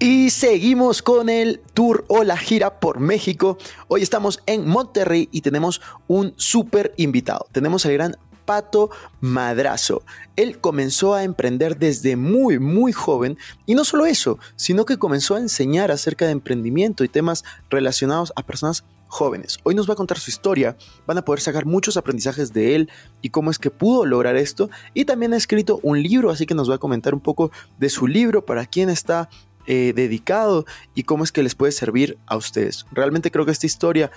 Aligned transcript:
Y 0.00 0.30
seguimos 0.30 1.02
con 1.02 1.28
el 1.28 1.60
tour 1.74 2.04
o 2.06 2.22
la 2.22 2.36
gira 2.36 2.78
por 2.78 3.00
México. 3.00 3.58
Hoy 3.88 4.02
estamos 4.02 4.40
en 4.46 4.64
Monterrey 4.64 5.28
y 5.32 5.40
tenemos 5.40 5.80
un 6.06 6.34
súper 6.36 6.94
invitado. 6.96 7.48
Tenemos 7.50 7.84
al 7.84 7.94
gran 7.94 8.16
Pato 8.44 8.90
Madrazo. 9.20 10.04
Él 10.36 10.60
comenzó 10.60 11.14
a 11.14 11.24
emprender 11.24 11.78
desde 11.78 12.14
muy, 12.14 12.60
muy 12.60 12.92
joven 12.92 13.38
y 13.66 13.74
no 13.74 13.84
solo 13.84 14.06
eso, 14.06 14.38
sino 14.54 14.84
que 14.84 14.98
comenzó 14.98 15.34
a 15.34 15.40
enseñar 15.40 15.90
acerca 15.90 16.26
de 16.26 16.32
emprendimiento 16.32 17.02
y 17.02 17.08
temas 17.08 17.42
relacionados 17.68 18.32
a 18.36 18.44
personas 18.44 18.84
jóvenes. 19.08 19.58
Hoy 19.64 19.74
nos 19.74 19.88
va 19.88 19.94
a 19.94 19.96
contar 19.96 20.18
su 20.18 20.30
historia, 20.30 20.76
van 21.06 21.18
a 21.18 21.24
poder 21.24 21.40
sacar 21.40 21.66
muchos 21.66 21.96
aprendizajes 21.96 22.52
de 22.52 22.76
él 22.76 22.90
y 23.20 23.30
cómo 23.30 23.50
es 23.50 23.58
que 23.58 23.70
pudo 23.70 24.06
lograr 24.06 24.36
esto. 24.36 24.70
Y 24.94 25.06
también 25.06 25.32
ha 25.32 25.36
escrito 25.36 25.80
un 25.82 26.00
libro, 26.02 26.30
así 26.30 26.46
que 26.46 26.54
nos 26.54 26.70
va 26.70 26.76
a 26.76 26.78
comentar 26.78 27.14
un 27.14 27.20
poco 27.20 27.50
de 27.78 27.88
su 27.88 28.06
libro, 28.06 28.44
para 28.44 28.66
quién 28.66 28.90
está 28.90 29.28
eh, 29.70 29.92
dedicado 29.94 30.64
y 30.94 31.02
cómo 31.02 31.24
es 31.24 31.30
que 31.30 31.42
les 31.42 31.54
puede 31.54 31.72
servir 31.72 32.16
a 32.26 32.36
ustedes. 32.36 32.86
Realmente 32.90 33.30
creo 33.30 33.44
que 33.44 33.52
esta 33.52 33.66
historia 33.66 34.10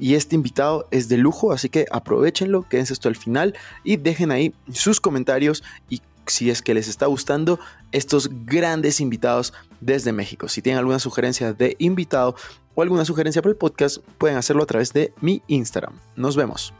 y 0.00 0.14
este 0.14 0.34
invitado 0.34 0.88
es 0.90 1.08
de 1.08 1.16
lujo, 1.16 1.52
así 1.52 1.68
que 1.68 1.86
aprovechenlo, 1.92 2.68
quédense 2.68 2.92
hasta 2.92 3.08
el 3.08 3.14
final 3.14 3.54
y 3.84 3.98
dejen 3.98 4.32
ahí 4.32 4.52
sus 4.72 5.00
comentarios 5.00 5.62
y 5.88 6.02
si 6.26 6.50
es 6.50 6.60
que 6.60 6.74
les 6.74 6.88
está 6.88 7.06
gustando 7.06 7.60
estos 7.92 8.28
grandes 8.46 9.00
invitados 9.00 9.54
desde 9.80 10.12
México. 10.12 10.48
Si 10.48 10.60
tienen 10.60 10.80
alguna 10.80 10.98
sugerencia 10.98 11.52
de 11.52 11.76
invitado 11.78 12.34
o 12.74 12.82
alguna 12.82 13.04
sugerencia 13.04 13.42
para 13.42 13.52
el 13.52 13.56
podcast, 13.56 13.98
pueden 14.18 14.36
hacerlo 14.36 14.64
a 14.64 14.66
través 14.66 14.92
de 14.92 15.14
mi 15.20 15.40
Instagram. 15.46 15.94
Nos 16.16 16.34
vemos. 16.34 16.74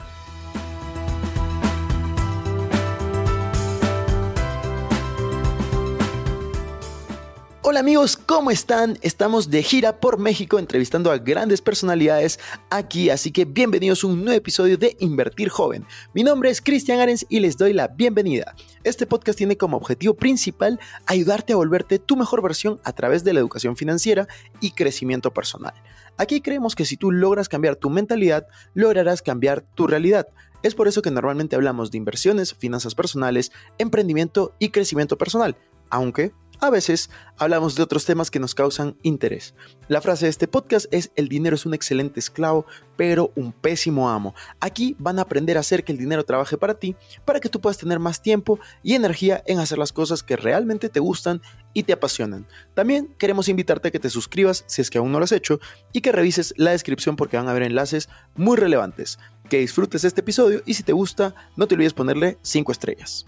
Hola 7.68 7.80
amigos, 7.80 8.16
¿cómo 8.16 8.52
están? 8.52 8.96
Estamos 9.02 9.50
de 9.50 9.60
gira 9.60 9.98
por 9.98 10.20
México 10.20 10.60
entrevistando 10.60 11.10
a 11.10 11.18
grandes 11.18 11.60
personalidades 11.60 12.38
aquí, 12.70 13.10
así 13.10 13.32
que 13.32 13.44
bienvenidos 13.44 14.04
a 14.04 14.06
un 14.06 14.24
nuevo 14.24 14.38
episodio 14.38 14.78
de 14.78 14.96
Invertir 15.00 15.48
Joven. 15.48 15.84
Mi 16.14 16.22
nombre 16.22 16.48
es 16.48 16.60
Cristian 16.60 17.00
Arens 17.00 17.26
y 17.28 17.40
les 17.40 17.56
doy 17.56 17.72
la 17.72 17.88
bienvenida. 17.88 18.54
Este 18.84 19.04
podcast 19.04 19.36
tiene 19.36 19.56
como 19.56 19.78
objetivo 19.78 20.14
principal 20.14 20.78
ayudarte 21.06 21.54
a 21.54 21.56
volverte 21.56 21.98
tu 21.98 22.14
mejor 22.14 22.40
versión 22.40 22.78
a 22.84 22.92
través 22.92 23.24
de 23.24 23.32
la 23.32 23.40
educación 23.40 23.76
financiera 23.76 24.28
y 24.60 24.70
crecimiento 24.70 25.34
personal. 25.34 25.74
Aquí 26.18 26.42
creemos 26.42 26.76
que 26.76 26.84
si 26.84 26.96
tú 26.96 27.10
logras 27.10 27.48
cambiar 27.48 27.74
tu 27.74 27.90
mentalidad, 27.90 28.46
lograrás 28.74 29.22
cambiar 29.22 29.62
tu 29.74 29.88
realidad. 29.88 30.28
Es 30.62 30.76
por 30.76 30.86
eso 30.86 31.02
que 31.02 31.10
normalmente 31.10 31.56
hablamos 31.56 31.90
de 31.90 31.98
inversiones, 31.98 32.54
finanzas 32.54 32.94
personales, 32.94 33.50
emprendimiento 33.78 34.54
y 34.60 34.68
crecimiento 34.68 35.18
personal, 35.18 35.56
aunque 35.90 36.32
a 36.60 36.70
veces 36.70 37.10
hablamos 37.38 37.74
de 37.74 37.82
otros 37.82 38.04
temas 38.04 38.30
que 38.30 38.38
nos 38.38 38.54
causan 38.54 38.96
interés. 39.02 39.54
La 39.88 40.00
frase 40.00 40.26
de 40.26 40.30
este 40.30 40.48
podcast 40.48 40.86
es 40.90 41.10
el 41.16 41.28
dinero 41.28 41.56
es 41.56 41.66
un 41.66 41.74
excelente 41.74 42.20
esclavo, 42.20 42.66
pero 42.96 43.32
un 43.36 43.52
pésimo 43.52 44.08
amo. 44.08 44.34
Aquí 44.60 44.96
van 44.98 45.18
a 45.18 45.22
aprender 45.22 45.56
a 45.56 45.60
hacer 45.60 45.84
que 45.84 45.92
el 45.92 45.98
dinero 45.98 46.24
trabaje 46.24 46.56
para 46.56 46.74
ti, 46.74 46.96
para 47.24 47.40
que 47.40 47.48
tú 47.48 47.60
puedas 47.60 47.78
tener 47.78 47.98
más 47.98 48.22
tiempo 48.22 48.58
y 48.82 48.94
energía 48.94 49.42
en 49.46 49.58
hacer 49.58 49.78
las 49.78 49.92
cosas 49.92 50.22
que 50.22 50.36
realmente 50.36 50.88
te 50.88 51.00
gustan 51.00 51.42
y 51.72 51.82
te 51.82 51.92
apasionan. 51.92 52.46
También 52.74 53.14
queremos 53.18 53.48
invitarte 53.48 53.88
a 53.88 53.90
que 53.90 54.00
te 54.00 54.10
suscribas 54.10 54.64
si 54.66 54.82
es 54.82 54.90
que 54.90 54.98
aún 54.98 55.12
no 55.12 55.18
lo 55.18 55.24
has 55.24 55.32
hecho 55.32 55.60
y 55.92 56.00
que 56.00 56.12
revises 56.12 56.54
la 56.56 56.70
descripción 56.70 57.16
porque 57.16 57.36
van 57.36 57.48
a 57.48 57.50
haber 57.50 57.64
enlaces 57.64 58.08
muy 58.34 58.56
relevantes. 58.56 59.18
Que 59.50 59.58
disfrutes 59.58 60.04
este 60.04 60.22
episodio 60.22 60.62
y 60.66 60.74
si 60.74 60.82
te 60.82 60.92
gusta, 60.92 61.34
no 61.56 61.68
te 61.68 61.74
olvides 61.74 61.92
ponerle 61.92 62.38
5 62.42 62.72
estrellas. 62.72 63.26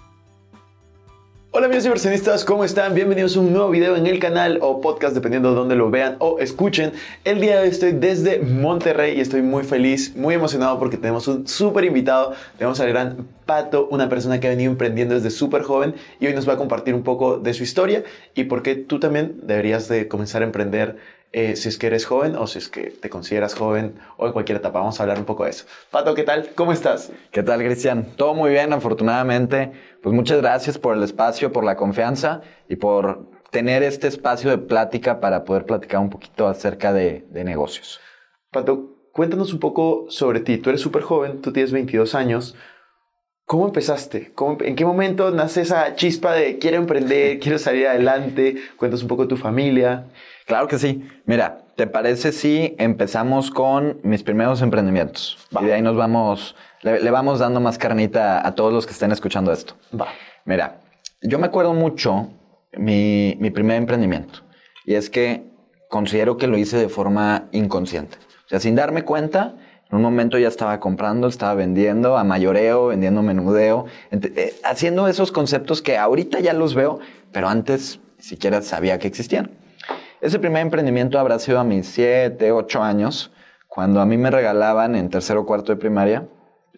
Hola 1.51 1.65
amigos 1.65 1.87
inversionistas, 1.87 2.45
¿cómo 2.45 2.63
están? 2.63 2.95
Bienvenidos 2.95 3.35
a 3.35 3.41
un 3.41 3.55
nuevo 3.55 3.71
video 3.71 3.97
en 3.97 4.07
el 4.07 4.19
canal 4.19 4.59
o 4.61 4.83
podcast, 4.83 5.15
dependiendo 5.15 5.49
de 5.49 5.57
dónde 5.57 5.77
lo 5.77 5.91
vean 5.91 6.17
o 6.19 6.39
escuchen. 6.41 6.93
El 7.25 7.41
día 7.41 7.57
de 7.57 7.63
hoy 7.63 7.69
estoy 7.69 7.93
desde 7.93 8.41
Monterrey 8.41 9.17
y 9.17 9.23
estoy 9.23 9.41
muy 9.41 9.65
feliz, 9.65 10.15
muy 10.15 10.35
emocionado 10.35 10.79
porque 10.79 10.99
tenemos 10.99 11.27
un 11.27 11.49
súper 11.49 11.85
invitado. 11.85 12.35
Tenemos 12.59 12.79
al 12.81 12.91
gran 12.91 13.29
Pato, 13.47 13.89
una 13.91 14.11
persona 14.11 14.41
que 14.41 14.47
ha 14.47 14.51
venido 14.51 14.71
emprendiendo 14.71 15.15
desde 15.15 15.31
súper 15.31 15.63
joven 15.63 15.95
y 16.21 16.27
hoy 16.27 16.35
nos 16.35 16.47
va 16.47 16.53
a 16.53 16.57
compartir 16.59 16.95
un 16.95 17.03
poco 17.03 17.39
de 17.39 17.55
su 17.55 17.63
historia 17.63 18.05
y 18.35 18.45
por 18.45 18.63
qué 18.63 18.75
tú 18.75 19.01
también 19.01 19.41
deberías 19.43 19.89
de 19.89 20.07
comenzar 20.07 20.43
a 20.43 20.45
emprender 20.45 20.99
eh, 21.33 21.57
si 21.57 21.69
es 21.69 21.77
que 21.77 21.89
eres 21.89 22.07
joven 22.07 22.37
o 22.37 22.47
si 22.47 22.59
es 22.59 22.69
que 22.69 22.85
te 22.91 23.11
consideras 23.11 23.55
joven 23.55 23.95
o 24.17 24.27
en 24.27 24.33
cualquier 24.33 24.59
etapa. 24.59 24.81
Vamos 24.81 24.99
a 24.99 25.03
hablar 25.03 25.19
un 25.19 25.27
poco 25.27 25.45
de 25.45 25.51
eso. 25.51 25.67
Pato, 25.91 26.15
¿qué 26.15 26.23
tal? 26.23 26.51
¿Cómo 26.55 26.73
estás? 26.73 27.11
¿Qué 27.31 27.43
tal, 27.43 27.63
Cristian? 27.63 28.07
Todo 28.17 28.35
muy 28.35 28.51
bien, 28.51 28.73
afortunadamente. 28.73 29.73
Pues 30.03 30.15
muchas 30.15 30.41
gracias 30.41 30.79
por 30.79 30.97
el 30.97 31.03
espacio, 31.03 31.53
por 31.53 31.65
la 31.65 31.77
confianza 31.77 32.41
y 32.69 32.77
por 32.77 33.31
tener 33.51 33.83
este 33.83 34.07
espacio 34.09 34.51
de 34.51 34.59
plática 34.59 35.21
para 35.21 35.45
poder 35.45 35.65
platicar 35.65 36.01
un 36.01 36.11
poquito 36.11 36.47
acerca 36.47 36.93
de, 36.93 37.27
de 37.31 37.45
negocios. 37.45 38.01
Pato, 38.53 38.97
cuéntanos 39.13 39.53
un 39.53 39.59
poco 39.61 40.07
sobre 40.09 40.41
ti. 40.41 40.59
Tú 40.59 40.71
eres 40.71 40.81
súper 40.83 41.03
joven, 41.03 41.41
tú 41.41 41.53
tienes 41.53 41.73
22 41.73 42.15
años. 42.15 42.55
¿Cómo 43.47 43.67
empezaste? 43.67 44.31
¿Cómo- 44.35 44.59
¿En 44.61 44.77
qué 44.77 44.85
momento 44.85 45.31
nace 45.31 45.63
esa 45.63 45.95
chispa 45.95 46.35
de 46.35 46.59
quiero 46.59 46.77
emprender, 46.77 47.39
quiero 47.41 47.59
salir 47.59 47.87
adelante? 47.87 48.57
Cuéntanos 48.77 49.03
un 49.03 49.09
poco 49.09 49.23
de 49.23 49.29
tu 49.29 49.37
familia. 49.39 50.05
Claro 50.47 50.69
que 50.69 50.79
sí. 50.79 51.03
Mira, 51.25 51.63
¿te 51.75 51.87
parece 51.87 52.33
si 52.33 52.75
empezamos 52.79 53.51
con 53.51 53.99
mis 54.03 54.23
primeros 54.23 54.61
emprendimientos? 54.61 55.39
Va. 55.57 55.63
Y 55.63 55.67
de 55.67 55.73
ahí 55.75 55.83
nos 55.83 55.97
vamos, 55.97 56.55
le, 56.83 57.01
le 57.01 57.11
vamos 57.11 57.39
dando 57.39 57.61
más 57.61 57.79
carnita 57.79 58.47
a 58.47 58.55
todos 58.55 58.73
los 58.73 58.87
que 58.87 58.93
estén 58.93 59.13
escuchando 59.13 59.53
esto. 59.53 59.75
Va. 59.99 60.09
Mira, 60.45 60.81
yo 61.23 61.39
me 61.39 61.47
acuerdo 61.47 61.75
mucho 61.75 62.31
mi, 62.77 63.37
mi 63.41 63.51
primer 63.51 63.77
emprendimiento. 63.77 64.41
Y 64.85 64.95
es 64.95 65.11
que 65.11 65.45
considero 65.89 66.37
que 66.37 66.47
lo 66.47 66.57
hice 66.57 66.77
de 66.77 66.89
forma 66.89 67.49
inconsciente. 67.53 68.17
O 68.47 68.49
sea, 68.49 68.61
sin 68.61 68.75
darme 68.75 69.03
cuenta, 69.03 69.55
en 69.91 69.97
un 69.97 70.03
momento 70.03 70.39
ya 70.39 70.49
estaba 70.49 70.81
comprando, 70.81 71.29
estaba 71.29 71.55
vendiendo 71.55 72.17
a 72.17 72.25
mayoreo, 72.25 72.89
vendiendo 72.89 73.23
menudeo, 73.23 73.87
eh, 74.11 74.55
haciendo 74.65 75.09
esos 75.09 75.33
conceptos 75.33 75.83
que 75.83 75.97
ahorita 75.97 76.41
ya 76.41 76.53
los 76.53 76.75
veo, 76.75 77.01
pero 77.33 77.49
antes 77.49 78.01
ni 78.17 78.23
siquiera 78.23 78.63
sabía 78.63 78.99
que 78.99 79.09
existían. 79.09 79.51
Ese 80.21 80.39
primer 80.39 80.63
emprendimiento 80.63 81.19
habrá 81.19 81.39
sido 81.39 81.59
a 81.59 81.65
mis 81.65 81.87
7, 81.89 82.53
8 82.53 82.83
años, 82.83 83.31
cuando 83.67 84.01
a 84.01 84.07
mí 84.07 84.17
me 84.17 84.31
regalaban 84.31 84.97
en 84.97 85.11
tercero 85.11 85.43
o 85.43 85.47
cuarto 85.47 85.73
de 85.73 85.77
primaria 85.77 86.27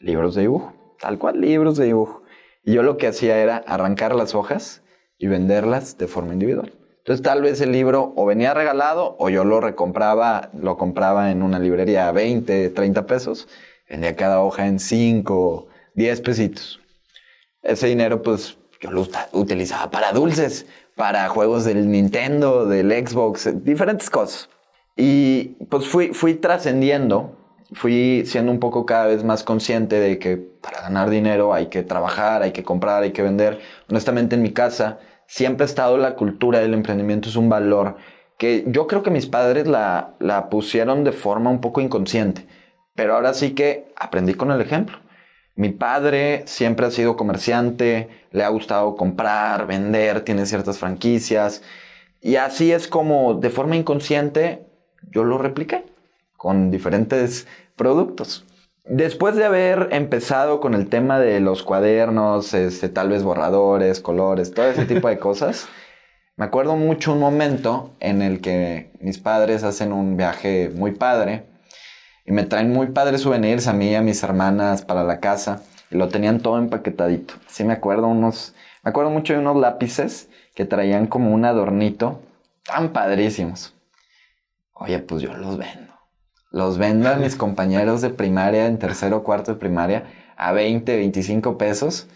libros 0.00 0.34
de 0.34 0.42
dibujo, 0.42 0.72
tal 0.98 1.18
cual 1.18 1.40
libros 1.40 1.76
de 1.76 1.86
dibujo. 1.86 2.22
Y 2.64 2.72
yo 2.74 2.82
lo 2.82 2.96
que 2.96 3.06
hacía 3.06 3.38
era 3.38 3.56
arrancar 3.56 4.14
las 4.14 4.34
hojas 4.34 4.82
y 5.18 5.26
venderlas 5.26 5.98
de 5.98 6.06
forma 6.06 6.32
individual. 6.32 6.72
Entonces 6.98 7.22
tal 7.22 7.42
vez 7.42 7.60
el 7.60 7.72
libro 7.72 8.12
o 8.16 8.26
venía 8.26 8.54
regalado 8.54 9.16
o 9.18 9.30
yo 9.30 9.44
lo 9.44 9.60
recompraba, 9.60 10.50
lo 10.54 10.76
compraba 10.76 11.30
en 11.30 11.42
una 11.42 11.58
librería 11.58 12.08
a 12.08 12.12
20, 12.12 12.68
30 12.70 13.06
pesos, 13.06 13.48
vendía 13.88 14.16
cada 14.16 14.40
hoja 14.40 14.66
en 14.66 14.78
5, 14.78 15.68
10 15.94 16.20
pesitos. 16.20 16.80
Ese 17.62 17.86
dinero 17.86 18.22
pues 18.22 18.58
yo 18.80 18.90
lo 18.90 19.06
utilizaba 19.32 19.90
para 19.90 20.12
dulces, 20.12 20.66
para 20.94 21.28
juegos 21.28 21.64
del 21.64 21.90
Nintendo, 21.90 22.66
del 22.66 22.90
Xbox, 22.90 23.64
diferentes 23.64 24.10
cosas. 24.10 24.50
Y 24.96 25.56
pues 25.70 25.88
fui, 25.88 26.08
fui 26.08 26.34
trascendiendo, 26.34 27.39
fui 27.72 28.24
siendo 28.26 28.50
un 28.52 28.58
poco 28.58 28.86
cada 28.86 29.06
vez 29.06 29.24
más 29.24 29.44
consciente 29.44 30.00
de 30.00 30.18
que 30.18 30.36
para 30.36 30.82
ganar 30.82 31.10
dinero 31.10 31.54
hay 31.54 31.66
que 31.66 31.82
trabajar, 31.82 32.42
hay 32.42 32.52
que 32.52 32.64
comprar, 32.64 33.02
hay 33.02 33.12
que 33.12 33.22
vender. 33.22 33.60
Honestamente 33.88 34.34
en 34.36 34.42
mi 34.42 34.52
casa 34.52 34.98
siempre 35.26 35.64
ha 35.64 35.66
estado 35.66 35.96
la 35.96 36.16
cultura 36.16 36.60
del 36.60 36.74
emprendimiento, 36.74 37.28
es 37.28 37.36
un 37.36 37.48
valor 37.48 37.96
que 38.38 38.64
yo 38.66 38.86
creo 38.86 39.02
que 39.02 39.10
mis 39.10 39.26
padres 39.26 39.66
la, 39.66 40.14
la 40.18 40.48
pusieron 40.48 41.04
de 41.04 41.12
forma 41.12 41.50
un 41.50 41.60
poco 41.60 41.80
inconsciente, 41.80 42.46
pero 42.94 43.14
ahora 43.14 43.34
sí 43.34 43.54
que 43.54 43.92
aprendí 43.96 44.34
con 44.34 44.50
el 44.50 44.60
ejemplo. 44.60 44.98
Mi 45.56 45.68
padre 45.70 46.44
siempre 46.46 46.86
ha 46.86 46.90
sido 46.90 47.16
comerciante, 47.16 48.08
le 48.32 48.44
ha 48.44 48.48
gustado 48.48 48.96
comprar, 48.96 49.66
vender, 49.66 50.22
tiene 50.22 50.46
ciertas 50.46 50.78
franquicias. 50.78 51.62
Y 52.22 52.36
así 52.36 52.72
es 52.72 52.88
como 52.88 53.34
de 53.34 53.50
forma 53.50 53.76
inconsciente 53.76 54.66
yo 55.10 55.24
lo 55.24 55.36
repliqué 55.36 55.89
con 56.40 56.70
diferentes 56.70 57.46
productos. 57.76 58.46
Después 58.86 59.36
de 59.36 59.44
haber 59.44 59.88
empezado 59.90 60.58
con 60.58 60.72
el 60.72 60.88
tema 60.88 61.20
de 61.20 61.38
los 61.38 61.62
cuadernos, 61.62 62.54
este, 62.54 62.88
tal 62.88 63.10
vez 63.10 63.22
borradores, 63.22 64.00
colores, 64.00 64.54
todo 64.54 64.64
ese 64.64 64.86
tipo 64.86 65.08
de 65.08 65.18
cosas, 65.18 65.68
me 66.36 66.46
acuerdo 66.46 66.76
mucho 66.76 67.12
un 67.12 67.20
momento 67.20 67.94
en 68.00 68.22
el 68.22 68.40
que 68.40 68.90
mis 69.00 69.18
padres 69.18 69.64
hacen 69.64 69.92
un 69.92 70.16
viaje 70.16 70.70
muy 70.74 70.92
padre 70.92 71.44
y 72.24 72.32
me 72.32 72.44
traen 72.44 72.72
muy 72.72 72.86
padres 72.86 73.20
souvenirs 73.20 73.66
a 73.66 73.74
mí 73.74 73.90
y 73.90 73.94
a 73.96 74.00
mis 74.00 74.22
hermanas 74.22 74.82
para 74.82 75.04
la 75.04 75.20
casa 75.20 75.62
y 75.90 75.98
lo 75.98 76.08
tenían 76.08 76.40
todo 76.40 76.56
empaquetadito. 76.56 77.34
Sí 77.48 77.64
me 77.64 77.74
acuerdo 77.74 78.06
unos, 78.06 78.54
me 78.82 78.88
acuerdo 78.88 79.10
mucho 79.10 79.34
de 79.34 79.40
unos 79.40 79.56
lápices 79.56 80.30
que 80.54 80.64
traían 80.64 81.06
como 81.06 81.34
un 81.34 81.44
adornito 81.44 82.22
tan 82.64 82.94
padrísimos. 82.94 83.74
Oye, 84.72 85.00
pues 85.00 85.20
yo 85.20 85.34
los 85.34 85.58
vendo. 85.58 85.89
Los 86.50 86.78
vendo 86.78 87.08
a 87.08 87.16
mis 87.16 87.36
compañeros 87.36 88.00
de 88.00 88.10
primaria, 88.10 88.66
en 88.66 88.78
tercero 88.78 89.18
o 89.18 89.22
cuarto 89.22 89.52
de 89.52 89.58
primaria, 89.58 90.04
a 90.36 90.52
20, 90.52 90.96
25 90.96 91.58
pesos. 91.58 92.08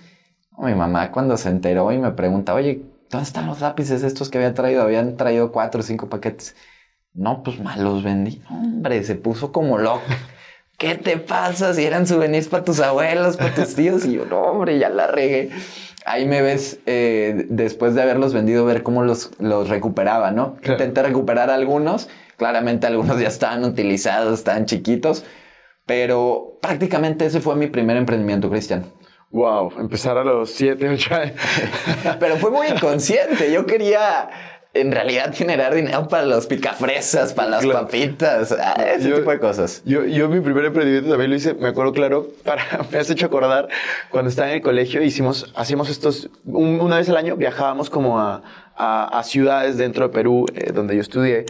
Mi 0.58 0.74
mamá 0.74 1.10
cuando 1.10 1.36
se 1.36 1.48
enteró 1.48 1.90
y 1.92 1.98
me 1.98 2.12
pregunta, 2.12 2.54
oye, 2.54 2.82
¿dónde 3.10 3.26
están 3.26 3.46
los 3.46 3.60
lápices 3.60 4.02
estos 4.02 4.28
que 4.30 4.38
había 4.38 4.54
traído? 4.54 4.82
Habían 4.82 5.16
traído 5.16 5.50
cuatro 5.52 5.80
o 5.80 5.84
cinco 5.84 6.08
paquetes. 6.08 6.54
No, 7.12 7.42
pues 7.42 7.60
mal 7.60 7.82
los 7.82 8.02
vendí. 8.02 8.42
Hombre, 8.50 9.02
se 9.04 9.14
puso 9.14 9.52
como 9.52 9.78
loco. 9.78 10.02
¿Qué 10.78 10.96
te 10.96 11.18
pasa 11.18 11.72
si 11.72 11.84
eran 11.84 12.06
souvenirs 12.06 12.48
para 12.48 12.64
tus 12.64 12.80
abuelos, 12.80 13.36
para 13.36 13.54
tus 13.54 13.74
tíos? 13.76 14.04
Y 14.04 14.14
yo, 14.14 14.24
no, 14.26 14.40
hombre, 14.40 14.78
ya 14.78 14.88
la 14.88 15.06
regué. 15.06 15.50
Ahí 16.04 16.26
me 16.26 16.42
ves, 16.42 16.80
eh, 16.86 17.46
después 17.48 17.94
de 17.94 18.02
haberlos 18.02 18.34
vendido, 18.34 18.64
ver 18.64 18.82
cómo 18.82 19.04
los, 19.04 19.30
los 19.38 19.68
recuperaba, 19.68 20.32
¿no? 20.32 20.56
Claro. 20.56 20.72
Intenté 20.72 21.02
recuperar 21.02 21.50
algunos. 21.50 22.08
Claramente 22.36 22.86
algunos 22.86 23.18
ya 23.20 23.28
estaban 23.28 23.64
utilizados, 23.64 24.38
estaban 24.38 24.66
chiquitos. 24.66 25.24
Pero 25.86 26.58
prácticamente 26.62 27.26
ese 27.26 27.40
fue 27.40 27.56
mi 27.56 27.66
primer 27.66 27.96
emprendimiento, 27.96 28.48
Cristian. 28.50 28.86
Wow, 29.30 29.72
empezar 29.80 30.16
a 30.16 30.24
los 30.24 30.50
7, 30.52 30.88
8 30.88 31.14
años. 31.14 31.36
Pero 32.20 32.36
fue 32.36 32.50
muy 32.50 32.68
inconsciente. 32.68 33.52
Yo 33.52 33.66
quería 33.66 34.28
en 34.72 34.90
realidad 34.92 35.32
generar 35.34 35.74
dinero 35.74 36.08
para 36.08 36.24
los 36.24 36.46
picafresas, 36.46 37.32
para 37.32 37.48
las 37.50 37.62
Claro. 37.64 37.80
papitas, 37.82 38.50
ah, 38.52 38.74
ese 38.96 39.08
Yo- 39.10 39.16
tipo 39.18 39.30
de 39.30 39.38
cosas. 39.38 39.82
Yo, 39.84 40.04
yo 40.04 40.28
mi 40.28 40.40
primer 40.40 40.64
emprendimiento 40.64 41.10
también 41.10 41.30
lo 41.30 41.36
hice, 41.36 41.54
me 41.54 41.68
acuerdo 41.68 41.92
claro, 41.92 42.28
para, 42.44 42.64
me 42.90 42.98
has 42.98 43.08
hecho 43.10 43.26
acordar, 43.26 43.68
cuando 44.10 44.30
estaba 44.30 44.48
en 44.48 44.56
el 44.56 44.62
colegio 44.62 45.00
hicimos, 45.02 45.52
hacíamos 45.54 45.90
estos, 45.90 46.28
un- 46.44 46.80
una 46.80 46.96
vez 46.96 47.08
al 47.08 47.16
año 47.16 47.36
viajábamos 47.36 47.88
como 47.88 48.18
a, 48.18 48.42
a- 48.76 49.16
a 49.18 49.22
ciudades 49.22 49.76
dentro 49.78 50.08
de 50.08 50.12
Perú, 50.14 50.46
eh, 50.54 50.72
donde 50.72 50.96
yo 50.96 51.02
estudié, 51.02 51.44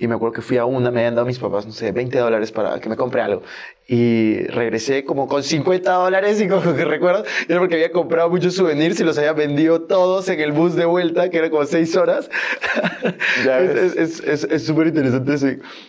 y 0.00 0.08
me 0.08 0.14
acuerdo 0.16 0.32
que 0.32 0.42
fui 0.42 0.56
a 0.56 0.64
una, 0.64 0.90
me 0.90 1.00
habían 1.00 1.14
dado 1.14 1.26
mis 1.26 1.38
papás, 1.38 1.66
no 1.66 1.72
sé, 1.72 1.92
20 1.92 2.18
dólares 2.18 2.50
para 2.50 2.80
que 2.80 2.88
me 2.88 2.96
compre 2.96 3.20
algo. 3.20 3.42
Y 3.86 4.38
regresé 4.46 5.04
como 5.04 5.28
con 5.28 5.42
50 5.42 5.92
dólares 5.92 6.40
y 6.40 6.48
como 6.48 6.62
que 6.74 6.84
recuerdo, 6.84 7.24
era 7.48 7.58
porque 7.60 7.74
había 7.74 7.92
comprado 7.92 8.30
muchos 8.30 8.54
souvenirs 8.54 8.98
y 9.00 9.04
los 9.04 9.18
había 9.18 9.32
vendido 9.34 9.82
todos 9.82 10.28
en 10.28 10.40
el 10.40 10.52
bus 10.52 10.74
de 10.74 10.86
vuelta, 10.86 11.28
que 11.30 11.38
era 11.38 11.50
como 11.50 11.64
6 11.66 11.96
horas. 11.96 12.30
Ya 13.44 13.60
Es- 13.60 13.74
ves. 13.74 13.96
es- 13.96 14.20
es 14.20 14.44
es- 14.44 14.44
es 14.50 14.64
súper 14.66 14.88
interesante 14.88 15.34
eso. 15.34 15.46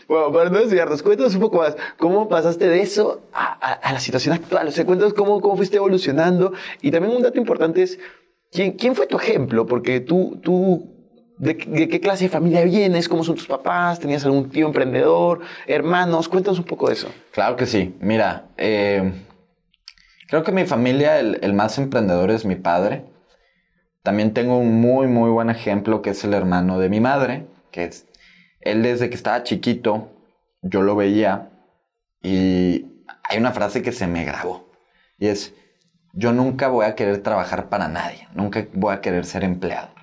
Bueno, 0.08 0.32
para 0.32 0.50
no 0.50 0.60
desviarnos, 0.60 1.02
cuéntanos 1.04 1.34
un 1.36 1.42
poco 1.42 1.58
más. 1.58 1.76
¿Cómo 1.98 2.28
pasaste 2.30 2.68
de 2.68 2.82
eso 2.82 3.22
a, 3.34 3.54
a- 3.54 3.74
a 3.74 3.94
la 3.94 4.00
situación 4.00 4.34
actual? 4.36 4.68
O 4.68 4.72
sea, 4.72 4.86
cuéntanos 4.86 5.14
cómo, 5.14 5.42
cómo 5.42 5.56
fuiste 5.58 5.78
evolucionando. 5.78 6.54
Y 6.82 6.92
también 6.92 7.16
un 7.16 7.22
dato 7.24 7.38
importante 7.40 7.84
es, 7.84 8.00
¿quién, 8.52 8.74
quién 8.74 8.96
fue 8.96 9.08
tu 9.08 9.18
ejemplo? 9.18 9.66
Porque 9.66 10.00
tú, 10.00 10.40
tú 10.42 11.01
de, 11.42 11.58
qué 11.58 12.00
clase 12.00 12.26
de 12.26 12.30
familia 12.30 12.64
vienes? 12.64 13.10
¿Cómo 13.10 13.24
son 13.24 13.36
tus 13.36 13.48
papás? 13.48 14.00
¿Tenías 14.00 14.24
algún 14.26 14.50
tío 14.50 14.68
emprendedor? 14.68 15.42
¿Hermanos? 15.66 16.30
Cuéntanos 16.30 16.60
un 16.60 16.66
poco 16.66 16.88
de 16.88 16.94
eso. 16.94 17.10
Claro 17.32 17.56
que 17.56 17.66
sí. 17.66 17.96
Mira, 18.00 18.46
eh, 18.58 19.12
creo 20.28 20.44
que 20.44 20.52
mi 20.52 20.66
familia, 20.66 21.20
el, 21.20 21.40
el 21.42 21.54
más 21.54 21.80
emprendedor 21.80 22.30
es 22.30 22.46
mi 22.46 22.56
padre. 22.56 23.06
También 24.04 24.34
tengo 24.34 24.58
un 24.58 24.80
muy, 24.82 25.08
muy 25.08 25.32
buen 25.32 25.50
ejemplo 25.50 26.04
que 26.04 26.12
es 26.12 26.24
el 26.24 26.36
hermano 26.36 26.78
de 26.78 26.90
mi 26.90 27.00
madre, 27.00 27.48
que 27.72 27.86
es, 27.86 28.08
él 28.62 28.84
desde 28.84 29.10
que 29.10 29.16
estaba 29.16 29.44
chiquito, 29.44 30.10
yo 30.62 30.84
lo 30.84 30.96
veía 30.96 31.50
y 32.22 32.86
hay 33.24 33.38
una 33.40 33.52
frase 33.52 33.82
que 33.82 33.92
se 33.92 34.06
me 34.08 34.26
grabó 34.26 34.72
y 35.18 35.28
es, 35.28 35.54
yo 36.14 36.34
nunca 36.34 36.68
voy 36.68 36.86
a 36.86 36.96
querer 36.96 37.24
trabajar 37.24 37.70
para 37.70 37.88
nadie, 37.88 38.28
nunca 38.34 38.66
voy 38.74 38.94
a 38.94 39.02
querer 39.02 39.26
ser 39.26 39.44
empleado. 39.44 40.01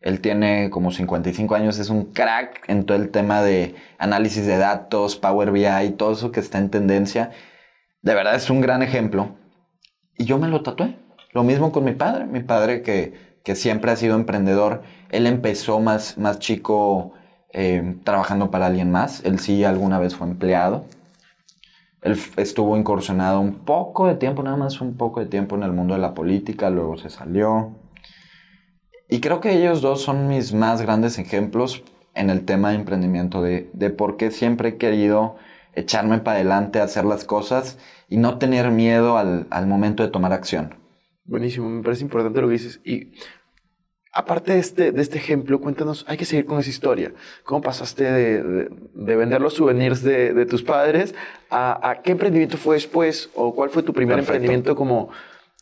Él 0.00 0.20
tiene 0.20 0.70
como 0.70 0.92
55 0.92 1.54
años, 1.54 1.78
es 1.78 1.90
un 1.90 2.06
crack 2.12 2.62
en 2.68 2.84
todo 2.84 2.96
el 2.96 3.10
tema 3.10 3.42
de 3.42 3.74
análisis 3.98 4.46
de 4.46 4.56
datos, 4.56 5.16
Power 5.16 5.50
BI, 5.50 5.90
todo 5.96 6.12
eso 6.12 6.32
que 6.32 6.40
está 6.40 6.58
en 6.58 6.70
tendencia. 6.70 7.32
De 8.02 8.14
verdad 8.14 8.34
es 8.34 8.48
un 8.48 8.60
gran 8.60 8.82
ejemplo. 8.82 9.36
Y 10.16 10.24
yo 10.24 10.38
me 10.38 10.48
lo 10.48 10.62
tatué. 10.62 10.96
Lo 11.32 11.44
mismo 11.44 11.70
con 11.70 11.84
mi 11.84 11.92
padre. 11.92 12.24
Mi 12.24 12.40
padre 12.40 12.82
que, 12.82 13.14
que 13.44 13.54
siempre 13.54 13.90
ha 13.90 13.96
sido 13.96 14.16
emprendedor. 14.16 14.82
Él 15.10 15.26
empezó 15.26 15.80
más, 15.80 16.16
más 16.16 16.38
chico 16.38 17.12
eh, 17.52 17.96
trabajando 18.04 18.50
para 18.50 18.66
alguien 18.66 18.90
más. 18.90 19.24
Él 19.24 19.38
sí 19.38 19.64
alguna 19.64 19.98
vez 19.98 20.16
fue 20.16 20.26
empleado. 20.26 20.86
Él 22.02 22.18
estuvo 22.36 22.76
incursionado 22.78 23.40
un 23.40 23.64
poco 23.64 24.06
de 24.06 24.14
tiempo, 24.14 24.42
nada 24.42 24.56
más 24.56 24.80
un 24.80 24.96
poco 24.96 25.20
de 25.20 25.26
tiempo 25.26 25.56
en 25.56 25.64
el 25.64 25.72
mundo 25.72 25.94
de 25.94 26.00
la 26.00 26.14
política, 26.14 26.70
luego 26.70 26.96
se 26.96 27.10
salió. 27.10 27.74
Y 29.10 29.20
creo 29.20 29.40
que 29.40 29.52
ellos 29.52 29.82
dos 29.82 30.02
son 30.02 30.28
mis 30.28 30.52
más 30.54 30.80
grandes 30.82 31.18
ejemplos 31.18 31.82
en 32.14 32.30
el 32.30 32.44
tema 32.44 32.70
de 32.70 32.76
emprendimiento, 32.76 33.42
de, 33.42 33.68
de 33.72 33.90
por 33.90 34.16
qué 34.16 34.30
siempre 34.30 34.70
he 34.70 34.76
querido 34.76 35.36
echarme 35.74 36.18
para 36.18 36.36
adelante, 36.36 36.80
hacer 36.80 37.04
las 37.04 37.24
cosas 37.24 37.78
y 38.08 38.16
no 38.16 38.38
tener 38.38 38.70
miedo 38.70 39.16
al, 39.18 39.46
al 39.50 39.66
momento 39.66 40.02
de 40.02 40.10
tomar 40.10 40.32
acción. 40.32 40.74
Buenísimo, 41.24 41.68
me 41.68 41.82
parece 41.82 42.02
importante 42.02 42.40
lo 42.40 42.48
que 42.48 42.52
dices. 42.54 42.80
Y 42.84 43.12
aparte 44.12 44.52
de 44.52 44.58
este, 44.58 44.90
de 44.92 45.00
este 45.02 45.18
ejemplo, 45.18 45.60
cuéntanos, 45.60 46.04
hay 46.08 46.16
que 46.16 46.24
seguir 46.24 46.44
con 46.46 46.58
esa 46.58 46.70
historia. 46.70 47.12
¿Cómo 47.44 47.60
pasaste 47.62 48.04
de, 48.04 48.42
de- 48.42 48.68
de 48.94 49.16
vender 49.16 49.40
los 49.40 49.54
souvenirs 49.54 50.02
de, 50.02 50.34
de 50.34 50.46
tus 50.46 50.62
padres 50.64 51.14
a, 51.50 51.88
a 51.90 52.02
qué 52.02 52.12
emprendimiento 52.12 52.56
fue 52.56 52.74
después? 52.76 53.30
¿O 53.34 53.54
cuál 53.54 53.70
fue 53.70 53.82
tu 53.84 53.92
primer 53.92 54.16
Perfecto. 54.16 54.34
emprendimiento 54.34 54.74
como 54.74 55.10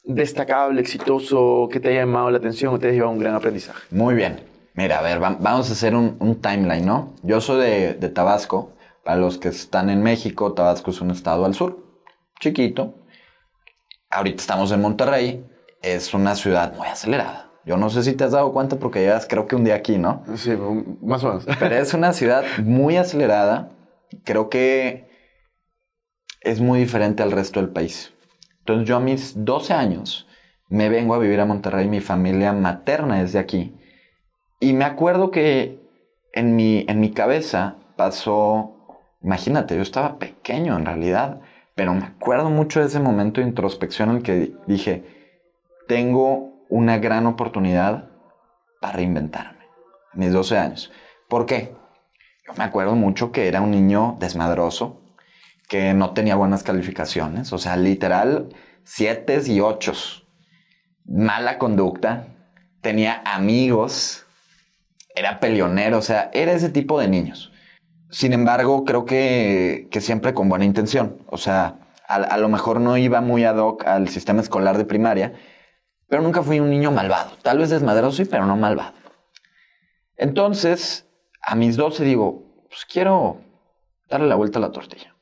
destacable, 0.08 0.80
exitoso, 0.80 1.68
que 1.70 1.78
te 1.80 1.88
haya 1.90 2.00
llamado 2.00 2.30
la 2.30 2.38
atención 2.38 2.74
o 2.74 2.78
te 2.78 2.86
haya 2.86 2.94
llevado 2.94 3.12
un 3.12 3.18
gran 3.18 3.34
aprendizaje? 3.34 3.80
Muy 3.90 4.14
bien. 4.14 4.40
Mira, 4.74 4.98
a 4.98 5.02
ver, 5.02 5.22
va- 5.22 5.36
vamos 5.38 5.68
a 5.70 5.72
hacer 5.72 5.94
un, 5.94 6.16
un 6.20 6.40
timeline, 6.40 6.84
¿no? 6.84 7.14
Yo 7.22 7.40
soy 7.40 7.60
de, 7.60 7.94
de 7.94 8.08
Tabasco. 8.08 8.72
Para 9.04 9.20
los 9.20 9.38
que 9.38 9.48
están 9.48 9.88
en 9.90 10.02
México, 10.02 10.52
Tabasco 10.52 10.90
es 10.90 11.00
un 11.00 11.10
estado 11.10 11.44
al 11.46 11.54
sur, 11.54 11.78
chiquito. 12.40 12.94
Ahorita 14.10 14.40
estamos 14.40 14.70
en 14.72 14.80
Monterrey. 14.80 15.44
Es 15.82 16.12
una 16.14 16.34
ciudad 16.34 16.74
muy 16.76 16.88
acelerada. 16.88 17.50
Yo 17.64 17.76
no 17.76 17.90
sé 17.90 18.02
si 18.02 18.14
te 18.14 18.24
has 18.24 18.32
dado 18.32 18.52
cuenta 18.52 18.76
porque 18.76 19.00
llevas 19.00 19.26
creo 19.26 19.46
que 19.46 19.54
un 19.56 19.64
día 19.64 19.74
aquí, 19.76 19.98
¿no? 19.98 20.24
Sí, 20.36 20.52
más 21.02 21.22
o 21.24 21.28
menos. 21.28 21.46
Pero 21.58 21.74
es 21.76 21.92
una 21.94 22.12
ciudad 22.12 22.44
muy 22.64 22.96
acelerada. 22.96 23.70
Creo 24.24 24.48
que 24.48 25.08
es 26.40 26.60
muy 26.60 26.78
diferente 26.80 27.22
al 27.22 27.30
resto 27.32 27.60
del 27.60 27.70
país. 27.70 28.12
Entonces 28.68 28.86
yo 28.86 28.96
a 28.96 29.00
mis 29.00 29.46
12 29.46 29.72
años 29.72 30.26
me 30.68 30.90
vengo 30.90 31.14
a 31.14 31.18
vivir 31.18 31.40
a 31.40 31.46
Monterrey. 31.46 31.88
Mi 31.88 32.00
familia 32.00 32.52
materna 32.52 33.22
es 33.22 33.32
de 33.32 33.38
aquí. 33.38 33.74
Y 34.60 34.74
me 34.74 34.84
acuerdo 34.84 35.30
que 35.30 35.80
en 36.34 36.54
mi, 36.54 36.84
en 36.86 37.00
mi 37.00 37.12
cabeza 37.12 37.76
pasó, 37.96 38.76
imagínate, 39.22 39.74
yo 39.74 39.80
estaba 39.80 40.18
pequeño 40.18 40.76
en 40.76 40.84
realidad, 40.84 41.40
pero 41.74 41.94
me 41.94 42.04
acuerdo 42.04 42.50
mucho 42.50 42.80
de 42.80 42.86
ese 42.88 43.00
momento 43.00 43.40
de 43.40 43.46
introspección 43.46 44.10
en 44.10 44.16
el 44.16 44.22
que 44.22 44.52
dije, 44.66 45.02
tengo 45.86 46.66
una 46.68 46.98
gran 46.98 47.24
oportunidad 47.24 48.10
para 48.82 48.96
reinventarme 48.96 49.64
a 50.12 50.16
mis 50.18 50.30
12 50.30 50.58
años. 50.58 50.92
¿Por 51.30 51.46
qué? 51.46 51.74
Yo 52.46 52.52
me 52.58 52.64
acuerdo 52.64 52.96
mucho 52.96 53.32
que 53.32 53.48
era 53.48 53.62
un 53.62 53.70
niño 53.70 54.18
desmadroso, 54.20 55.00
que 55.68 55.92
no 55.94 56.14
tenía 56.14 56.34
buenas 56.34 56.62
calificaciones, 56.62 57.52
o 57.52 57.58
sea, 57.58 57.76
literal, 57.76 58.48
siete 58.84 59.40
y 59.46 59.60
ochos. 59.60 60.26
Mala 61.04 61.58
conducta, 61.58 62.28
tenía 62.80 63.22
amigos, 63.24 64.26
era 65.14 65.40
peleonero, 65.40 65.98
o 65.98 66.02
sea, 66.02 66.30
era 66.32 66.52
ese 66.52 66.70
tipo 66.70 66.98
de 66.98 67.08
niños. 67.08 67.52
Sin 68.10 68.32
embargo, 68.32 68.84
creo 68.84 69.04
que, 69.04 69.88
que 69.90 70.00
siempre 70.00 70.32
con 70.32 70.48
buena 70.48 70.64
intención. 70.64 71.18
O 71.26 71.36
sea, 71.36 71.76
a, 72.08 72.16
a 72.16 72.38
lo 72.38 72.48
mejor 72.48 72.80
no 72.80 72.96
iba 72.96 73.20
muy 73.20 73.44
ad 73.44 73.58
hoc 73.58 73.86
al 73.86 74.08
sistema 74.08 74.40
escolar 74.40 74.78
de 74.78 74.86
primaria, 74.86 75.34
pero 76.08 76.22
nunca 76.22 76.42
fui 76.42 76.60
un 76.60 76.70
niño 76.70 76.90
malvado. 76.90 77.32
Tal 77.42 77.58
vez 77.58 77.68
desmadroso, 77.68 78.16
sí, 78.16 78.24
pero 78.24 78.46
no 78.46 78.56
malvado. 78.56 78.94
Entonces, 80.16 81.06
a 81.42 81.54
mis 81.54 81.76
12 81.76 82.04
digo, 82.04 82.42
pues 82.68 82.86
quiero 82.86 83.42
darle 84.08 84.28
la 84.28 84.36
vuelta 84.36 84.58
a 84.58 84.62
la 84.62 84.72
tortilla. 84.72 85.14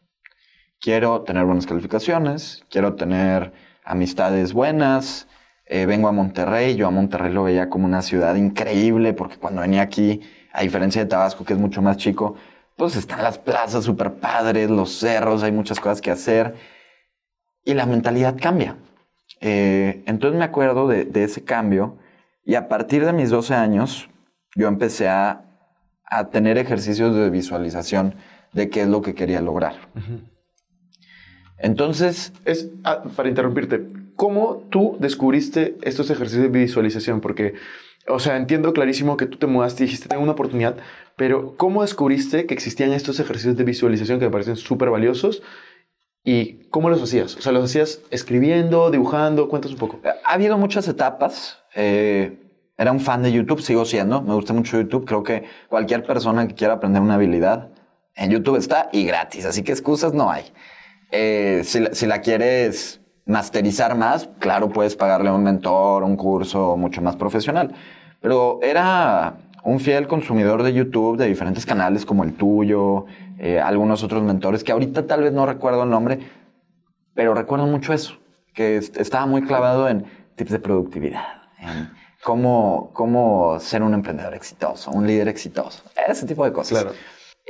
Quiero 0.87 1.23
tener 1.23 1.45
buenas 1.45 1.67
calificaciones, 1.67 2.65
quiero 2.71 2.95
tener 2.95 3.53
amistades 3.85 4.53
buenas. 4.53 5.27
eh, 5.65 5.85
vengo 5.85 6.07
a 6.07 6.13
Monterrey, 6.13 6.77
yo 6.77 6.87
a 6.87 6.93
Monterrey 6.93 7.33
lo 7.33 7.43
veía 7.43 7.69
como 7.69 7.87
una 7.87 8.03
ciudad 8.03 8.37
increíble 8.37 9.13
porque 9.13 9.37
cuando 9.37 9.63
venía 9.63 9.83
aquí, 9.83 10.21
a 10.53 10.63
diferencia 10.63 11.03
de 11.03 11.09
Tabasco, 11.09 11.45
que 11.45 11.55
es 11.55 11.59
mucho 11.59 11.83
más 11.83 11.97
chico, 11.97 12.37
pues 12.77 12.95
están 12.95 13.25
las 13.25 13.37
plazas 13.37 13.83
super 13.83 14.13
padres, 14.13 14.71
los 14.71 14.97
cerros, 15.01 15.43
hay 15.43 15.51
muchas 15.51 15.81
cosas 15.81 16.01
que 16.01 16.13
hacer. 16.13 16.55
y 17.65 17.75
la 17.75 17.87
mentalidad 17.87 18.37
cambia. 18.41 18.77
Eh, 19.41 20.05
entonces 20.07 20.39
me 20.39 20.45
acuerdo 20.45 20.87
de, 20.87 21.11
ese 21.25 21.43
cambio 21.43 21.99
y 22.45 22.55
a 22.55 22.69
partir 22.69 23.05
de 23.05 23.13
mis 23.13 23.31
12 23.31 23.55
años 23.55 24.09
yo 24.55 24.69
empecé 24.69 25.09
a, 25.09 25.47
a 26.05 26.29
tener 26.31 26.59
ejercicios 26.59 27.17
de 27.17 27.29
visualización 27.29 28.15
de 28.53 28.71
qué 28.71 28.83
es 28.83 28.89
lo 28.89 29.03
que 29.03 29.17
quería 29.17 29.41
lograr. 29.41 29.75
Entonces, 31.59 32.33
Es, 32.45 32.69
ah, 32.85 33.03
para 33.17 33.29
interrumpirte, 33.29 33.87
¿cómo 34.15 34.67
tú 34.71 34.97
descubriste 35.01 35.77
estos 35.83 36.11
ejercicios 36.11 36.51
de 36.51 36.59
visualización? 36.59 37.21
Porque, 37.21 37.55
o 38.09 38.19
sea, 38.19 38.37
entiendo 38.37 38.73
clarísimo 38.73 39.17
que 39.17 39.27
tú 39.27 39.39
te 39.39 39.47
mudaste 39.47 39.85
y 39.85 39.87
dijiste, 39.87 40.09
tengo 40.09 40.23
una 40.23 40.33
oportunidad, 40.33 40.77
pero 41.17 41.57
¿cómo 41.57 41.83
descubriste 41.83 42.47
que 42.47 42.55
existían 42.55 42.93
estos 42.93 43.21
ejercicios 43.21 43.57
de 43.57 43.65
visualización 43.65 44.19
que 44.19 44.27
me 44.27 44.31
parecen 44.31 44.57
súper 44.57 44.91
valiosos? 44.91 45.43
¿Y 46.25 46.69
cómo 46.71 46.91
los 46.91 47.03
hacías? 47.03 47.37
O 47.37 47.41
sea, 47.41 47.53
¿los 47.53 47.65
hacías 47.65 48.01
escribiendo, 48.11 48.91
dibujando? 48.91 49.49
Cuéntanos 49.49 49.75
un 49.75 49.79
poco. 49.79 50.01
ha 50.25 50.33
habido 50.33 50.59
muchas 50.59 50.89
etapas. 50.89 51.63
Eh, 51.75 52.43
era 52.77 52.93
un 52.93 53.01
fan 53.01 53.23
de 53.23 53.33
YouTube, 53.33 53.63
sigo 53.63 53.85
siendo. 53.85 54.23
Me 54.23 54.35
gusta 54.35 54.53
mucho 54.53 54.81
YouTube. 54.81 55.07
Creo 55.07 55.23
que 55.23 55.45
cualquier 55.69 56.05
persona 56.05 56.47
que 56.49 56.55
quiera 56.55 56.75
aprender 56.75 57.01
una 57.01 57.15
habilidad 57.15 57.71
en 58.17 58.31
YouTube 58.31 58.57
está 58.57 58.89
y 58.93 59.05
gratis, 59.05 59.45
así 59.45 59.63
que 59.63 59.73
excusas 59.73 60.15
no 60.15 60.31
hay. 60.31 60.45
Eh, 61.11 61.63
si, 61.65 61.81
la- 62.07 62.21
quieres 62.21 63.01
masterizar 63.25 63.97
más, 63.97 64.29
claro, 64.39 64.69
puedes 64.71 64.97
pagarle 64.97 65.29
a 65.31 65.33
un 65.35 65.43
mentor, 65.43 66.03
un 66.03 66.17
curso 66.17 66.77
mucho 66.77 67.03
más 67.03 67.17
profesional. 67.17 67.75
Pero 68.21 68.61
era 68.63 69.37
un 69.65 69.81
fiel 69.81 70.07
consumidor 70.07 70.63
de 70.63 70.73
YouTube 70.73 71.17
de 71.17 71.27
diferentes 71.27 71.67
canales 71.67 72.05
como 72.07 72.25
el 72.25 72.35
tuyo, 72.35 73.07
eh, 73.39 73.61
algunos 73.61 74.03
otros 74.03 74.23
mentores 74.23 74.63
que 74.65 74.73
ahorita 74.73 75.07
tal 75.07 75.23
vez 75.23 75.33
no 75.33 75.45
recuerdo 75.47 75.83
el 75.83 75.91
nombre, 75.91 76.21
pero 77.15 77.35
recuerdo 77.35 77.67
mucho 77.67 77.93
eso, 77.93 78.15
que 78.55 78.77
est- 78.77 78.97
estaba 78.97 79.27
muy 79.27 79.43
clavado 79.43 79.89
en 79.89 80.05
tips 80.37 80.53
de 80.53 80.59
productividad, 80.61 81.25
en 81.59 81.91
cómo, 82.23 82.91
cómo 82.93 83.59
ser 83.59 83.83
un 83.83 83.95
emprendedor 83.95 84.35
exitoso, 84.35 84.91
un 84.93 85.07
líder 85.07 85.29
exitoso, 85.29 85.83
ese 86.09 86.27
tipo 86.27 86.45
de 86.45 86.53
cosas. 86.53 86.83
Claro. 86.83 86.97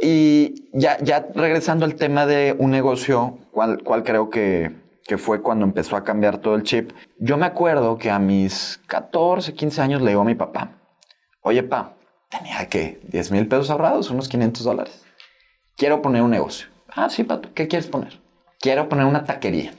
Y 0.00 0.68
ya, 0.72 0.98
ya 0.98 1.26
regresando 1.34 1.84
al 1.84 1.94
tema 1.94 2.26
de 2.26 2.54
un 2.58 2.70
negocio, 2.70 3.38
cuál, 3.50 3.82
cuál 3.82 4.04
creo 4.04 4.28
que, 4.28 4.72
que 5.06 5.18
fue 5.18 5.40
cuando 5.40 5.64
empezó 5.64 5.96
a 5.96 6.04
cambiar 6.04 6.38
todo 6.38 6.54
el 6.54 6.64
chip. 6.64 6.92
Yo 7.18 7.36
me 7.36 7.46
acuerdo 7.46 7.96
que 7.96 8.10
a 8.10 8.18
mis 8.18 8.80
14, 8.86 9.54
15 9.54 9.80
años 9.80 10.02
le 10.02 10.10
digo 10.10 10.22
a 10.22 10.24
mi 10.24 10.34
papá, 10.34 10.72
oye, 11.40 11.62
pa, 11.62 11.94
tenía 12.28 12.68
que 12.68 13.00
10 13.04 13.30
mil 13.30 13.48
pesos 13.48 13.70
ahorrados, 13.70 14.10
unos 14.10 14.28
500 14.28 14.64
dólares. 14.64 15.04
Quiero 15.76 16.02
poner 16.02 16.22
un 16.22 16.30
negocio. 16.30 16.68
Ah, 16.88 17.08
sí, 17.08 17.24
pato, 17.24 17.50
¿qué 17.54 17.68
quieres 17.68 17.88
poner? 17.88 18.20
Quiero 18.60 18.88
poner 18.88 19.06
una 19.06 19.24
taquería. 19.24 19.72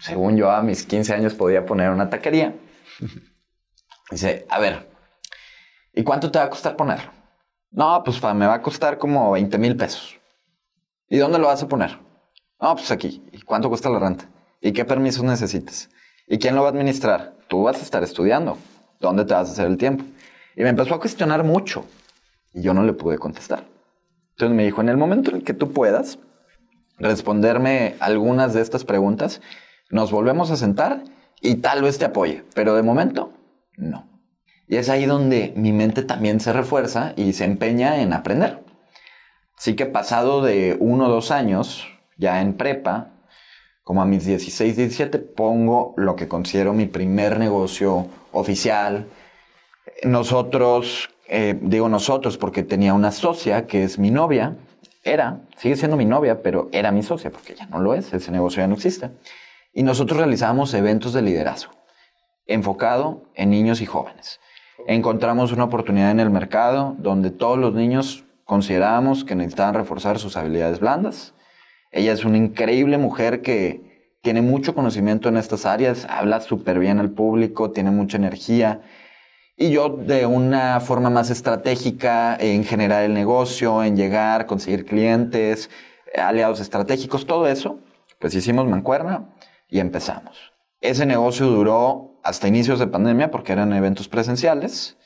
Según 0.00 0.36
yo, 0.36 0.50
a 0.50 0.62
mis 0.62 0.84
15 0.84 1.14
años 1.14 1.34
podía 1.34 1.66
poner 1.66 1.90
una 1.90 2.08
taquería. 2.08 2.54
Dice, 4.10 4.46
a 4.48 4.58
ver, 4.58 4.88
¿y 5.92 6.02
cuánto 6.04 6.30
te 6.30 6.38
va 6.38 6.46
a 6.46 6.50
costar 6.50 6.76
ponerlo? 6.76 7.17
No, 7.70 8.02
pues 8.04 8.22
me 8.34 8.46
va 8.46 8.54
a 8.54 8.62
costar 8.62 8.98
como 8.98 9.32
20 9.32 9.58
mil 9.58 9.76
pesos. 9.76 10.18
¿Y 11.08 11.18
dónde 11.18 11.38
lo 11.38 11.46
vas 11.46 11.62
a 11.62 11.68
poner? 11.68 11.98
No, 12.60 12.74
pues 12.74 12.90
aquí. 12.90 13.22
¿Y 13.32 13.42
cuánto 13.42 13.68
cuesta 13.68 13.90
la 13.90 13.98
renta? 13.98 14.28
¿Y 14.60 14.72
qué 14.72 14.84
permisos 14.84 15.22
necesitas? 15.22 15.90
¿Y 16.26 16.38
quién 16.38 16.54
lo 16.54 16.62
va 16.62 16.68
a 16.68 16.70
administrar? 16.70 17.34
Tú 17.48 17.62
vas 17.62 17.78
a 17.78 17.82
estar 17.82 18.02
estudiando. 18.02 18.58
¿Dónde 19.00 19.24
te 19.24 19.34
vas 19.34 19.48
a 19.48 19.52
hacer 19.52 19.66
el 19.66 19.76
tiempo? 19.76 20.04
Y 20.56 20.62
me 20.62 20.70
empezó 20.70 20.94
a 20.94 21.00
cuestionar 21.00 21.44
mucho. 21.44 21.84
Y 22.52 22.62
yo 22.62 22.74
no 22.74 22.82
le 22.82 22.92
pude 22.94 23.18
contestar. 23.18 23.64
Entonces 24.30 24.56
me 24.56 24.64
dijo, 24.64 24.80
en 24.80 24.88
el 24.88 24.96
momento 24.96 25.30
en 25.30 25.42
que 25.42 25.54
tú 25.54 25.72
puedas 25.72 26.18
responderme 26.98 27.96
algunas 28.00 28.54
de 28.54 28.62
estas 28.62 28.84
preguntas, 28.84 29.40
nos 29.90 30.10
volvemos 30.10 30.50
a 30.50 30.56
sentar 30.56 31.04
y 31.40 31.56
tal 31.56 31.82
vez 31.82 31.98
te 31.98 32.06
apoye. 32.06 32.44
Pero 32.54 32.74
de 32.74 32.82
momento, 32.82 33.32
no. 33.76 34.07
Y 34.68 34.76
es 34.76 34.88
ahí 34.88 35.06
donde 35.06 35.52
mi 35.56 35.72
mente 35.72 36.02
también 36.02 36.40
se 36.40 36.52
refuerza 36.52 37.14
y 37.16 37.32
se 37.32 37.44
empeña 37.44 38.00
en 38.02 38.12
aprender. 38.12 38.62
Así 39.56 39.74
que 39.74 39.86
pasado 39.86 40.42
de 40.42 40.76
uno 40.78 41.06
o 41.06 41.10
dos 41.10 41.30
años, 41.30 41.88
ya 42.16 42.40
en 42.40 42.54
prepa, 42.54 43.10
como 43.82 44.02
a 44.02 44.04
mis 44.04 44.26
16, 44.26 44.76
17, 44.76 45.18
pongo 45.18 45.94
lo 45.96 46.14
que 46.14 46.28
considero 46.28 46.74
mi 46.74 46.86
primer 46.86 47.38
negocio 47.38 48.06
oficial. 48.32 49.06
Nosotros, 50.04 51.08
eh, 51.26 51.58
digo 51.62 51.88
nosotros 51.88 52.36
porque 52.36 52.62
tenía 52.62 52.92
una 52.92 53.10
socia 53.10 53.66
que 53.66 53.84
es 53.84 53.98
mi 53.98 54.10
novia, 54.10 54.56
era, 55.02 55.40
sigue 55.56 55.76
siendo 55.76 55.96
mi 55.96 56.04
novia, 56.04 56.42
pero 56.42 56.68
era 56.70 56.92
mi 56.92 57.02
socia 57.02 57.30
porque 57.30 57.54
ya 57.54 57.66
no 57.66 57.80
lo 57.80 57.94
es, 57.94 58.12
ese 58.12 58.30
negocio 58.30 58.62
ya 58.62 58.66
no 58.66 58.74
existe. 58.74 59.10
Y 59.72 59.82
nosotros 59.82 60.18
realizábamos 60.18 60.74
eventos 60.74 61.14
de 61.14 61.22
liderazgo 61.22 61.72
enfocado 62.48 63.22
en 63.34 63.50
niños 63.50 63.80
y 63.80 63.86
jóvenes. 63.86 64.40
Encontramos 64.86 65.52
una 65.52 65.64
oportunidad 65.64 66.10
en 66.10 66.20
el 66.20 66.30
mercado 66.30 66.94
donde 66.98 67.30
todos 67.30 67.58
los 67.58 67.74
niños 67.74 68.24
considerábamos 68.44 69.24
que 69.24 69.34
necesitaban 69.34 69.74
reforzar 69.74 70.18
sus 70.18 70.36
habilidades 70.36 70.80
blandas. 70.80 71.34
Ella 71.90 72.12
es 72.12 72.24
una 72.24 72.38
increíble 72.38 72.96
mujer 72.96 73.42
que 73.42 74.16
tiene 74.22 74.40
mucho 74.40 74.74
conocimiento 74.74 75.28
en 75.28 75.36
estas 75.36 75.66
áreas, 75.66 76.06
habla 76.08 76.40
súper 76.40 76.78
bien 76.78 76.98
al 76.98 77.10
público, 77.10 77.70
tiene 77.70 77.90
mucha 77.90 78.16
energía. 78.16 78.82
Y 79.56 79.70
yo 79.70 79.88
de 79.88 80.26
una 80.26 80.80
forma 80.80 81.10
más 81.10 81.30
estratégica 81.30 82.36
en 82.36 82.64
generar 82.64 83.02
el 83.02 83.14
negocio, 83.14 83.82
en 83.82 83.96
llegar, 83.96 84.46
conseguir 84.46 84.84
clientes, 84.84 85.70
aliados 86.16 86.60
estratégicos, 86.60 87.26
todo 87.26 87.48
eso, 87.48 87.80
pues 88.20 88.34
hicimos 88.34 88.66
mancuerna 88.66 89.34
y 89.68 89.80
empezamos. 89.80 90.52
Ese 90.80 91.06
negocio 91.06 91.46
duró 91.46 92.17
hasta 92.28 92.46
inicios 92.46 92.78
de 92.78 92.86
pandemia 92.86 93.30
porque 93.30 93.52
eran 93.52 93.72
eventos 93.72 94.06
presenciales. 94.06 94.98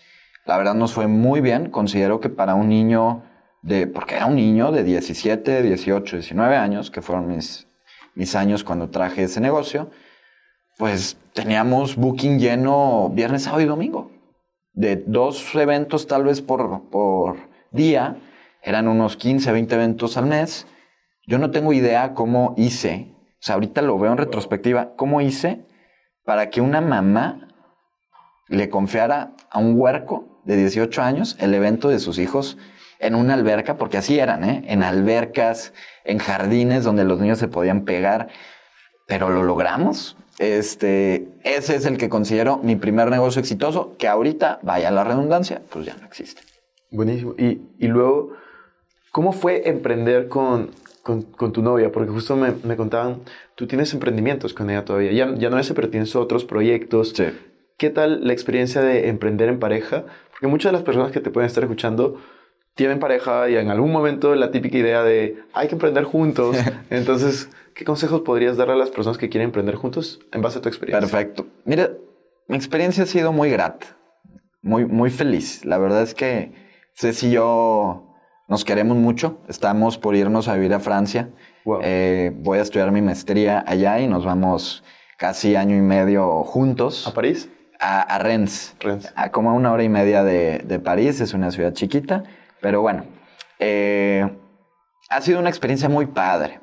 La 0.45 0.57
verdad 0.57 0.75
nos 0.75 0.93
fue 0.93 1.07
muy 1.07 1.41
bien. 1.41 1.71
Considero 1.71 2.19
que 2.19 2.29
para 2.29 2.57
un 2.57 2.69
niño 2.69 3.23
de, 3.63 3.87
porque 3.87 4.17
era 4.17 4.27
un 4.27 4.35
niño 4.35 4.73
de 4.73 4.83
17, 4.83 5.63
18, 5.63 6.17
19 6.17 6.57
años, 6.57 6.91
que 6.91 7.01
fueron 7.01 7.29
mis, 7.29 7.69
mis 8.17 8.35
años 8.35 8.65
cuando 8.65 8.91
traje 8.91 9.23
ese 9.23 9.41
negocio, 9.41 9.89
pues 10.79 11.17
teníamos 11.33 11.95
booking 11.95 12.41
lleno 12.41 13.09
viernes, 13.11 13.45
sábado 13.45 13.63
y 13.63 13.67
domingo. 13.67 14.11
De 14.73 14.97
dos 14.97 15.55
eventos 15.55 16.09
tal 16.09 16.25
vez 16.25 16.41
por, 16.41 16.91
por 16.91 17.37
día, 17.71 18.17
eran 18.63 18.89
unos 18.89 19.17
15, 19.17 19.53
20 19.53 19.75
eventos 19.77 20.17
al 20.17 20.27
mes. 20.27 20.67
Yo 21.29 21.39
no 21.39 21.53
tengo 21.53 21.73
idea 21.73 22.15
cómo 22.15 22.55
hice, 22.57 23.15
o 23.15 23.45
sea, 23.45 23.55
ahorita 23.55 23.81
lo 23.81 23.97
veo 23.97 24.11
en 24.11 24.19
retrospectiva, 24.19 24.97
cómo 24.97 25.21
hice 25.21 25.65
para 26.25 26.51
que 26.51 26.61
una 26.61 26.81
mamá 26.81 27.49
le 28.49 28.69
confiara 28.69 29.33
a 29.51 29.59
un 29.59 29.79
huerco 29.79 30.41
de 30.45 30.57
18 30.57 31.03
años 31.03 31.37
el 31.41 31.55
evento 31.55 31.89
de 31.89 31.99
sus 31.99 32.19
hijos 32.19 32.59
en 32.99 33.15
una 33.17 33.35
alberca, 33.35 33.77
porque 33.77 33.99
así 33.99 34.19
eran, 34.19 34.45
¿eh? 34.45 34.63
En 34.69 34.83
albercas, 34.83 35.73
en 36.05 36.19
jardines 36.19 36.85
donde 36.85 37.05
los 37.05 37.19
niños 37.19 37.39
se 37.39 37.49
podían 37.49 37.85
pegar, 37.85 38.29
pero 39.07 39.29
lo 39.29 39.43
logramos. 39.43 40.17
Este, 40.39 41.29
ese 41.43 41.75
es 41.75 41.85
el 41.85 41.99
que 41.99 42.09
considero 42.09 42.59
mi 42.59 42.77
primer 42.77 43.11
negocio 43.11 43.41
exitoso, 43.41 43.97
que 43.99 44.07
ahorita, 44.07 44.61
vaya 44.63 44.91
la 44.93 45.03
redundancia, 45.03 45.63
pues 45.71 45.85
ya 45.85 45.97
no 45.97 46.07
existe. 46.07 46.43
Buenísimo. 46.91 47.35
Y, 47.37 47.61
y 47.79 47.89
luego, 47.89 48.35
¿cómo 49.11 49.33
fue 49.33 49.69
emprender 49.69 50.29
con, 50.29 50.71
con, 51.03 51.23
con 51.23 51.53
tu 51.53 51.63
novia? 51.63 51.93
Porque 51.93 52.11
justo 52.11 52.37
me, 52.37 52.53
me 52.65 52.77
contaban, 52.77 53.23
tú 53.55 53.67
tienes 53.67 53.93
emprendimientos 53.93 54.55
con 54.55 54.71
ella 54.71 54.85
todavía. 54.85 55.13
Ya, 55.13 55.35
ya 55.35 55.51
no 55.51 55.59
ese, 55.59 55.75
pero 55.75 55.91
tienes 55.91 56.15
otros 56.17 56.45
proyectos. 56.45 57.13
Sí. 57.15 57.25
¿Qué 57.77 57.91
tal 57.91 58.27
la 58.27 58.33
experiencia 58.33 58.81
de 58.81 59.09
emprender 59.09 59.49
en 59.49 59.59
pareja? 59.59 60.05
Porque 60.31 60.47
muchas 60.47 60.71
de 60.71 60.79
las 60.79 60.85
personas 60.85 61.13
que 61.13 61.21
te 61.21 61.31
pueden 61.31 61.47
estar 61.47 61.65
escuchando 61.65 62.21
tienen 62.75 62.99
pareja 62.99 63.51
y 63.51 63.57
en 63.57 63.71
algún 63.71 63.93
momento 63.93 64.35
la 64.35 64.51
típica 64.51 64.79
idea 64.79 65.03
de 65.03 65.43
hay 65.53 65.69
que 65.69 65.75
emprender 65.75 66.05
juntos. 66.05 66.57
Entonces, 66.91 67.51
¿qué 67.75 67.85
consejos 67.85 68.23
podrías 68.23 68.57
darle 68.57 68.75
a 68.75 68.77
las 68.77 68.91
personas 68.91 69.19
que 69.19 69.29
quieren 69.29 69.49
emprender 69.49 69.75
juntos 69.75 70.21
en 70.33 70.43
base 70.43 70.59
a 70.59 70.63
tu 70.63 70.69
experiencia? 70.69 71.01
Perfecto. 71.01 71.47
Mira, 71.65 71.91
mi 72.49 72.57
experiencia 72.57 73.05
ha 73.05 73.07
sido 73.07 73.33
muy 73.33 73.51
grata, 73.51 73.97
muy, 74.63 74.85
muy 74.85 75.11
feliz. 75.11 75.65
La 75.65 75.79
verdad 75.79 76.03
es 76.03 76.15
que 76.15 76.53
Ceci 76.95 77.29
y 77.29 77.33
yo 77.33 78.12
nos 78.53 78.67
queremos 78.67 78.99
mucho. 78.99 79.39
Estamos 79.49 79.97
por 79.97 80.15
irnos 80.15 80.47
a 80.47 80.55
vivir 80.57 80.75
a 80.75 80.79
Francia. 80.79 81.31
Wow. 81.65 81.81
Eh, 81.83 82.33
voy 82.35 82.59
a 82.59 82.61
estudiar 82.61 82.93
mi 82.93 83.01
maestría 83.01 83.65
allá 83.67 83.99
y 83.99 84.07
nos 84.07 84.27
vamos 84.27 84.85
casi 85.17 85.57
año 85.57 85.75
y 85.75 85.81
medio 85.81 86.45
juntos 86.45 87.07
¿A 87.07 87.15
París? 87.15 87.49
a, 87.81 88.03
a 88.03 88.19
Rennes. 88.19 88.77
Rennes. 88.79 89.11
A 89.17 89.31
como 89.31 89.49
a 89.49 89.55
una 89.55 89.73
hora 89.73 89.85
y 89.85 89.89
media 89.89 90.23
de, 90.23 90.59
de 90.67 90.79
París. 90.79 91.23
Es 91.23 91.33
una 91.33 91.51
ciudad 91.51 91.73
chiquita. 91.73 92.25
Pero 92.61 92.83
bueno, 92.83 93.07
eh, 93.59 94.31
ha 95.09 95.21
sido 95.23 95.41
una 95.41 95.49
experiencia 95.49 95.89
muy 95.89 96.05
padre. 96.05 96.61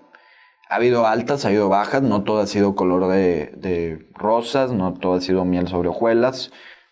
Ha 0.69 0.75
habido 0.75 1.07
altas, 1.07 1.43
ha 1.43 1.47
habido 1.47 1.69
bajas, 1.69 2.03
no 2.03 2.23
todo 2.23 2.41
ha 2.41 2.45
sido 2.45 2.75
color 2.75 3.07
de, 3.07 3.51
de 3.57 4.07
rosas, 4.13 4.71
no 4.71 4.93
todo 4.93 5.15
ha 5.15 5.21
sido 5.21 5.43
miel 5.43 5.67
sobre 5.67 5.89
hojuelas, 5.89 6.51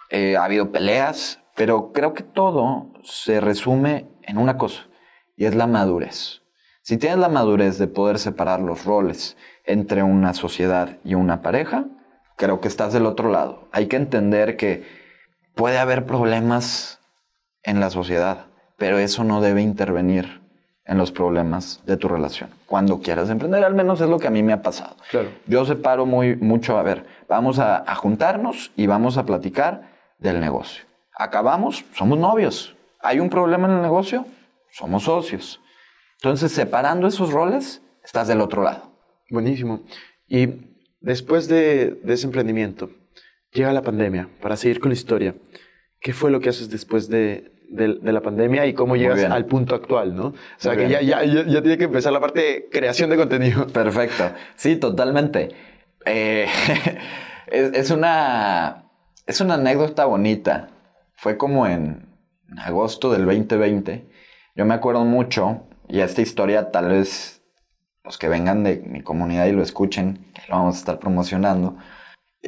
eh, 0.10 0.38
ha 0.38 0.46
habido 0.46 0.72
peleas, 0.72 1.40
pero 1.56 1.92
creo 1.94 2.16
que 2.16 2.24
todo 2.24 2.92
se 3.04 3.40
resume 3.40 4.08
en 4.24 4.38
una 4.38 4.58
cosa, 4.58 4.87
y 5.38 5.46
es 5.46 5.56
la 5.56 5.68
madurez. 5.68 6.42
Si 6.82 6.98
tienes 6.98 7.20
la 7.20 7.30
madurez 7.30 7.78
de 7.78 7.88
poder 7.88 8.20
separar 8.20 8.60
los 8.60 8.84
roles 8.84 9.38
entre 9.66 10.04
una 10.04 10.34
sociedad 10.34 10.98
y 11.04 11.14
una 11.14 11.42
pareja, 11.42 11.86
creo 12.36 12.60
que 12.60 12.68
estás 12.68 12.92
del 12.94 13.06
otro 13.06 13.30
lado. 13.30 13.68
Hay 13.72 13.88
que 13.88 13.98
entender 13.98 14.58
que 14.58 14.84
puede 15.54 15.78
haber 15.78 16.06
problemas 16.06 17.00
en 17.64 17.80
la 17.80 17.90
sociedad, 17.90 18.46
pero 18.78 18.98
eso 18.98 19.24
no 19.24 19.42
debe 19.42 19.62
intervenir 19.62 20.42
en 20.86 20.98
los 20.98 21.12
problemas 21.12 21.82
de 21.86 21.98
tu 21.98 22.08
relación. 22.08 22.50
Cuando 22.66 23.02
quieras 23.02 23.30
emprender, 23.30 23.66
al 23.66 23.76
menos 23.76 24.00
es 24.00 24.08
lo 24.08 24.20
que 24.20 24.28
a 24.28 24.32
mí 24.32 24.42
me 24.42 24.54
ha 24.54 24.62
pasado. 24.62 24.96
Claro. 25.12 25.30
Yo 25.46 25.66
separo 25.66 26.06
muy 26.06 26.38
mucho, 26.38 26.78
a 26.78 26.84
ver, 26.84 27.06
vamos 27.28 27.60
a, 27.60 27.84
a 27.86 27.96
juntarnos 27.96 28.72
y 28.78 28.88
vamos 28.88 29.18
a 29.18 29.26
platicar 29.26 29.90
del 30.18 30.40
negocio. 30.40 30.86
Acabamos, 31.14 31.84
somos 31.94 32.18
novios. 32.18 32.76
¿Hay 33.02 33.20
un 33.20 33.30
problema 33.30 33.68
en 33.68 33.74
el 33.76 33.82
negocio? 33.82 34.26
Somos 34.72 35.04
socios. 35.04 35.62
Entonces, 36.18 36.52
separando 36.52 37.08
esos 37.08 37.32
roles, 37.32 37.82
estás 38.04 38.28
del 38.28 38.42
otro 38.42 38.64
lado. 38.64 38.92
Buenísimo. 39.30 39.84
Y 40.28 40.48
después 41.02 41.48
de, 41.48 41.92
de 42.04 42.14
ese 42.14 42.26
emprendimiento, 42.26 42.90
llega 43.52 43.72
la 43.74 43.82
pandemia. 43.82 44.30
Para 44.42 44.56
seguir 44.58 44.80
con 44.80 44.90
la 44.90 44.96
historia, 44.96 45.36
¿qué 46.00 46.14
fue 46.14 46.32
lo 46.32 46.40
que 46.40 46.50
haces 46.50 46.70
después 46.70 47.08
de, 47.10 47.52
de- 47.70 47.96
de 48.02 48.12
la 48.14 48.22
pandemia 48.22 48.66
y 48.66 48.74
cómo 48.74 48.96
llegas 48.96 49.20
al 49.36 49.46
punto 49.46 49.76
actual, 49.76 50.16
no? 50.16 50.28
O 50.28 50.34
sea, 50.58 50.74
Muy 50.74 50.84
que 50.86 50.90
ya, 50.90 51.02
ya, 51.02 51.24
ya, 51.24 51.44
ya 51.46 51.62
tiene 51.62 51.78
que 51.78 51.84
empezar 51.86 52.14
la 52.14 52.20
parte 52.20 52.40
de 52.42 52.70
creación 52.72 53.10
de 53.10 53.18
contenido. 53.18 53.68
Perfecto. 53.68 54.32
Sí, 54.56 54.76
totalmente. 54.78 55.50
Eh, 56.06 56.48
es, 57.48 57.74
es 57.74 57.92
una, 57.92 58.86
es 59.26 59.42
una 59.42 59.56
anécdota 59.56 60.06
bonita. 60.06 60.70
Fue 61.16 61.38
como 61.38 61.68
en 61.68 62.08
agosto 62.58 63.12
del 63.12 63.26
2020. 63.26 64.08
Yo 64.58 64.66
me 64.66 64.74
acuerdo 64.74 65.06
mucho, 65.06 65.68
y 65.88 66.00
esta 66.00 66.24
historia 66.24 66.72
tal 66.72 66.90
vez 66.90 67.44
los 68.04 68.18
que 68.18 68.28
vengan 68.28 68.64
de 68.64 68.78
mi 68.78 69.04
comunidad 69.04 69.46
y 69.46 69.52
lo 69.52 69.62
escuchen, 69.62 70.32
que 70.34 70.42
lo 70.50 70.56
vamos 70.56 70.78
a 70.78 70.80
estar 70.80 71.00
promocionando, 71.00 71.78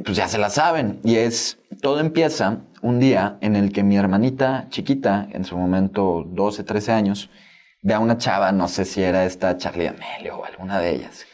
pues 0.04 0.18
ya 0.18 0.28
se 0.28 0.39
la 0.39 0.50
saben. 0.50 1.00
Y 1.04 1.18
es, 1.18 1.60
todo 1.84 2.00
empieza 2.00 2.62
un 2.82 3.00
día 3.00 3.38
en 3.42 3.56
el 3.56 3.72
que 3.72 3.84
mi 3.84 3.96
hermanita 3.96 4.66
chiquita, 4.70 5.28
en 5.34 5.46
su 5.46 5.56
momento 5.56 6.24
12, 6.25 6.63
13 6.63 6.92
años, 6.94 7.30
ve 7.84 7.94
a 7.94 8.00
una 8.00 8.18
chava, 8.18 8.51
no 8.51 8.68
sé 8.68 8.86
si 8.86 9.04
era 9.04 9.25
esta 9.25 9.56
Charlie 9.58 9.89
Amelio 9.89 10.39
o 10.39 10.46
alguna 10.46 10.80
de 10.80 10.96
ellas, 10.96 11.28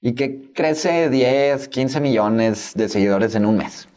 y 0.00 0.14
que 0.14 0.52
crece 0.54 1.10
10, 1.10 1.68
15 1.68 2.00
millones 2.00 2.72
de 2.74 2.88
seguidores 2.88 3.34
en 3.34 3.44
un 3.44 3.58
mes. 3.58 3.88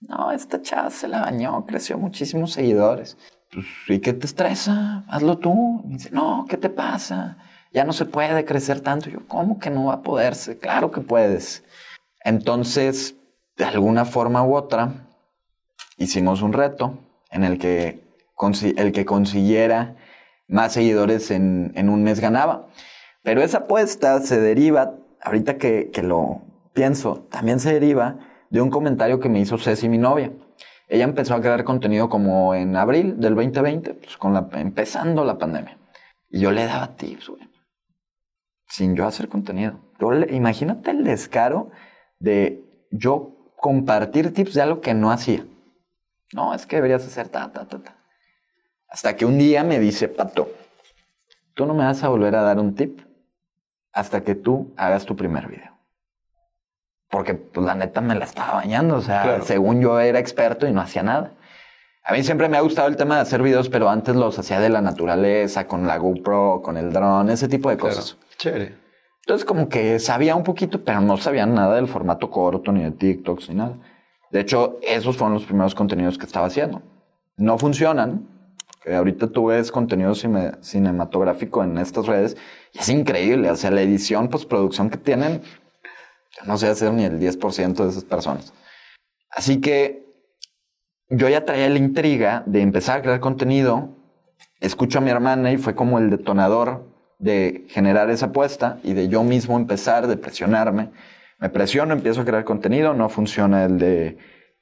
No, 0.00 0.30
esta 0.30 0.62
chava 0.62 0.90
se 0.90 1.08
la 1.08 1.22
bañó, 1.22 1.66
creció 1.66 1.98
muchísimos 1.98 2.52
seguidores. 2.52 3.16
Pues, 3.52 3.66
¿y 3.88 3.98
qué 4.00 4.12
te 4.14 4.26
estresa? 4.26 5.04
Hazlo 5.08 5.38
tú. 5.38 5.82
Y 5.86 5.94
dice, 5.94 6.10
no, 6.10 6.46
¿qué 6.48 6.56
te 6.56 6.70
pasa? 6.70 7.36
Ya 7.72 7.84
no 7.84 7.92
se 7.92 8.06
puede 8.06 8.44
crecer 8.44 8.80
tanto. 8.80 9.10
Yo, 9.10 9.26
¿cómo 9.28 9.58
que 9.58 9.70
no 9.70 9.86
va 9.86 9.94
a 9.94 10.02
poderse? 10.02 10.58
Claro 10.58 10.90
que 10.90 11.00
puedes. 11.00 11.62
Entonces, 12.24 13.16
de 13.56 13.64
alguna 13.64 14.04
forma 14.04 14.42
u 14.42 14.54
otra, 14.54 15.06
hicimos 15.98 16.42
un 16.42 16.52
reto 16.52 16.98
en 17.30 17.44
el 17.44 17.58
que 17.58 18.02
el 18.76 18.90
que 18.90 19.04
consiguiera 19.04 19.94
más 20.48 20.72
seguidores 20.72 21.30
en, 21.30 21.72
en 21.76 21.88
un 21.88 22.02
mes 22.02 22.18
ganaba. 22.18 22.66
Pero 23.22 23.40
esa 23.40 23.58
apuesta 23.58 24.20
se 24.20 24.40
deriva, 24.40 24.94
ahorita 25.22 25.58
que, 25.58 25.90
que 25.92 26.02
lo 26.02 26.42
pienso, 26.72 27.28
también 27.30 27.60
se 27.60 27.72
deriva 27.72 28.18
de 28.50 28.60
un 28.60 28.70
comentario 28.70 29.20
que 29.20 29.28
me 29.28 29.38
hizo 29.38 29.58
Ceci, 29.58 29.88
mi 29.88 29.98
novia. 29.98 30.32
Ella 30.92 31.04
empezó 31.04 31.34
a 31.34 31.40
crear 31.40 31.64
contenido 31.64 32.10
como 32.10 32.54
en 32.54 32.76
abril 32.76 33.18
del 33.18 33.34
2020, 33.34 33.94
pues 33.94 34.18
con 34.18 34.34
la, 34.34 34.46
empezando 34.52 35.24
la 35.24 35.38
pandemia. 35.38 35.78
Y 36.28 36.40
yo 36.40 36.50
le 36.50 36.66
daba 36.66 36.96
tips, 36.96 37.30
güey. 37.30 37.48
Sin 38.68 38.94
yo 38.94 39.06
hacer 39.06 39.30
contenido. 39.30 39.80
Yo 39.98 40.10
le- 40.12 40.34
imagínate 40.36 40.90
el 40.90 41.02
descaro 41.02 41.70
de 42.18 42.62
yo 42.90 43.54
compartir 43.56 44.34
tips 44.34 44.52
de 44.52 44.60
algo 44.60 44.82
que 44.82 44.92
no 44.92 45.10
hacía. 45.10 45.46
No, 46.34 46.52
es 46.52 46.66
que 46.66 46.76
deberías 46.76 47.06
hacer 47.06 47.30
ta, 47.30 47.50
ta, 47.50 47.66
ta, 47.66 47.82
ta. 47.82 47.96
Hasta 48.86 49.16
que 49.16 49.24
un 49.24 49.38
día 49.38 49.64
me 49.64 49.78
dice, 49.78 50.08
Pato, 50.08 50.50
tú 51.54 51.64
no 51.64 51.72
me 51.72 51.84
vas 51.84 52.02
a 52.04 52.10
volver 52.10 52.36
a 52.36 52.42
dar 52.42 52.58
un 52.58 52.74
tip 52.74 53.00
hasta 53.94 54.22
que 54.22 54.34
tú 54.34 54.74
hagas 54.76 55.06
tu 55.06 55.16
primer 55.16 55.48
video. 55.48 55.71
Porque, 57.12 57.34
pues, 57.34 57.64
la 57.66 57.74
neta 57.74 58.00
me 58.00 58.14
la 58.14 58.24
estaba 58.24 58.54
bañando. 58.54 58.96
O 58.96 59.00
sea, 59.02 59.22
Claro. 59.22 59.44
según 59.44 59.82
yo 59.82 60.00
era 60.00 60.18
experto 60.18 60.66
y 60.66 60.72
no 60.72 60.80
hacía 60.80 61.02
nada. 61.02 61.32
A 62.04 62.14
mí 62.14 62.22
siempre 62.24 62.48
me 62.48 62.56
ha 62.56 62.60
gustado 62.62 62.88
el 62.88 62.96
tema 62.96 63.16
de 63.16 63.20
hacer 63.20 63.42
videos, 63.42 63.68
pero 63.68 63.88
antes 63.90 64.16
los 64.16 64.38
hacía 64.38 64.58
de 64.60 64.70
la 64.70 64.80
naturaleza, 64.80 65.66
con 65.68 65.86
la 65.86 65.98
GoPro, 65.98 66.62
con 66.64 66.78
el 66.78 66.90
dron, 66.92 67.28
ese 67.28 67.48
tipo 67.48 67.68
de 67.68 67.76
cosas. 67.76 68.16
Chévere. 68.38 68.74
Entonces 69.20 69.44
como 69.44 69.68
que 69.68 69.98
sabía 70.00 70.34
un 70.34 70.42
poquito, 70.42 70.82
pero 70.82 71.00
no 71.02 71.16
sabía 71.18 71.44
nada 71.46 71.76
del 71.76 71.86
formato 71.86 72.30
corto, 72.30 72.72
ni 72.72 72.82
de 72.82 72.90
TikToks, 72.92 73.50
ni 73.50 73.56
nada. 73.56 73.74
De 74.32 74.40
hecho, 74.40 74.78
esos 74.82 75.16
fueron 75.18 75.34
los 75.34 75.44
primeros 75.44 75.74
contenidos 75.76 76.16
que 76.18 76.24
estaba 76.26 76.46
haciendo. 76.46 76.80
No 77.36 77.58
funcionan. 77.58 78.26
ahorita 78.92 79.28
tú 79.28 79.46
ves 79.46 79.70
contenido 79.70 80.12
cine- 80.16 80.56
cinematográfico 80.60 81.62
en 81.62 81.78
estas 81.78 82.06
redes 82.06 82.36
y 82.72 82.78
es 82.80 82.88
increíble. 82.88 83.48
O 83.48 83.54
sea, 83.54 83.70
la 83.70 83.80
edición, 83.82 84.26
postproducción 84.28 84.90
que 84.90 84.96
tienen, 84.96 85.40
no 86.46 86.56
sé 86.58 86.68
hacer 86.68 86.92
ni 86.92 87.04
el 87.04 87.18
10% 87.18 87.74
de 87.74 87.88
esas 87.88 88.04
personas. 88.04 88.52
Así 89.30 89.60
que 89.60 90.06
yo 91.08 91.28
ya 91.28 91.44
traía 91.44 91.68
la 91.68 91.78
intriga 91.78 92.42
de 92.46 92.62
empezar 92.62 92.98
a 92.98 93.02
crear 93.02 93.20
contenido. 93.20 93.90
Escucho 94.60 94.98
a 94.98 95.00
mi 95.02 95.10
hermana 95.10 95.52
y 95.52 95.58
fue 95.58 95.74
como 95.74 95.98
el 95.98 96.10
detonador 96.10 96.86
de 97.18 97.66
generar 97.68 98.10
esa 98.10 98.26
apuesta 98.26 98.78
y 98.82 98.94
de 98.94 99.08
yo 99.08 99.22
mismo 99.22 99.56
empezar, 99.56 100.06
de 100.06 100.16
presionarme. 100.16 100.90
Me 101.38 101.50
presiono, 101.50 101.92
empiezo 101.92 102.22
a 102.22 102.24
crear 102.24 102.44
contenido, 102.44 102.94
no 102.94 103.08
funciona 103.08 103.64
el 103.64 103.78
de, 103.78 104.18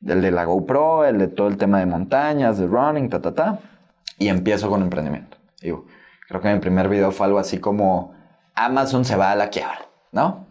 el 0.06 0.20
de 0.20 0.30
la 0.30 0.44
GoPro, 0.44 1.04
el 1.04 1.18
de 1.18 1.28
todo 1.28 1.48
el 1.48 1.56
tema 1.56 1.78
de 1.78 1.86
montañas, 1.86 2.58
de 2.58 2.66
running, 2.66 3.08
ta, 3.08 3.20
ta, 3.20 3.34
ta. 3.34 3.60
Y 4.18 4.28
empiezo 4.28 4.68
con 4.68 4.82
emprendimiento. 4.82 5.38
Digo, 5.60 5.86
creo 6.28 6.40
que 6.40 6.52
mi 6.52 6.60
primer 6.60 6.88
video 6.88 7.12
fue 7.12 7.26
algo 7.26 7.38
así 7.38 7.58
como 7.58 8.14
Amazon 8.54 9.04
se 9.04 9.16
va 9.16 9.30
a 9.30 9.36
la 9.36 9.48
quiebra, 9.48 9.86
¿no? 10.12 10.49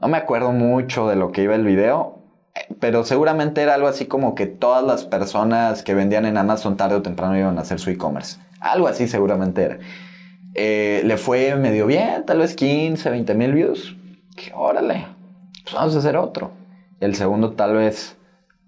No 0.00 0.08
me 0.08 0.16
acuerdo 0.16 0.52
mucho 0.52 1.08
de 1.08 1.16
lo 1.16 1.30
que 1.30 1.42
iba 1.42 1.54
el 1.54 1.64
video, 1.64 2.22
pero 2.78 3.04
seguramente 3.04 3.62
era 3.62 3.74
algo 3.74 3.88
así 3.88 4.06
como 4.06 4.34
que 4.34 4.46
todas 4.46 4.82
las 4.82 5.04
personas 5.04 5.82
que 5.82 5.94
vendían 5.94 6.24
en 6.24 6.38
Amazon 6.38 6.76
tarde 6.76 6.96
o 6.96 7.02
temprano 7.02 7.36
iban 7.36 7.58
a 7.58 7.62
hacer 7.62 7.78
su 7.78 7.90
e-commerce. 7.90 8.38
Algo 8.60 8.88
así 8.88 9.08
seguramente 9.08 9.62
era. 9.62 9.78
Eh, 10.54 11.02
le 11.04 11.16
fue 11.16 11.54
medio 11.56 11.86
bien, 11.86 12.24
tal 12.24 12.38
vez 12.38 12.54
15, 12.54 13.10
20 13.10 13.34
mil 13.34 13.52
views. 13.52 13.96
Que 14.36 14.52
órale, 14.54 15.06
pues 15.62 15.74
vamos 15.74 15.94
a 15.94 15.98
hacer 15.98 16.16
otro. 16.16 16.52
El 16.98 17.14
segundo 17.14 17.52
tal 17.52 17.74
vez 17.74 18.16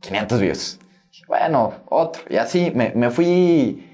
500 0.00 0.40
views. 0.40 0.78
Bueno, 1.26 1.72
otro. 1.88 2.22
Y 2.28 2.36
así 2.36 2.72
me, 2.74 2.92
me 2.94 3.10
fui 3.10 3.88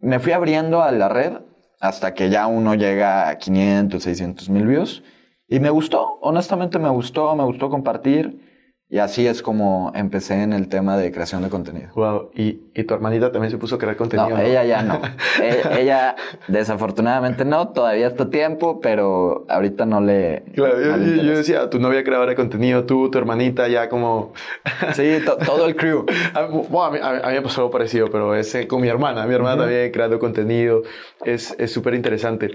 me 0.00 0.18
fui 0.18 0.32
abriendo 0.32 0.82
a 0.82 0.90
la 0.92 1.08
red 1.08 1.34
hasta 1.78 2.14
que 2.14 2.30
ya 2.30 2.46
uno 2.46 2.74
llega 2.74 3.28
a 3.28 3.38
500, 3.38 4.02
600 4.02 4.48
mil 4.48 4.66
views. 4.66 5.02
Y 5.50 5.60
me 5.60 5.68
gustó, 5.70 6.18
honestamente 6.22 6.78
me 6.78 6.88
gustó, 6.88 7.34
me 7.36 7.44
gustó 7.44 7.68
compartir. 7.68 8.48
Y 8.92 8.98
así 8.98 9.24
es 9.24 9.40
como 9.40 9.92
empecé 9.94 10.42
en 10.42 10.52
el 10.52 10.68
tema 10.68 10.96
de 10.96 11.12
creación 11.12 11.42
de 11.44 11.48
contenido. 11.48 11.90
Wow. 11.94 12.30
Y, 12.34 12.62
y 12.74 12.82
tu 12.82 12.92
hermanita 12.94 13.30
también 13.30 13.52
se 13.52 13.56
puso 13.56 13.76
a 13.76 13.78
crear 13.78 13.94
contenido. 13.96 14.30
No, 14.30 14.38
ella 14.38 14.64
ya 14.64 14.82
no. 14.82 15.00
E- 15.40 15.80
ella, 15.80 16.16
desafortunadamente 16.48 17.44
no, 17.44 17.68
todavía 17.68 18.08
está 18.08 18.30
tiempo, 18.30 18.80
pero 18.80 19.46
ahorita 19.48 19.86
no 19.86 20.00
le. 20.00 20.42
Claro, 20.54 20.80
yo, 20.80 20.86
no 20.90 20.96
le 20.96 21.04
yo- 21.04 21.10
yo 21.10 21.20
interesa. 21.20 21.38
decía, 21.38 21.70
tu 21.70 21.78
novia 21.78 22.02
creadora 22.02 22.30
de 22.30 22.36
contenido, 22.36 22.84
tú, 22.84 23.10
tu 23.12 23.18
hermanita, 23.18 23.68
ya 23.68 23.88
como... 23.88 24.32
Sí, 24.94 25.18
to- 25.24 25.36
todo 25.36 25.66
el 25.66 25.76
crew. 25.76 26.04
A, 26.34 26.46
bueno, 26.46 26.82
a 26.84 26.90
mí, 26.90 26.98
a 27.00 27.28
mí- 27.28 27.34
me 27.34 27.42
pasó 27.42 27.60
algo 27.60 27.70
parecido, 27.70 28.08
pero 28.10 28.34
es 28.34 28.52
eh, 28.56 28.66
con 28.66 28.80
mi 28.80 28.88
hermana. 28.88 29.24
Mi 29.26 29.34
hermana 29.34 29.62
también 29.62 29.92
creando 29.92 30.18
contenido. 30.18 30.82
Es 31.24 31.54
es 31.60 31.72
súper 31.72 31.94
interesante. 31.94 32.50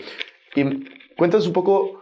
Y 0.53 0.63
cuéntanos 1.17 1.47
un 1.47 1.53
poco, 1.53 2.01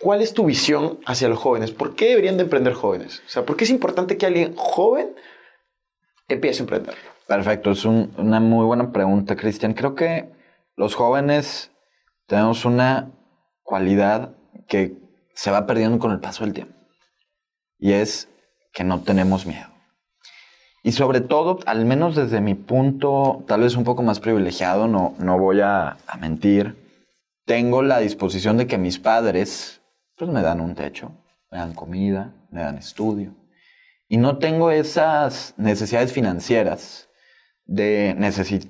¿cuál 0.00 0.22
es 0.22 0.34
tu 0.34 0.44
visión 0.44 0.98
hacia 1.06 1.28
los 1.28 1.38
jóvenes? 1.38 1.70
¿Por 1.72 1.94
qué 1.94 2.08
deberían 2.10 2.36
de 2.36 2.44
emprender 2.44 2.74
jóvenes? 2.74 3.22
O 3.26 3.28
sea, 3.28 3.44
¿por 3.44 3.56
qué 3.56 3.64
es 3.64 3.70
importante 3.70 4.16
que 4.16 4.26
alguien 4.26 4.54
joven 4.56 5.14
empiece 6.28 6.60
a 6.60 6.64
emprender? 6.64 6.94
Perfecto, 7.26 7.70
es 7.72 7.84
un- 7.84 8.12
una 8.18 8.40
muy 8.40 8.64
buena 8.64 8.92
pregunta, 8.92 9.36
Cristian. 9.36 9.74
Creo 9.74 9.94
que 9.94 10.30
los 10.76 10.94
jóvenes 10.94 11.70
tenemos 12.26 12.64
una 12.64 13.10
cualidad 13.62 14.34
que 14.68 14.94
se 15.34 15.50
va 15.50 15.66
perdiendo 15.66 15.98
con 15.98 16.12
el 16.12 16.20
paso 16.20 16.44
del 16.44 16.52
tiempo. 16.54 16.74
Y 17.78 17.92
es 17.92 18.28
que 18.72 18.84
no 18.84 19.02
tenemos 19.02 19.46
miedo. 19.46 19.68
Y 20.82 20.92
sobre 20.92 21.20
todo, 21.20 21.58
al 21.66 21.84
menos 21.84 22.14
desde 22.14 22.40
mi 22.40 22.54
punto, 22.54 23.42
tal 23.48 23.62
vez 23.62 23.74
un 23.76 23.82
poco 23.82 24.02
más 24.02 24.20
privilegiado, 24.20 24.86
no, 24.86 25.14
no 25.18 25.36
voy 25.38 25.60
a 25.60 25.96
mentir, 26.20 26.76
tengo 27.44 27.82
la 27.82 27.98
disposición 27.98 28.56
de 28.56 28.66
que 28.68 28.78
mis 28.78 28.98
padres 29.00 29.80
pues 30.16 30.30
me 30.30 30.42
dan 30.42 30.60
un 30.60 30.74
techo, 30.74 31.12
me 31.50 31.58
dan 31.58 31.74
comida, 31.74 32.34
me 32.50 32.60
dan 32.62 32.78
estudio. 32.78 33.34
Y 34.08 34.16
no 34.18 34.38
tengo 34.38 34.70
esas 34.70 35.54
necesidades 35.56 36.12
financieras 36.12 37.08
de 37.64 38.14
necesi- 38.18 38.68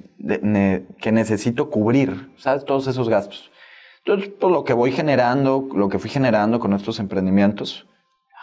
que 0.98 1.12
necesito 1.12 1.70
cubrir, 1.70 2.32
¿sabes? 2.38 2.64
Todos 2.64 2.86
esos 2.86 3.08
gastos. 3.08 3.50
Entonces, 3.98 4.30
pues 4.40 4.52
lo 4.52 4.64
que 4.64 4.72
voy 4.72 4.92
generando, 4.92 5.68
lo 5.74 5.88
que 5.88 5.98
fui 5.98 6.08
generando 6.08 6.58
con 6.58 6.72
estos 6.72 6.98
emprendimientos, 7.00 7.86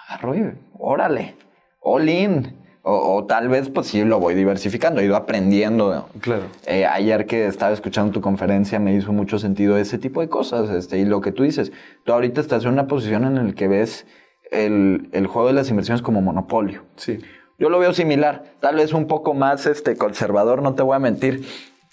agarro 0.07 0.35
y 0.35 0.53
órale, 0.77 1.35
all 1.79 2.07
in. 2.09 2.62
O, 2.85 3.15
o 3.15 3.25
tal 3.25 3.47
vez, 3.47 3.69
pues 3.69 3.87
sí, 3.87 4.03
lo 4.03 4.19
voy 4.19 4.35
diversificando, 4.35 4.99
he 4.99 5.05
ido 5.05 5.15
aprendiendo. 5.15 6.09
Claro. 6.19 6.43
Eh, 6.65 6.85
ayer 6.85 7.25
que 7.25 7.47
estaba 7.47 7.71
escuchando 7.71 8.11
tu 8.11 8.19
conferencia 8.19 8.77
me 8.77 8.93
hizo 8.93 9.13
mucho 9.13 9.39
sentido 9.39 9.77
ese 9.77 9.97
tipo 9.97 10.19
de 10.19 10.27
cosas. 10.27 10.69
Este, 10.69 10.97
y 10.99 11.05
lo 11.05 11.21
que 11.21 11.31
tú 11.31 11.43
dices, 11.43 11.71
tú 12.03 12.11
ahorita 12.11 12.41
estás 12.41 12.65
en 12.65 12.71
una 12.71 12.87
posición 12.87 13.23
en 13.23 13.47
la 13.47 13.53
que 13.53 13.69
ves 13.69 14.05
el, 14.51 15.07
el 15.13 15.27
juego 15.27 15.47
de 15.47 15.53
las 15.53 15.69
inversiones 15.69 16.01
como 16.01 16.21
monopolio. 16.21 16.83
Sí. 16.97 17.19
Yo 17.57 17.69
lo 17.69 17.79
veo 17.79 17.93
similar, 17.93 18.43
tal 18.59 18.75
vez 18.75 18.91
un 18.91 19.07
poco 19.07 19.33
más 19.33 19.65
este, 19.65 19.95
conservador, 19.95 20.61
no 20.61 20.75
te 20.75 20.83
voy 20.83 20.97
a 20.97 20.99
mentir. 20.99 21.45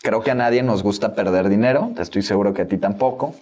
Creo 0.03 0.23
que 0.23 0.33
a 0.33 0.35
nadie 0.35 0.65
nos 0.65 0.83
gusta 0.83 1.15
perder 1.15 1.49
dinero, 1.49 1.93
estoy 1.99 2.23
seguro 2.23 2.53
que 2.53 2.63
a 2.63 2.67
ti 2.67 2.79
tampoco. 2.79 3.35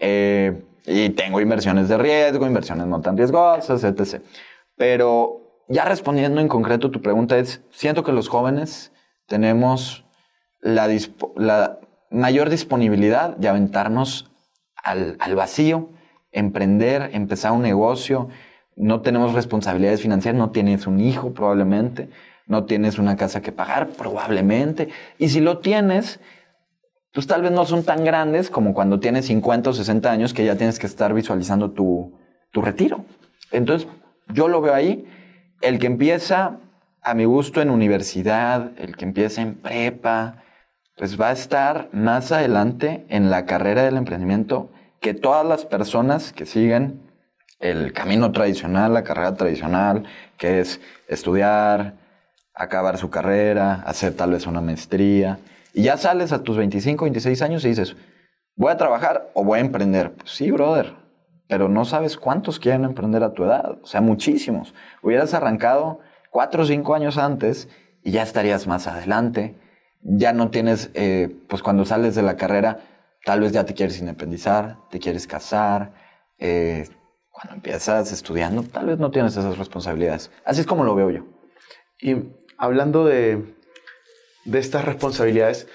Eh, 0.00 0.62
y 0.86 1.10
tengo 1.10 1.40
inversiones 1.40 1.88
de 1.88 1.98
riesgo, 1.98 2.46
inversiones 2.46 2.86
no 2.86 3.00
tan 3.00 3.16
riesgosas, 3.16 3.84
etc. 3.84 4.22
Pero 4.76 5.45
ya 5.68 5.84
respondiendo 5.84 6.40
en 6.40 6.48
concreto 6.48 6.90
tu 6.90 7.02
pregunta 7.02 7.38
es, 7.38 7.62
siento 7.70 8.04
que 8.04 8.12
los 8.12 8.28
jóvenes 8.28 8.92
tenemos 9.26 10.04
la, 10.60 11.78
mayor 12.10 12.50
disponibilidad 12.50 13.36
de 13.36 13.48
aventarnos 13.48 14.30
al, 14.76 15.16
al 15.18 15.34
vacío, 15.34 15.90
emprender, 16.30 17.10
empezar 17.12 17.52
un 17.52 17.62
negocio. 17.62 18.28
No 18.76 19.00
tenemos 19.00 19.34
responsabilidades 19.34 20.02
financieras, 20.02 20.38
no 20.38 20.50
tienes 20.50 20.86
un 20.86 21.00
hijo 21.00 21.32
probablemente, 21.32 22.10
no 22.46 22.64
tienes 22.64 22.98
una 22.98 23.16
casa 23.16 23.42
que 23.42 23.52
pagar 23.52 23.88
probablemente. 23.88 24.88
Y 25.18 25.30
si 25.30 25.40
lo 25.40 25.58
tienes, 25.58 26.20
pues 27.12 27.26
tal 27.26 27.42
vez 27.42 27.50
no 27.50 27.64
son 27.64 27.82
tan 27.82 28.04
grandes 28.04 28.50
como 28.50 28.74
cuando 28.74 29.00
tienes 29.00 29.26
50 29.26 29.70
o 29.70 29.72
60 29.72 30.10
años 30.10 30.34
que 30.34 30.44
ya 30.44 30.56
tienes 30.56 30.78
que 30.78 30.86
estar 30.86 31.14
visualizando 31.14 31.70
tu, 31.70 32.18
tu 32.52 32.60
retiro. 32.60 33.04
Entonces, 33.52 33.88
yo 34.28 34.48
lo 34.48 34.60
veo 34.60 34.74
ahí. 34.74 35.06
El 35.60 35.78
que 35.78 35.86
empieza, 35.86 36.58
a 37.02 37.14
mi 37.14 37.24
gusto, 37.24 37.62
en 37.62 37.70
universidad, 37.70 38.72
el 38.78 38.96
que 38.96 39.04
empieza 39.04 39.42
en 39.42 39.54
prepa, 39.54 40.42
pues 40.96 41.20
va 41.20 41.28
a 41.28 41.32
estar 41.32 41.88
más 41.92 42.32
adelante 42.32 43.04
en 43.08 43.30
la 43.30 43.46
carrera 43.46 43.84
del 43.84 43.96
emprendimiento 43.96 44.70
que 45.00 45.14
todas 45.14 45.44
las 45.44 45.64
personas 45.64 46.32
que 46.32 46.46
siguen 46.46 47.00
el 47.58 47.92
camino 47.92 48.32
tradicional, 48.32 48.94
la 48.94 49.04
carrera 49.04 49.34
tradicional, 49.34 50.04
que 50.36 50.60
es 50.60 50.80
estudiar, 51.08 51.94
acabar 52.54 52.98
su 52.98 53.10
carrera, 53.10 53.82
hacer 53.86 54.14
tal 54.14 54.32
vez 54.32 54.46
una 54.46 54.60
maestría. 54.60 55.38
Y 55.72 55.84
ya 55.84 55.96
sales 55.96 56.32
a 56.32 56.42
tus 56.42 56.56
25, 56.56 57.04
26 57.04 57.42
años 57.42 57.64
y 57.64 57.68
dices, 57.68 57.96
¿voy 58.56 58.72
a 58.72 58.76
trabajar 58.76 59.30
o 59.34 59.44
voy 59.44 59.58
a 59.58 59.62
emprender? 59.62 60.12
Pues 60.12 60.30
sí, 60.30 60.50
brother, 60.50 60.94
pero 61.48 61.68
no 61.68 61.84
sabes 61.84 62.16
cuántos 62.16 62.58
quieren 62.58 62.84
emprender 62.84 63.22
a 63.22 63.32
tu 63.32 63.44
edad. 63.44 63.78
O 63.82 63.86
sea, 63.86 64.00
muchísimos. 64.00 64.74
Hubieras 65.02 65.34
arrancado 65.34 66.00
cuatro 66.30 66.62
o 66.62 66.66
cinco 66.66 66.94
años 66.94 67.18
antes 67.18 67.68
y 68.02 68.10
ya 68.12 68.22
estarías 68.22 68.66
más 68.66 68.86
adelante. 68.86 69.54
Ya 70.02 70.32
no 70.32 70.50
tienes, 70.50 70.90
eh, 70.94 71.34
pues 71.48 71.62
cuando 71.62 71.84
sales 71.84 72.14
de 72.14 72.22
la 72.22 72.36
carrera, 72.36 72.80
tal 73.24 73.40
vez 73.40 73.52
ya 73.52 73.64
te 73.64 73.74
quieres 73.74 73.98
independizar, 73.98 74.78
te 74.90 74.98
quieres 74.98 75.26
casar. 75.26 75.92
eh, 76.38 76.86
cuando 77.36 77.56
empiezas 77.56 78.12
estudiando, 78.12 78.62
tal 78.62 78.86
vez 78.86 78.98
no 78.98 79.10
tienes 79.10 79.36
esas 79.36 79.58
responsabilidades. 79.58 80.30
Así 80.46 80.62
es 80.62 80.66
como 80.66 80.84
lo 80.84 80.94
veo 80.94 81.10
yo. 81.10 81.26
Y 82.00 82.16
hablando 82.56 83.04
de, 83.04 83.54
de 84.46 84.58
estas 84.58 84.86
responsabilidades, 84.86 85.68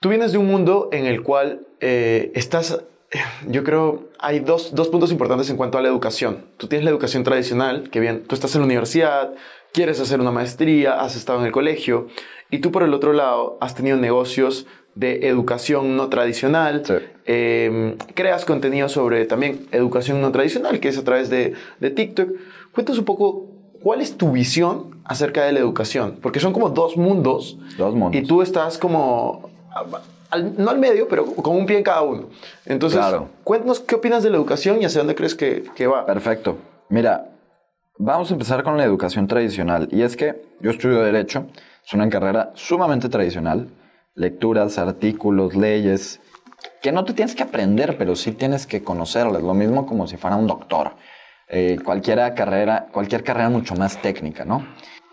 tú 0.00 0.08
vienes 0.08 0.30
de 0.30 0.38
un 0.38 0.46
mundo 0.46 0.88
en 0.92 1.06
el 1.06 1.24
cual 1.24 1.66
eh, 1.80 2.30
estás, 2.36 2.84
yo 3.48 3.64
creo, 3.64 4.04
hay 4.18 4.40
dos, 4.40 4.74
dos 4.74 4.88
puntos 4.88 5.10
importantes 5.12 5.48
en 5.50 5.56
cuanto 5.56 5.78
a 5.78 5.82
la 5.82 5.88
educación. 5.88 6.44
Tú 6.56 6.66
tienes 6.66 6.84
la 6.84 6.90
educación 6.90 7.24
tradicional, 7.24 7.88
que 7.90 8.00
bien, 8.00 8.24
tú 8.26 8.34
estás 8.34 8.54
en 8.54 8.62
la 8.62 8.66
universidad, 8.66 9.32
quieres 9.72 10.00
hacer 10.00 10.20
una 10.20 10.32
maestría, 10.32 11.00
has 11.00 11.16
estado 11.16 11.40
en 11.40 11.46
el 11.46 11.52
colegio, 11.52 12.08
y 12.50 12.58
tú 12.58 12.72
por 12.72 12.82
el 12.82 12.94
otro 12.94 13.12
lado 13.12 13.58
has 13.60 13.74
tenido 13.74 13.96
negocios 13.96 14.66
de 14.94 15.28
educación 15.28 15.96
no 15.96 16.08
tradicional, 16.08 16.82
Sí. 16.86 16.94
eh, 17.26 17.96
creas 18.14 18.44
contenido 18.46 18.88
sobre 18.88 19.26
también 19.26 19.66
educación 19.72 20.20
no 20.22 20.32
tradicional, 20.32 20.80
que 20.80 20.88
es 20.88 20.96
a 20.96 21.04
través 21.04 21.28
de, 21.28 21.52
de 21.80 21.90
TikTok. 21.90 22.30
Cuéntanos 22.72 22.98
un 22.98 23.04
poco 23.04 23.46
cuál 23.82 24.00
es 24.00 24.16
tu 24.16 24.32
visión 24.32 25.02
acerca 25.04 25.44
de 25.44 25.52
la 25.52 25.58
educación, 25.60 26.18
porque 26.22 26.40
son 26.40 26.52
como 26.54 26.70
dos 26.70 26.96
mundos. 26.96 27.58
Dos 27.76 27.94
mundos. 27.94 28.20
Y 28.20 28.24
tú 28.26 28.40
estás 28.40 28.78
como, 28.78 29.50
al- 30.30 30.54
no 30.62 30.70
al 30.70 30.78
medio, 30.78 31.08
pero 31.08 31.24
con 31.26 31.56
un 31.56 31.66
pie 31.66 31.78
en 31.78 31.82
cada 31.84 32.02
uno. 32.02 32.28
Entonces, 32.64 32.98
Claro. 32.98 33.28
cuéntanos 33.44 33.80
qué 33.80 33.94
opinas 33.94 34.22
de 34.22 34.30
la 34.30 34.36
educación 34.36 34.80
y 34.80 34.84
hacia 34.84 35.00
dónde 35.00 35.14
crees 35.14 35.34
que, 35.34 35.64
que 35.74 35.86
va. 35.86 36.04
Perfecto. 36.06 36.58
Mira, 36.88 37.28
vamos 37.98 38.30
a 38.30 38.34
empezar 38.34 38.62
con 38.62 38.76
la 38.76 38.84
educación 38.84 39.26
tradicional. 39.26 39.88
Y 39.90 40.02
es 40.02 40.16
que 40.16 40.42
yo 40.60 40.70
estudio 40.70 41.02
Derecho, 41.02 41.46
es 41.84 41.92
una 41.92 42.08
carrera 42.08 42.50
sumamente 42.54 43.08
tradicional. 43.08 43.68
Lecturas, 44.14 44.78
artículos, 44.78 45.54
leyes, 45.54 46.20
que 46.80 46.90
no 46.90 47.04
te 47.04 47.12
tienes 47.12 47.34
que 47.34 47.42
aprender, 47.42 47.96
pero 47.98 48.16
sí 48.16 48.32
tienes 48.32 48.66
que 48.66 48.82
conocerlas. 48.82 49.42
Lo 49.42 49.52
mismo 49.54 49.86
como 49.86 50.06
si 50.06 50.16
fuera 50.16 50.36
un 50.36 50.46
doctor. 50.46 50.92
Eh, 51.48 51.78
cualquiera 51.84 52.34
carrera, 52.34 52.88
cualquier 52.92 53.22
carrera 53.22 53.50
mucho 53.50 53.74
más 53.76 54.00
técnica, 54.02 54.44
¿no? 54.44 54.66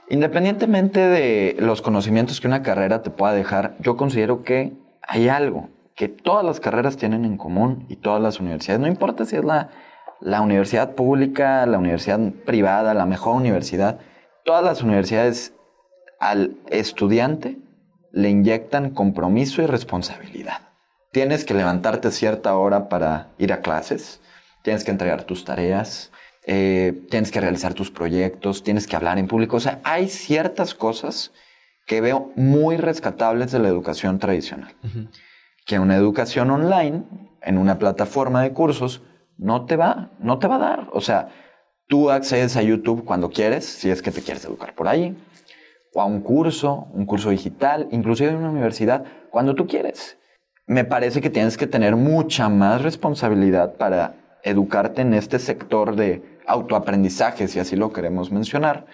Independientemente 0.10 1.00
de 1.00 1.56
los 1.60 1.82
conocimientos 1.82 2.40
que 2.42 2.48
una 2.48 2.62
carrera 2.64 3.02
te 3.02 3.10
pueda 3.10 3.34
dejar, 3.34 3.76
yo 3.80 3.98
considero 3.98 4.44
que 4.44 4.74
hay 5.08 5.30
algo 5.30 5.70
que 5.96 6.08
todas 6.08 6.44
las 6.44 6.60
carreras 6.60 6.98
tienen 6.98 7.26
en 7.26 7.38
común 7.38 7.86
y 7.90 7.98
todas 7.98 8.22
las 8.22 8.40
universidades, 8.40 8.82
no 8.82 8.88
importa 8.88 9.26
si 9.26 9.36
es 9.36 9.44
la, 9.44 9.70
la 10.22 10.42
universidad 10.42 10.96
pública, 10.96 11.66
la 11.66 11.78
universidad 11.78 12.20
privada, 12.46 12.94
la 12.94 13.06
mejor 13.06 13.36
universidad, 13.36 14.00
todas 14.44 14.64
las 14.64 14.82
universidades 14.82 15.54
al 16.20 16.58
estudiante 16.70 17.58
le 18.12 18.30
inyectan 18.30 18.92
compromiso 18.92 19.62
y 19.62 19.66
responsabilidad. 19.66 20.62
Tienes 21.12 21.46
que 21.46 21.54
levantarte 21.54 22.08
a 22.08 22.12
cierta 22.12 22.56
hora 22.56 22.90
para 22.90 23.34
ir 23.38 23.54
a 23.54 23.62
clases, 23.62 24.22
tienes 24.64 24.84
que 24.84 24.92
entregar 24.92 25.24
tus 25.24 25.46
tareas, 25.46 26.12
eh, 26.46 27.06
tienes 27.10 27.32
que 27.32 27.42
realizar 27.42 27.74
tus 27.74 27.92
proyectos, 27.92 28.64
tienes 28.64 28.88
que 28.88 28.96
hablar 28.96 29.18
en 29.20 29.28
público. 29.28 29.58
O 29.58 29.60
sea, 29.60 29.80
hay 29.84 30.10
ciertas 30.10 30.74
cosas 30.74 31.32
que 31.86 32.02
veo 32.02 32.32
muy 32.36 32.78
rescatables 32.78 33.52
de 33.52 33.60
la 33.60 33.68
educación 33.68 34.20
tradicional. 34.20 34.74
Que 35.66 35.80
una 35.80 35.96
educación 35.96 36.50
online, 36.52 37.04
en 37.42 37.58
una 37.58 37.80
plataforma 37.80 38.42
de 38.42 38.54
cursos, 38.54 39.02
no 39.38 39.66
te 39.66 39.76
va, 39.76 40.12
no 40.20 40.40
te 40.40 40.48
va 40.48 40.56
a 40.56 40.60
dar. 40.60 40.90
O 40.94 41.02
sea, 41.02 41.30
tú 41.88 42.10
accedes 42.10 42.56
a 42.56 42.62
YouTube 42.62 43.04
cuando 43.04 43.30
quieres, 43.30 43.66
si 43.66 43.90
es 43.90 44.02
que 44.02 44.12
te 44.12 44.22
quieres 44.22 44.46
educar 44.46 44.74
por 44.74 44.88
ahí, 44.88 45.18
o 45.94 46.02
a 46.02 46.06
un 46.06 46.22
curso, 46.22 46.88
un 46.94 47.06
curso 47.06 47.30
digital, 47.30 47.88
inclusive 47.92 48.32
en 48.32 48.38
una 48.38 48.50
universidad, 48.50 49.04
cuando 49.30 49.56
tú 49.56 49.68
quieres. 49.68 50.18
Me 50.66 50.86
parece 50.86 51.22
que 51.22 51.30
tienes 51.30 51.58
que 51.58 51.68
tener 51.68 51.96
mucha 51.96 52.50
más 52.50 52.82
responsabilidad 52.82 53.76
para 53.76 54.16
educarte 54.44 55.02
en 55.02 55.14
este 55.14 55.40
sector 55.40 55.96
de 55.96 56.40
autoaprendizaje, 56.48 57.48
si 57.48 57.60
así 57.60 57.76
lo 57.76 57.92
queremos 57.92 58.32
mencionar, 58.32 58.86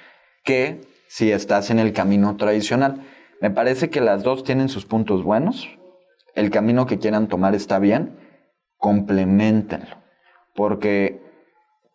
que 0.43 0.81
si 1.09 1.31
estás 1.31 1.71
en 1.71 1.79
el 1.79 1.91
camino 1.91 2.37
tradicional. 2.37 3.01
Me 3.41 3.49
parece 3.49 3.89
que 3.89 3.99
las 3.99 4.21
dos 4.21 4.43
tienen 4.43 4.69
sus 4.69 4.85
puntos 4.85 5.23
buenos. 5.23 5.67
El 6.35 6.51
camino 6.51 6.85
que 6.85 6.99
quieran 6.99 7.27
tomar 7.27 7.55
está 7.55 7.79
bien. 7.79 8.15
Complementenlo. 8.77 9.97
Porque 10.53 11.19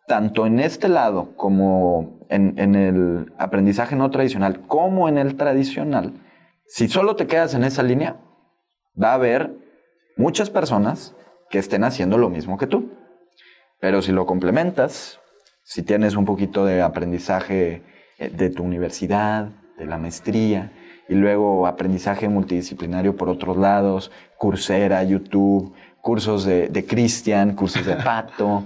tanto 0.05 0.45
en 0.45 0.59
este 0.59 0.89
lado 0.89 1.33
como 1.37 2.19
en, 2.29 2.75
el 2.75 3.33
aprendizaje 3.37 3.95
no 3.95 4.11
tradicional, 4.11 4.67
como 4.67 5.07
en 5.07 5.17
el 5.17 5.37
tradicional, 5.37 6.21
si 6.67 6.89
solo 6.89 7.15
te 7.15 7.25
quedas 7.25 7.53
en 7.53 7.63
esa 7.63 7.83
línea, 7.83 8.17
va 9.01 9.11
a 9.11 9.15
haber 9.15 9.53
muchas 10.17 10.49
personas 10.49 11.15
que 11.49 11.59
estén 11.59 11.85
haciendo 11.85 12.17
lo 12.17 12.29
mismo 12.29 12.57
que 12.57 12.67
tú. 12.67 12.91
Pero 13.79 14.01
si 14.01 14.11
lo 14.11 14.25
complementas, 14.25 15.21
si 15.63 15.83
tienes 15.83 16.17
un 16.17 16.25
poquito 16.25 16.65
de 16.65 16.81
aprendizaje 16.81 17.94
de 18.17 18.49
tu 18.49 18.63
universidad, 18.63 19.49
de 19.77 19.85
la 19.85 19.97
maestría, 19.97 20.71
y 21.07 21.15
luego 21.15 21.67
aprendizaje 21.67 22.27
multidisciplinario 22.29 23.15
por 23.15 23.29
otros 23.29 23.57
lados, 23.57 24.11
Coursera, 24.37 25.03
YouTube, 25.03 25.73
cursos 26.01 26.45
de, 26.45 26.67
de 26.69 26.85
Cristian, 26.85 27.55
cursos 27.55 27.85
de 27.85 27.95
Pato, 28.03 28.63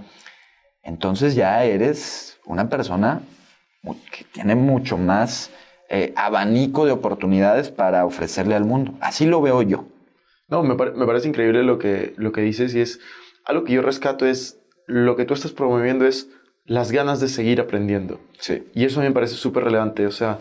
entonces 0.84 1.36
ya 1.36 1.64
eres 1.64 2.38
una 2.46 2.70
persona 2.70 3.22
que 4.12 4.24
tiene 4.32 4.56
mucho 4.56 4.98
más 4.98 5.52
eh, 5.90 6.14
abanico 6.16 6.86
de 6.86 6.92
oportunidades 6.92 7.72
para 7.72 8.06
ofrecerle 8.06 8.56
al 8.56 8.66
mundo. 8.66 8.94
Así 9.02 9.26
lo 9.26 9.42
veo 9.42 9.62
yo. 9.62 9.86
No, 10.48 10.64
me, 10.64 10.76
pare- 10.76 10.92
me 10.92 11.06
parece 11.06 11.28
increíble 11.28 11.64
lo 11.64 11.80
que, 11.80 12.14
lo 12.18 12.32
que 12.32 12.42
dices 12.42 12.74
y 12.76 12.82
es 12.82 13.00
algo 13.46 13.64
que 13.64 13.74
yo 13.74 13.82
rescato 13.82 14.26
es 14.26 14.60
lo 14.88 15.16
que 15.16 15.26
tú 15.26 15.34
estás 15.34 15.52
promoviendo 15.52 16.06
es 16.06 16.30
las 16.70 16.92
ganas 16.92 17.20
de 17.20 17.28
seguir 17.28 17.60
aprendiendo. 17.60 18.22
Sí. 18.38 18.64
Y 18.76 18.86
eso 18.86 19.00
a 19.00 19.04
mí 19.04 19.10
me 19.10 19.14
parece 19.14 19.34
súper 19.34 19.64
relevante. 19.64 20.06
O 20.06 20.12
sea, 20.12 20.38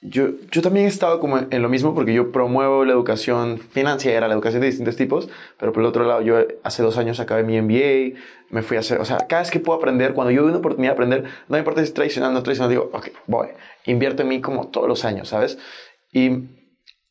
yo, 0.00 0.28
yo 0.52 0.62
también 0.62 0.86
he 0.86 0.88
estado 0.88 1.18
como 1.18 1.36
en, 1.38 1.62
lo 1.62 1.68
mismo 1.68 1.94
porque 1.96 2.14
yo 2.14 2.30
promuevo 2.30 2.84
la 2.84 2.92
educación 2.92 3.58
financiera, 3.58 4.28
la 4.28 4.34
educación 4.34 4.60
de 4.60 4.68
distintos 4.68 4.94
tipos, 4.94 5.28
pero 5.58 5.72
por 5.72 5.82
el 5.82 5.88
otro 5.88 6.04
lado, 6.04 6.22
yo 6.22 6.36
hace 6.62 6.84
dos 6.84 6.96
años 6.96 7.18
acabé 7.18 7.42
mi 7.42 7.60
MBA, 7.60 8.20
me 8.50 8.62
fui 8.62 8.76
a 8.76 8.80
hacer, 8.80 9.00
o 9.00 9.04
sea, 9.04 9.18
cada 9.28 9.42
vez 9.42 9.50
que 9.50 9.58
puedo 9.58 9.76
aprender, 9.76 10.14
cuando 10.14 10.30
yo 10.30 10.42
veo 10.42 10.50
una 10.50 10.58
oportunidad 10.58 10.92
de 10.92 10.94
aprender, 10.94 11.22
no 11.24 11.30
me 11.48 11.58
importa 11.58 11.80
si 11.80 11.88
es 11.88 11.94
tradicional 11.94 12.30
o 12.30 12.34
no 12.34 12.42
tradicional, 12.44 12.70
digo, 12.70 12.90
ok, 12.92 13.08
voy, 13.26 13.48
invierto 13.84 14.22
en 14.22 14.28
mí 14.28 14.40
como 14.40 14.68
todos 14.68 14.86
los 14.86 15.04
años, 15.04 15.28
¿sabes? 15.28 15.58
Y 16.12 16.30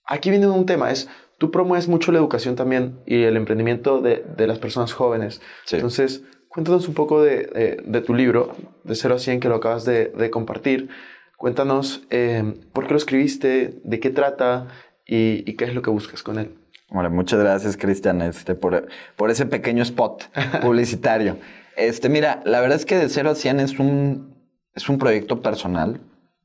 aquí 0.06 0.30
viene 0.30 0.47
un 0.47 0.65
tema, 0.65 0.89
es, 0.89 1.10
tú 1.38 1.52
promueves 1.52 1.89
mucho 1.89 2.13
la 2.13 2.19
educación 2.19 2.56
también 2.56 3.02
y 3.06 3.23
el 3.23 3.36
emprendimiento 3.36 3.99
de, 3.99 4.23
de 4.38 4.47
las 4.47 4.60
personas 4.60 4.93
jóvenes. 4.93 5.41
Sí. 5.65 5.76
Entonces, 5.76 6.23
cuéntanos 6.54 6.88
un 6.88 6.94
poco 6.94 7.22
de, 7.22 7.48
de- 7.48 7.84
de 7.84 8.02
tu 8.02 8.13
libro, 8.13 8.56
de 8.84 8.96
0 8.96 9.16
a 9.16 9.20
100, 9.20 9.39
que 9.39 9.50
lo 9.50 9.56
acabas 9.56 9.86
de, 9.86 10.06
de 10.08 10.30
compartir. 10.30 10.89
Cuéntanos 11.38 12.04
eh, 12.10 12.54
por 12.74 12.86
qué 12.86 12.92
lo 12.92 12.98
escribiste, 12.98 13.82
de 13.84 14.00
qué 14.00 14.10
trata 14.12 14.68
y, 15.06 15.50
y 15.50 15.56
qué 15.56 15.66
es 15.66 15.74
lo 15.74 15.82
que 15.82 15.89
buscas 15.89 16.24
con 16.24 16.38
él. 16.39 16.56
Hombre, 16.89 17.10
muchas 17.10 17.39
gracias, 17.39 17.76
Cristian, 17.76 18.22
este, 18.22 18.54
por, 18.56 18.88
por 19.16 19.32
ese 19.32 19.46
pequeño 19.48 19.82
spot 19.84 20.26
publicitario. 20.62 21.38
Este, 21.76 22.08
mira, 22.08 22.42
la 22.46 22.62
verdad 22.62 22.78
es 22.78 22.86
que 22.86 22.98
de 22.98 23.10
0 23.10 23.32
a 23.32 23.36
100 23.36 23.60
es 23.60 23.80
un, 23.80 24.38
es 24.76 24.88
un 24.89 25.00
proyecto 25.00 25.42
personal. 25.42 26.02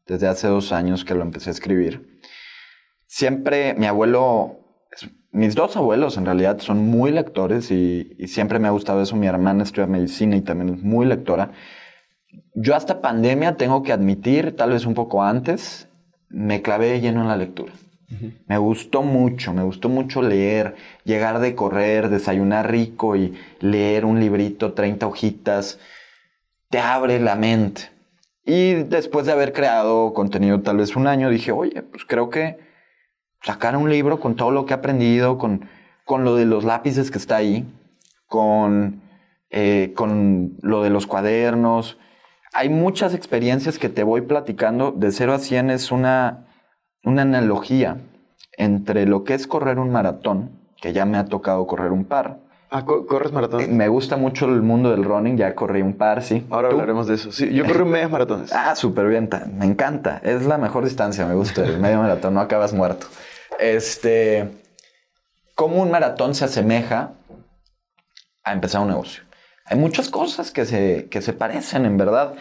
Desde 0.07 0.27
hace 0.27 0.49
dos 0.49 0.73
años 0.73 1.05
que 1.05 1.15
lo 1.15 1.21
empecé 1.21 1.51
a 1.51 1.53
escribir. 1.53 2.19
Siempre 3.07 3.75
mi 3.75 3.85
abuelo, 3.87 4.68
mis 5.39 5.55
dos 5.55 5.77
abuelos 5.77 6.17
en 6.17 6.27
realidad 6.27 6.59
son 6.59 6.87
muy 6.89 7.13
lectores 7.13 7.71
y, 7.71 8.15
y 8.19 8.29
siempre 8.29 8.59
me 8.59 8.69
ha 8.69 8.73
gustado 8.73 9.01
eso. 9.01 9.17
Mi 9.17 9.27
hermana 9.27 9.63
estudia 9.63 9.87
medicina 9.87 10.37
y 10.37 10.41
también 10.41 10.75
es 10.75 10.83
muy 10.83 11.07
lectora. 11.07 11.53
Yo 12.55 12.75
hasta 12.75 13.01
pandemia 13.01 13.57
tengo 13.57 13.83
que 13.83 13.93
admitir, 13.93 14.57
tal 14.57 14.71
vez 14.71 14.85
un 14.85 14.95
poco 14.95 15.23
antes, 15.23 15.89
me 16.29 16.61
clavé 16.61 17.01
lleno 17.01 17.23
en 17.23 17.29
la 17.29 17.37
lectura. 17.37 17.73
Me 18.47 18.57
gustó 18.57 19.03
mucho, 19.03 19.53
me 19.53 19.63
gustó 19.63 19.91
mucho 19.91 20.23
leer, 20.23 20.77
llegar 21.05 21.41
de 21.41 21.55
correr, 21.55 22.09
desayunar 22.09 22.71
rico 22.71 23.17
y 23.17 23.35
leer 23.61 24.07
un 24.07 24.19
librito, 24.19 24.73
30 24.73 25.07
hojitas, 25.07 25.79
te 26.71 26.79
abre 26.79 27.21
la 27.21 27.37
mente. 27.37 27.91
Y 28.47 28.75
después 28.85 29.27
de 29.27 29.33
haber 29.33 29.53
creado 29.53 30.15
contenido 30.15 30.63
tal 30.63 30.79
vez 30.79 30.97
un 30.97 31.07
año, 31.07 31.29
dije, 31.29 31.53
oye, 31.53 31.83
pues 31.83 32.07
creo 32.07 32.31
que 32.31 32.57
sacar 33.43 33.77
un 33.77 33.89
libro 33.91 34.21
con 34.21 34.35
todo 34.37 34.51
lo 34.51 34.67
que 34.67 34.75
he 34.75 34.77
aprendido, 34.77 35.39
con, 35.39 35.69
con 36.05 36.25
lo 36.25 36.35
de 36.37 36.45
los 36.47 36.65
lápices 36.65 37.11
que 37.11 37.19
está 37.19 37.37
ahí, 37.37 37.67
con, 38.27 39.01
eh, 39.51 39.93
con 39.97 40.55
lo 40.63 40.83
de 40.83 40.91
los 40.91 41.07
cuadernos. 41.07 41.99
Hay 42.53 42.69
muchas 42.69 43.15
experiencias 43.15 43.79
que 43.79 43.89
te 43.89 44.03
voy 44.03 44.23
platicando. 44.23 44.93
De 44.93 45.13
0 45.13 45.35
a 45.35 45.39
100 45.39 45.71
es 45.71 45.93
una, 45.93 46.47
una 47.05 47.23
analogía 47.23 47.99
entre 48.57 49.07
lo 49.07 49.25
que 49.25 49.35
es 49.35 49.47
correr 49.47 49.79
un 49.79 49.91
maratón, 49.93 50.51
que 50.81 50.93
ya 50.93 51.05
me 51.05 51.19
ha 51.19 51.27
tocado 51.27 51.67
correr 51.67 51.93
un 51.93 52.05
par. 52.05 52.39
Ah, 52.71 52.85
co- 52.85 53.07
¿corres 53.07 53.33
maratón? 53.33 53.63
Eh, 53.63 53.69
Me 53.69 53.89
gusta 53.89 54.17
mucho 54.19 54.45
el 54.47 54.61
mundo 54.61 54.91
del 54.91 55.05
running, 55.05 55.37
ya 55.39 55.55
corrí 55.55 55.81
un 55.81 55.95
par, 55.95 56.23
sí. 56.23 56.47
Ahora 56.51 56.69
¿Tú? 56.69 56.75
hablaremos 56.75 57.07
de 57.07 57.15
eso. 57.15 57.33
Sí, 57.33 57.51
yo 57.55 57.65
corro 57.65 57.87
medias 57.87 58.11
maratones. 58.11 58.53
Ah, 58.53 58.75
súper 58.75 59.09
bien, 59.09 59.31
me 59.57 59.65
encanta. 59.65 60.21
Es 60.23 60.45
la 60.45 60.59
mejor 60.59 60.85
distancia, 60.85 61.25
me 61.27 61.35
gusta. 61.35 61.65
El 61.65 61.79
medio 61.79 61.99
maratón, 62.03 62.35
no 62.35 62.41
acabas 62.41 62.75
muerto. 62.75 63.07
Este, 63.59 64.49
¿cómo 65.55 65.83
un 65.83 65.91
maratón 65.91 66.35
se 66.35 66.45
asemeja 66.45 67.13
a 68.45 68.53
empezar 68.53 68.81
un 68.81 68.89
negocio? 68.89 69.25
Hay 69.65 69.77
muchas 69.77 70.09
cosas 70.09 70.51
que 70.51 70.65
se, 70.65 71.09
que 71.11 71.21
se 71.21 71.33
parecen, 71.33 71.85
en 71.85 71.99
verdad. 71.99 72.35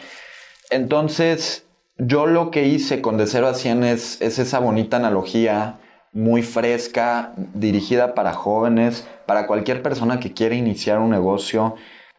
Entonces, 0.70 1.66
yo 1.98 2.26
lo 2.26 2.50
que 2.50 2.64
hice 2.66 3.02
con 3.02 3.18
De 3.18 3.26
0 3.26 3.48
a 3.48 3.54
100 3.54 3.84
es, 3.84 4.20
es 4.22 4.38
esa 4.38 4.60
bonita 4.60 4.96
analogía 4.96 5.78
muy 6.12 6.42
fresca, 6.42 7.32
dirigida 7.36 8.14
para 8.14 8.32
jóvenes, 8.32 9.06
para 9.26 9.46
cualquier 9.46 9.82
persona 9.82 10.20
que 10.20 10.32
quiera 10.32 10.54
iniciar 10.54 10.98
un 10.98 11.10
negocio 11.10 11.76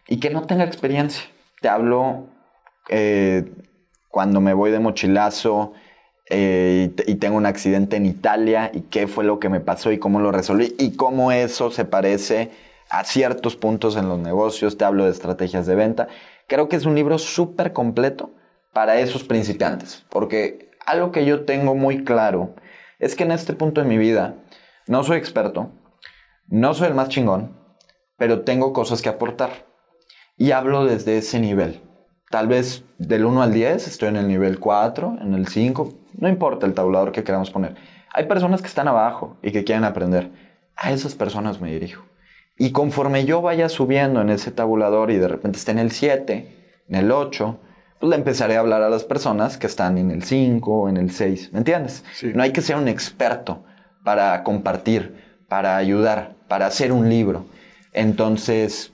y 0.08 0.20
que 0.20 0.30
no 0.30 0.44
tenga 0.44 0.64
experiencia. 0.64 1.24
Te 1.62 1.70
hablo 1.70 2.28
eh, 2.90 3.52
cuando 4.10 4.42
me 4.42 4.54
voy 4.54 4.72
de 4.72 4.80
mochilazo 4.80 5.74
eh, 6.30 6.92
y, 7.06 7.12
y 7.12 7.16
tengo 7.16 7.38
un 7.38 7.46
accidente 7.46 7.96
en 7.98 8.06
Italia 8.06 8.72
y 8.74 8.82
qué 8.82 9.08
fue 9.08 9.24
lo 9.24 9.40
que 9.40 9.50
me 9.50 9.60
pasó 9.60 9.92
y 9.92 10.00
cómo 10.00 10.20
lo 10.20 10.32
resolví 10.32 10.76
y 10.78 10.96
cómo 10.96 11.32
eso 11.32 11.72
se 11.72 11.86
parece 11.86 12.52
a 12.90 13.04
ciertos 13.04 13.56
puntos 13.56 13.96
en 13.96 14.08
los 14.10 14.20
negocios. 14.20 14.78
Te 14.78 14.86
hablo 14.86 15.06
de 15.06 15.12
estrategias 15.12 15.66
de 15.66 15.76
venta. 15.76 16.08
Creo 16.48 16.68
que 16.68 16.76
es 16.76 16.86
un 16.86 16.96
libro 16.96 17.18
súper 17.18 17.74
completo 17.74 18.32
para 18.74 19.00
esos 19.00 19.24
principiantes, 19.24 20.06
porque 20.10 20.72
algo 20.86 21.12
que 21.12 21.26
yo 21.26 21.46
tengo 21.46 21.76
muy 21.76 22.04
claro 22.04 22.56
es 23.00 23.16
que 23.16 23.24
en 23.24 23.32
este 23.32 23.54
punto 23.54 23.82
de 23.82 23.88
mi 23.88 23.98
vida 23.98 24.36
no 24.88 25.04
soy 25.04 25.18
experto, 25.18 25.72
no 26.48 26.74
soy 26.74 26.88
el 26.88 26.96
más 26.96 27.10
chingón, 27.10 27.58
pero 28.18 28.42
tengo 28.42 28.74
cosas 28.74 29.02
que 29.02 29.10
aportar. 29.10 29.68
Y 30.38 30.52
hablo 30.52 30.86
desde 30.86 31.18
ese 31.18 31.40
nivel. 31.40 31.82
Tal 32.30 32.48
vez 32.48 32.84
del 32.98 33.26
1 33.26 33.42
al 33.42 33.54
10 33.54 33.88
estoy 33.88 34.10
en 34.10 34.18
el 34.18 34.28
nivel 34.28 34.60
4, 34.60 35.18
en 35.22 35.34
el 35.34 35.48
5, 35.48 35.94
no 36.18 36.30
importa 36.30 36.66
el 36.66 36.74
tabulador 36.74 37.12
que 37.12 37.24
queramos 37.24 37.52
poner. 37.52 37.76
Hay 38.14 38.26
personas 38.26 38.62
que 38.62 38.68
están 38.68 38.88
abajo 38.88 39.38
y 39.42 39.52
que 39.52 39.64
quieren 39.64 39.84
aprender. 39.84 40.32
A 40.76 40.92
esas 40.92 41.16
personas 41.16 41.62
me 41.62 41.72
dirijo. 41.72 42.04
Y 42.58 42.72
conforme 42.72 43.26
yo 43.26 43.42
vaya 43.42 43.70
subiendo 43.70 44.22
en 44.22 44.30
ese 44.30 44.52
tabulador 44.52 45.12
y 45.12 45.18
de 45.18 45.28
repente 45.28 45.58
esté 45.58 45.72
en 45.72 45.80
el 45.80 45.92
7, 45.92 46.84
en 46.90 46.96
el 46.96 47.12
8, 47.12 47.60
pues 48.00 48.10
le 48.10 48.16
empezaré 48.16 48.56
a 48.56 48.60
hablar 48.60 48.82
a 48.82 48.90
las 48.90 49.04
personas 49.04 49.58
que 49.58 49.68
están 49.68 49.98
en 49.98 50.12
el 50.12 50.24
5, 50.24 50.90
en 50.90 50.98
el 50.98 51.12
6. 51.12 51.54
¿Me 51.54 51.60
entiendes? 51.60 52.04
Sí. 52.14 52.32
No 52.34 52.44
hay 52.44 52.52
que 52.52 52.62
ser 52.62 52.76
un 52.78 52.88
experto 52.88 53.64
para 54.04 54.44
compartir, 54.44 55.40
para 55.48 55.78
ayudar, 55.78 56.36
para 56.48 56.66
hacer 56.66 56.92
un 56.92 57.10
libro. 57.10 57.46
Entonces, 57.94 58.94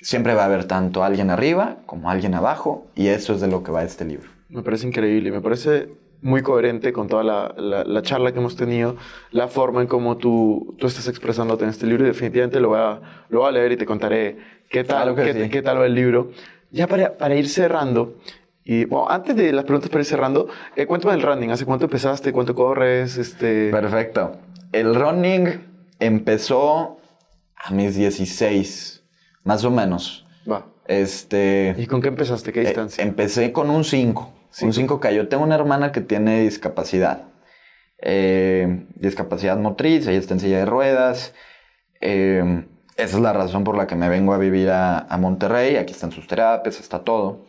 siempre 0.00 0.34
va 0.34 0.42
a 0.42 0.46
haber 0.46 0.64
tanto 0.66 1.02
alguien 1.02 1.30
arriba 1.30 1.78
como 1.86 2.10
alguien 2.10 2.34
abajo 2.34 2.86
y 2.94 3.08
eso 3.08 3.34
es 3.34 3.40
de 3.40 3.48
lo 3.48 3.62
que 3.62 3.72
va 3.72 3.84
este 3.84 4.04
libro. 4.04 4.28
Me 4.48 4.62
parece 4.62 4.86
increíble, 4.86 5.30
me 5.32 5.40
parece 5.40 5.88
muy 6.22 6.42
coherente 6.42 6.92
con 6.92 7.08
toda 7.08 7.22
la, 7.22 7.54
la- 7.56 7.84
la 7.84 8.02
charla 8.02 8.32
que 8.32 8.38
hemos 8.38 8.56
tenido, 8.56 8.96
la 9.30 9.48
forma 9.48 9.82
en 9.82 9.86
cómo 9.88 10.16
tú, 10.16 10.74
tú 10.78 10.86
estás 10.86 11.06
expresándote 11.08 11.64
en 11.64 11.70
este 11.70 11.86
libro 11.86 12.04
y 12.04 12.08
definitivamente 12.08 12.60
lo 12.60 12.68
voy 12.70 12.78
a, 12.80 13.00
lo 13.28 13.40
voy 13.40 13.48
a 13.48 13.52
leer 13.52 13.72
y 13.72 13.76
te 13.76 13.86
contaré 13.86 14.38
qué 14.70 14.84
tal, 14.84 15.14
Claro 15.14 15.32
qué, 15.32 15.44
sí. 15.44 15.50
qué 15.50 15.62
tal 15.62 15.78
va 15.80 15.86
el 15.86 15.94
libro. 15.94 16.30
Ya 16.70 16.86
para, 16.88 17.16
para 17.16 17.34
ir 17.36 17.48
cerrando, 17.48 18.16
y 18.64 18.84
bueno, 18.86 19.08
antes 19.10 19.36
de 19.36 19.52
las 19.52 19.64
preguntas 19.64 19.90
para 19.90 20.00
ir 20.00 20.06
cerrando, 20.06 20.48
eh, 20.74 20.86
cuéntame 20.86 21.12
del 21.14 21.22
running, 21.22 21.50
¿hace 21.50 21.64
cuánto 21.66 21.84
empezaste? 21.84 22.32
¿Cuánto 22.32 22.54
corres? 22.54 23.16
Este... 23.18 23.70
Perfecto. 23.70 24.32
El 24.72 24.94
running 24.94 25.60
empezó 26.00 26.98
a 27.56 27.70
mis 27.72 27.94
16, 27.96 29.04
más 29.44 29.64
o 29.64 29.70
menos. 29.70 30.26
Va. 30.50 30.66
Este, 30.86 31.74
¿Y 31.78 31.86
con 31.86 32.00
qué 32.02 32.08
empezaste? 32.08 32.52
¿Qué 32.52 32.60
eh, 32.62 32.64
distancia? 32.66 33.02
empecé 33.04 33.52
con 33.52 33.70
un 33.70 33.84
5. 33.84 34.32
Cinco. 34.54 34.94
Un 34.94 35.00
5K. 35.00 35.12
Yo 35.12 35.28
tengo 35.28 35.42
una 35.42 35.56
hermana 35.56 35.90
que 35.90 36.00
tiene 36.00 36.42
discapacidad. 36.42 37.24
Eh, 37.98 38.86
discapacidad 38.94 39.56
motriz, 39.56 40.06
ella 40.06 40.18
está 40.18 40.34
en 40.34 40.40
silla 40.40 40.58
de 40.58 40.66
ruedas. 40.66 41.34
Eh, 42.00 42.64
esa 42.96 43.16
es 43.16 43.22
la 43.22 43.32
razón 43.32 43.64
por 43.64 43.76
la 43.76 43.88
que 43.88 43.96
me 43.96 44.08
vengo 44.08 44.32
a 44.32 44.38
vivir 44.38 44.70
a, 44.70 45.08
Monterrey. 45.18 45.76
Aquí 45.76 45.92
están 45.92 46.12
sus 46.12 46.28
terapias, 46.28 46.78
está 46.78 47.00
todo. 47.00 47.46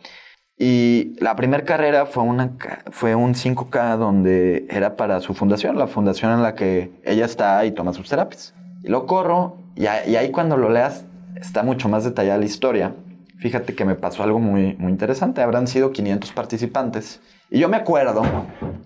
Y 0.58 1.14
la 1.20 1.36
primera 1.36 1.64
carrera 1.64 2.06
fue, 2.06 2.24
una, 2.24 2.56
fue 2.90 3.14
un 3.14 3.34
5K 3.34 3.98
donde 3.98 4.66
era 4.68 4.96
para 4.96 5.20
su 5.20 5.34
fundación, 5.34 5.78
la 5.78 5.86
fundación 5.86 6.32
en 6.32 6.42
la 6.42 6.54
que 6.56 6.90
ella 7.04 7.26
está 7.26 7.64
y 7.66 7.70
toma 7.70 7.92
sus 7.92 8.08
terapias. 8.08 8.52
Y 8.82 8.88
lo 8.88 9.06
corro 9.06 9.58
y 9.76 9.86
ahí 9.86 10.30
cuando 10.32 10.56
lo 10.56 10.70
leas 10.70 11.04
está 11.36 11.62
mucho 11.62 11.88
más 11.88 12.02
detallada 12.02 12.38
la 12.38 12.46
historia. 12.46 12.94
Fíjate 13.38 13.74
que 13.74 13.84
me 13.84 13.94
pasó 13.94 14.22
algo 14.22 14.38
muy, 14.38 14.74
muy 14.76 14.90
interesante. 14.90 15.42
Habrán 15.42 15.66
sido 15.66 15.92
500 15.92 16.32
participantes. 16.32 17.20
Y 17.50 17.58
yo 17.58 17.68
me 17.68 17.76
acuerdo 17.76 18.22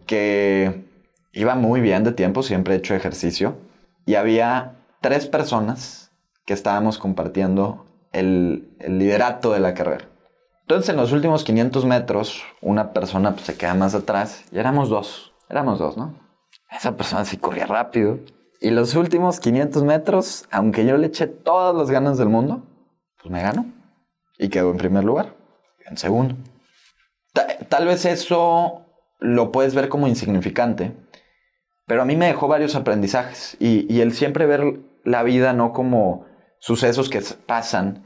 que 0.07 0.85
iba 1.33 1.55
muy 1.55 1.81
bien 1.81 2.05
de 2.05 2.13
tiempo, 2.13 2.43
siempre 2.43 2.75
he 2.75 2.79
hecho 2.79 2.95
ejercicio. 2.95 3.57
Y 4.07 4.17
había 4.17 4.77
tres 5.01 5.27
personas 5.27 6.11
que 6.47 6.55
estábamos 6.55 6.99
compartiendo 6.99 7.87
el, 8.13 8.75
el 8.81 8.99
liderato 8.99 9.53
de 9.53 9.61
la 9.61 9.75
carrera. 9.75 10.09
Entonces, 10.63 10.91
en 10.91 10.97
los 10.97 11.13
últimos 11.13 11.45
500 11.45 11.85
metros, 11.85 12.43
una 12.61 12.93
persona 12.93 13.33
pues, 13.33 13.47
se 13.47 13.57
queda 13.57 13.75
más 13.75 13.95
atrás 13.95 14.45
y 14.53 14.59
éramos 14.59 14.89
dos. 14.89 15.33
Éramos 15.49 15.79
dos, 15.79 15.97
¿no? 15.97 16.15
Esa 16.71 16.97
persona 16.97 17.25
sí 17.25 17.37
corría 17.37 17.67
rápido. 17.67 18.19
Y 18.61 18.71
los 18.71 18.95
últimos 18.95 19.41
500 19.41 19.83
metros, 19.85 20.45
aunque 20.51 20.85
yo 20.85 20.97
le 20.97 21.07
eché 21.07 21.27
todas 21.27 21.75
las 21.75 21.91
ganas 21.91 22.19
del 22.19 22.29
mundo, 22.29 22.63
pues 23.21 23.33
me 23.33 23.43
ganó. 23.43 23.67
Y 24.43 24.49
quedó 24.49 24.71
en 24.71 24.79
primer 24.79 25.05
lugar, 25.05 25.35
en 25.87 25.97
segundo. 25.99 26.35
Ta- 27.35 27.59
tal 27.69 27.87
vez 27.87 28.05
eso 28.07 28.87
lo 29.19 29.53
puedes 29.53 29.75
ver 29.75 29.89
como 29.91 30.09
insignificante, 30.09 30.93
pero 31.87 32.03
a 32.03 32.05
mí 32.07 32.17
me 32.17 32.27
dejó 32.27 32.49
varios 32.49 32.75
aprendizajes. 32.75 33.57
Y, 33.61 33.93
y 33.93 34.01
el 34.01 34.13
siempre 34.15 34.47
ver 34.47 34.81
la 35.05 35.23
vida 35.23 35.53
no 35.53 35.73
como 35.73 36.25
sucesos 36.59 37.09
que 37.11 37.21
pasan, 37.47 38.05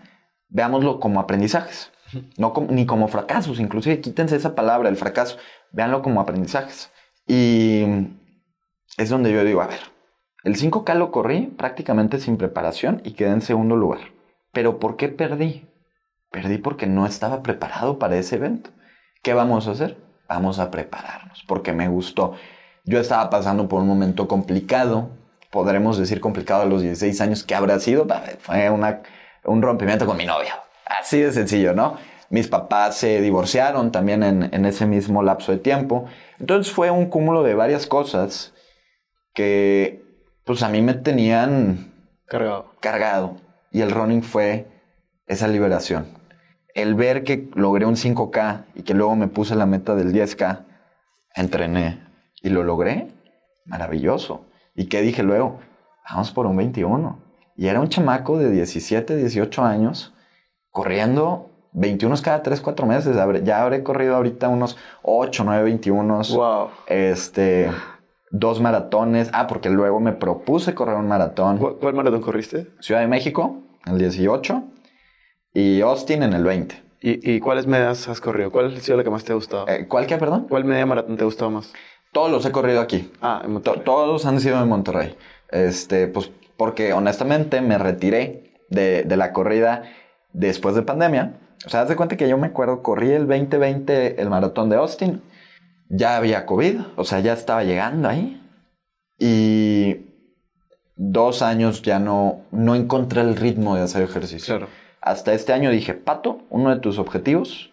veámoslo 0.48 0.98
como 1.00 1.20
aprendizajes, 1.20 1.92
no 2.36 2.52
como- 2.52 2.72
ni 2.72 2.84
como 2.84 3.06
fracasos. 3.08 3.60
Inclusive 3.60 4.00
quítense 4.00 4.34
esa 4.36 4.54
palabra, 4.56 4.88
el 4.88 4.96
fracaso, 4.96 5.36
véanlo 5.70 6.02
como 6.02 6.20
aprendizajes. 6.20 6.90
Y 7.28 7.84
es 8.98 9.08
donde 9.08 9.32
yo 9.32 9.44
digo, 9.44 9.60
a 9.62 9.66
ver, 9.68 9.80
el 10.42 10.56
5K 10.56 10.94
lo 10.94 11.10
corrí 11.10 11.46
prácticamente 11.46 12.18
sin 12.18 12.36
preparación 12.36 13.00
y 13.04 13.12
quedé 13.12 13.30
en 13.30 13.40
segundo 13.40 13.76
lugar. 13.76 14.00
Pero 14.52 14.78
¿por 14.78 14.96
qué 14.96 15.08
perdí? 15.08 15.66
Perdí 16.34 16.58
porque 16.58 16.88
no 16.88 17.06
estaba 17.06 17.44
preparado 17.44 18.00
para 18.00 18.16
ese 18.16 18.34
evento. 18.34 18.70
¿Qué 19.22 19.34
vamos 19.34 19.68
a 19.68 19.70
hacer? 19.70 19.96
Vamos 20.28 20.58
a 20.58 20.68
prepararnos, 20.72 21.44
porque 21.46 21.72
me 21.72 21.86
gustó. 21.86 22.34
Yo 22.84 22.98
estaba 22.98 23.30
pasando 23.30 23.68
por 23.68 23.80
un 23.80 23.86
momento 23.86 24.26
complicado, 24.26 25.10
podremos 25.52 25.96
decir 25.96 26.18
complicado 26.20 26.62
a 26.62 26.64
los 26.64 26.82
16 26.82 27.20
años, 27.20 27.44
¿qué 27.44 27.54
habrá 27.54 27.78
sido? 27.78 28.04
Fue 28.40 28.68
una- 28.68 29.00
un 29.44 29.62
rompimiento 29.62 30.06
con 30.06 30.16
mi 30.16 30.26
novia. 30.26 30.60
Así 30.86 31.20
de 31.20 31.30
sencillo, 31.30 31.72
¿no? 31.72 31.98
Mis 32.30 32.48
papás 32.48 32.96
se 32.96 33.20
divorciaron 33.20 33.92
también 33.92 34.24
en, 34.24 34.50
en 34.52 34.64
ese 34.66 34.86
mismo 34.86 35.22
lapso 35.22 35.52
de 35.52 35.58
tiempo. 35.58 36.06
Entonces 36.40 36.72
fue 36.72 36.90
un 36.90 37.06
cúmulo 37.06 37.44
de 37.44 37.54
varias 37.54 37.86
cosas 37.86 38.52
que 39.34 40.02
pues 40.44 40.62
a 40.64 40.68
mí 40.68 40.82
me 40.82 40.94
tenían 40.94 41.92
Cargado. 42.26 42.72
cargado. 42.80 43.36
Y 43.70 43.82
el 43.82 43.92
running 43.92 44.22
fue 44.22 44.66
esa 45.28 45.46
liberación. 45.48 46.06
El 46.74 46.94
ver 46.94 47.24
que 47.24 47.48
logré 47.54 47.86
un 47.86 47.94
5K 47.94 48.64
y 48.74 48.82
que 48.82 48.94
luego 48.94 49.14
me 49.16 49.28
puse 49.28 49.54
la 49.54 49.64
meta 49.64 49.94
del 49.94 50.12
10K, 50.12 50.64
entrené 51.34 52.00
y 52.42 52.50
lo 52.50 52.64
logré, 52.64 53.08
maravilloso. 53.64 54.46
¿Y 54.74 54.86
qué 54.86 55.00
dije 55.00 55.22
luego? 55.22 55.60
Vamos 56.10 56.32
por 56.32 56.46
un 56.46 56.56
21. 56.56 57.22
Y 57.56 57.68
era 57.68 57.80
un 57.80 57.88
chamaco 57.88 58.38
de 58.38 58.50
17, 58.50 59.16
18 59.16 59.62
años, 59.64 60.12
corriendo 60.70 61.50
21 61.72 62.16
cada 62.22 62.42
3, 62.42 62.60
4 62.60 62.86
meses. 62.86 63.16
Ya 63.44 63.62
habré 63.62 63.82
corrido 63.82 64.16
ahorita 64.16 64.48
unos 64.48 64.76
8, 65.02 65.44
9, 65.44 65.62
21. 65.62 66.22
Wow. 66.34 66.68
Este, 66.88 67.70
dos 68.30 68.60
maratones. 68.60 69.30
Ah, 69.32 69.46
porque 69.46 69.70
luego 69.70 70.00
me 70.00 70.12
propuse 70.12 70.74
correr 70.74 70.96
un 70.96 71.06
maratón. 71.06 71.58
¿Cuál, 71.58 71.76
cuál 71.76 71.94
maratón 71.94 72.20
corriste? 72.20 72.72
Ciudad 72.80 73.00
de 73.00 73.06
México, 73.06 73.62
el 73.86 73.98
18, 73.98 74.62
y 75.54 75.80
Austin 75.80 76.22
en 76.22 76.34
el 76.34 76.44
20. 76.44 76.82
¿Y, 77.00 77.34
y 77.34 77.40
cuáles 77.40 77.66
medias 77.66 78.08
has 78.08 78.20
corrido? 78.20 78.50
¿Cuál 78.50 78.74
ha 78.74 78.80
sido 78.80 78.96
la 78.96 79.04
que 79.04 79.10
más 79.10 79.24
te 79.24 79.32
ha 79.32 79.36
gustado? 79.36 79.68
Eh, 79.68 79.86
¿Cuál 79.88 80.06
que, 80.06 80.16
perdón? 80.16 80.46
¿Cuál 80.48 80.64
media 80.64 80.84
maratón 80.84 81.16
te 81.16 81.22
ha 81.22 81.26
gustado 81.26 81.50
más? 81.50 81.72
Todos 82.12 82.30
los 82.30 82.44
he 82.44 82.52
corrido 82.52 82.80
aquí. 82.80 83.10
Ah, 83.22 83.42
en 83.44 83.52
Monterrey. 83.52 83.82
todos 83.84 84.26
han 84.26 84.40
sido 84.40 84.60
en 84.60 84.68
Monterrey. 84.68 85.14
Este, 85.50 86.08
pues 86.08 86.30
porque 86.56 86.92
honestamente 86.92 87.60
me 87.60 87.78
retiré 87.78 88.52
de, 88.70 89.04
de 89.04 89.16
la 89.16 89.32
corrida 89.32 89.82
después 90.32 90.74
de 90.74 90.82
pandemia. 90.82 91.38
O 91.66 91.68
sea, 91.68 91.82
haz 91.82 91.88
de 91.88 91.96
cuenta 91.96 92.16
que 92.16 92.28
yo 92.28 92.38
me 92.38 92.48
acuerdo, 92.48 92.82
corrí 92.82 93.10
el 93.10 93.26
2020 93.26 94.20
el 94.20 94.30
maratón 94.30 94.68
de 94.68 94.76
Austin. 94.76 95.22
Ya 95.88 96.16
había 96.16 96.46
COVID, 96.46 96.80
o 96.96 97.04
sea, 97.04 97.20
ya 97.20 97.32
estaba 97.32 97.64
llegando 97.64 98.08
ahí. 98.08 98.40
Y 99.18 100.06
dos 100.96 101.42
años 101.42 101.82
ya 101.82 101.98
no, 101.98 102.42
no 102.50 102.74
encontré 102.74 103.20
el 103.20 103.36
ritmo 103.36 103.76
de 103.76 103.82
hacer 103.82 104.02
ejercicio. 104.02 104.56
Claro. 104.56 104.83
Hasta 105.04 105.34
este 105.34 105.52
año 105.52 105.70
dije, 105.70 105.92
Pato, 105.92 106.38
uno 106.48 106.70
de 106.70 106.80
tus 106.80 106.98
objetivos 106.98 107.70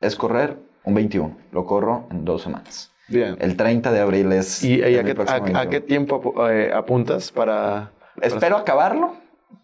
es 0.00 0.16
correr 0.16 0.56
un 0.84 0.94
21. 0.94 1.36
Lo 1.52 1.64
corro 1.64 2.08
en 2.10 2.24
dos 2.24 2.42
semanas. 2.42 2.90
Bien. 3.08 3.36
El 3.40 3.56
30 3.56 3.92
de 3.92 4.00
abril 4.00 4.32
es... 4.32 4.64
¿Y, 4.64 4.80
y 4.80 4.96
a, 4.98 5.04
qué, 5.04 5.14
a- 5.16 5.34
a 5.36 5.40
21. 5.40 5.70
qué 5.70 5.80
tiempo 5.80 6.48
eh, 6.50 6.72
apuntas 6.74 7.30
para...? 7.30 7.92
Espero 8.20 8.56
acabarlo, 8.56 9.14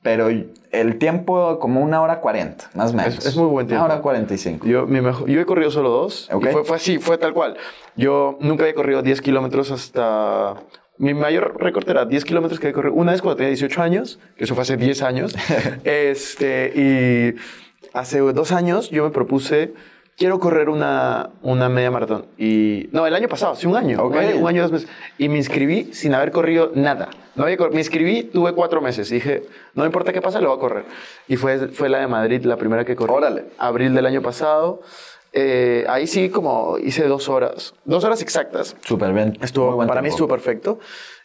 pero 0.03 0.29
el 0.29 0.99
tiempo 0.99 1.59
como 1.59 1.81
una 1.81 2.01
hora 2.03 2.21
40, 2.21 2.71
más 2.75 2.93
o 2.93 2.95
menos. 2.97 3.19
Es- 3.19 3.27
es 3.27 3.37
muy 3.37 3.47
buen 3.49 3.67
tiempo. 3.67 3.85
Una 3.85 3.95
hora 3.95 4.03
45. 4.03 4.65
Yo, 4.67 4.87
mi 4.87 5.01
mejor- 5.01 5.29
yo 5.29 5.41
he 5.41 5.45
corrido 5.45 5.73
solo 5.73 5.89
dos. 5.91 6.31
Ok. 6.33 6.45
Y 6.45 6.49
fue, 6.53 6.65
fue 6.65 6.77
así, 6.77 6.99
fue 6.99 7.19
tal 7.19 7.35
cual. 7.35 7.57
Yo 7.97 8.39
nunca 8.41 8.63
había 8.63 8.75
corrido 8.75 9.03
10 9.03 9.21
kilómetros 9.23 9.73
hasta... 9.73 10.55
Mi 10.99 11.15
mayor 11.15 11.57
récord 11.61 11.89
era 11.89 12.05
10 12.05 12.25
kilómetros 12.25 12.59
que 12.59 12.69
he 12.69 12.73
corrido 12.73 12.95
una 12.95 13.13
vez 13.13 13.23
cuando 13.23 13.37
tenía 13.37 13.51
18 13.51 13.83
años, 13.83 14.19
que 14.37 14.45
eso 14.45 14.55
fue 14.55 14.63
hace 14.63 14.77
10 14.77 15.03
años. 15.03 15.35
este, 15.85 16.73
y 16.75 17.35
hace 17.93 18.19
dos 18.19 18.53
años 18.53 18.91
yo 18.91 19.05
me 19.05 19.11
propuse, 19.11 19.75
quiero 20.17 20.41
correr 20.41 20.69
una, 20.69 21.31
una 21.43 21.69
media 21.69 21.91
maratón. 21.93 22.27
Y, 22.37 22.89
no, 22.93 23.07
el 23.07 23.15
año 23.15 23.29
pasado, 23.29 23.53
hace 23.53 23.69
un 23.69 23.77
año. 23.77 24.03
Ok. 24.03 24.13
Un 24.15 24.19
año, 24.19 24.37
un 24.39 24.49
año, 24.49 24.63
dos 24.63 24.73
meses. 24.73 24.89
Y 25.19 25.29
me 25.29 25.37
inscribí 25.37 25.91
sin 25.93 26.15
haber 26.15 26.33
corrido 26.33 26.73
nada. 26.75 27.11
No 27.37 27.45
había 27.45 27.57
cor- 27.57 27.73
me 27.73 27.79
inscribí, 27.79 28.25
tuve 28.25 28.53
cuatro 28.53 28.81
meses. 28.81 29.11
Y 29.13 29.15
dije, 29.15 29.45
no 29.75 29.87
importa 29.87 30.13
qué 30.13 30.21
pasa, 30.21 30.41
lo 30.41 30.49
voy 30.49 30.57
a 30.57 30.61
correr. 30.61 30.85
Y 31.29 31.37
fue, 31.37 31.69
fue 31.69 31.89
la 31.89 32.01
de 32.01 32.09
Madrid, 32.09 32.43
la 32.45 32.57
primera 32.57 32.85
que 32.85 32.97
corrí. 32.97 33.13
Órale. 33.13 33.45
Abril 33.59 33.95
del 33.95 34.07
año 34.07 34.21
pasado. 34.23 34.83
Eh, 35.33 35.85
ahí 35.89 36.07
sí, 36.07 36.31
como 36.31 36.79
hice 36.79 37.07
dos 37.07 37.29
horas. 37.29 37.75
Dos 37.85 38.05
horas 38.05 38.23
exactas. 38.23 38.77
Súper 38.85 39.13
bien. 39.13 39.37
Estuvo, 39.41 39.77
para 39.87 40.01
mí 40.03 40.09
estuvo 40.09 40.29
perfecto. 40.29 40.79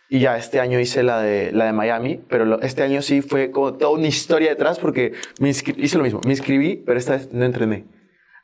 Y 0.10 0.20
ya 0.20 0.38
este 0.38 0.60
año 0.60 0.80
hice 0.80 1.02
la 1.02 1.22
de, 1.22 1.52
la 1.54 1.66
de 1.66 1.74
Miami, 1.74 2.18
pero 2.30 2.46
lo- 2.46 2.62
este 2.62 2.84
año 2.84 3.02
sí 3.02 3.22
fue 3.22 3.50
como 3.50 3.74
toda 3.74 3.92
una 3.92 4.08
historia 4.08 4.50
detrás 4.50 4.78
porque 4.78 5.14
me 5.40 5.50
hice 5.50 5.98
lo 5.98 6.04
mismo. 6.04 6.22
Me 6.26 6.32
inscribí, 6.34 6.76
pero 6.76 7.00
esta 7.00 7.14
vez 7.14 7.32
no 7.34 7.46
entrené. 7.46 7.86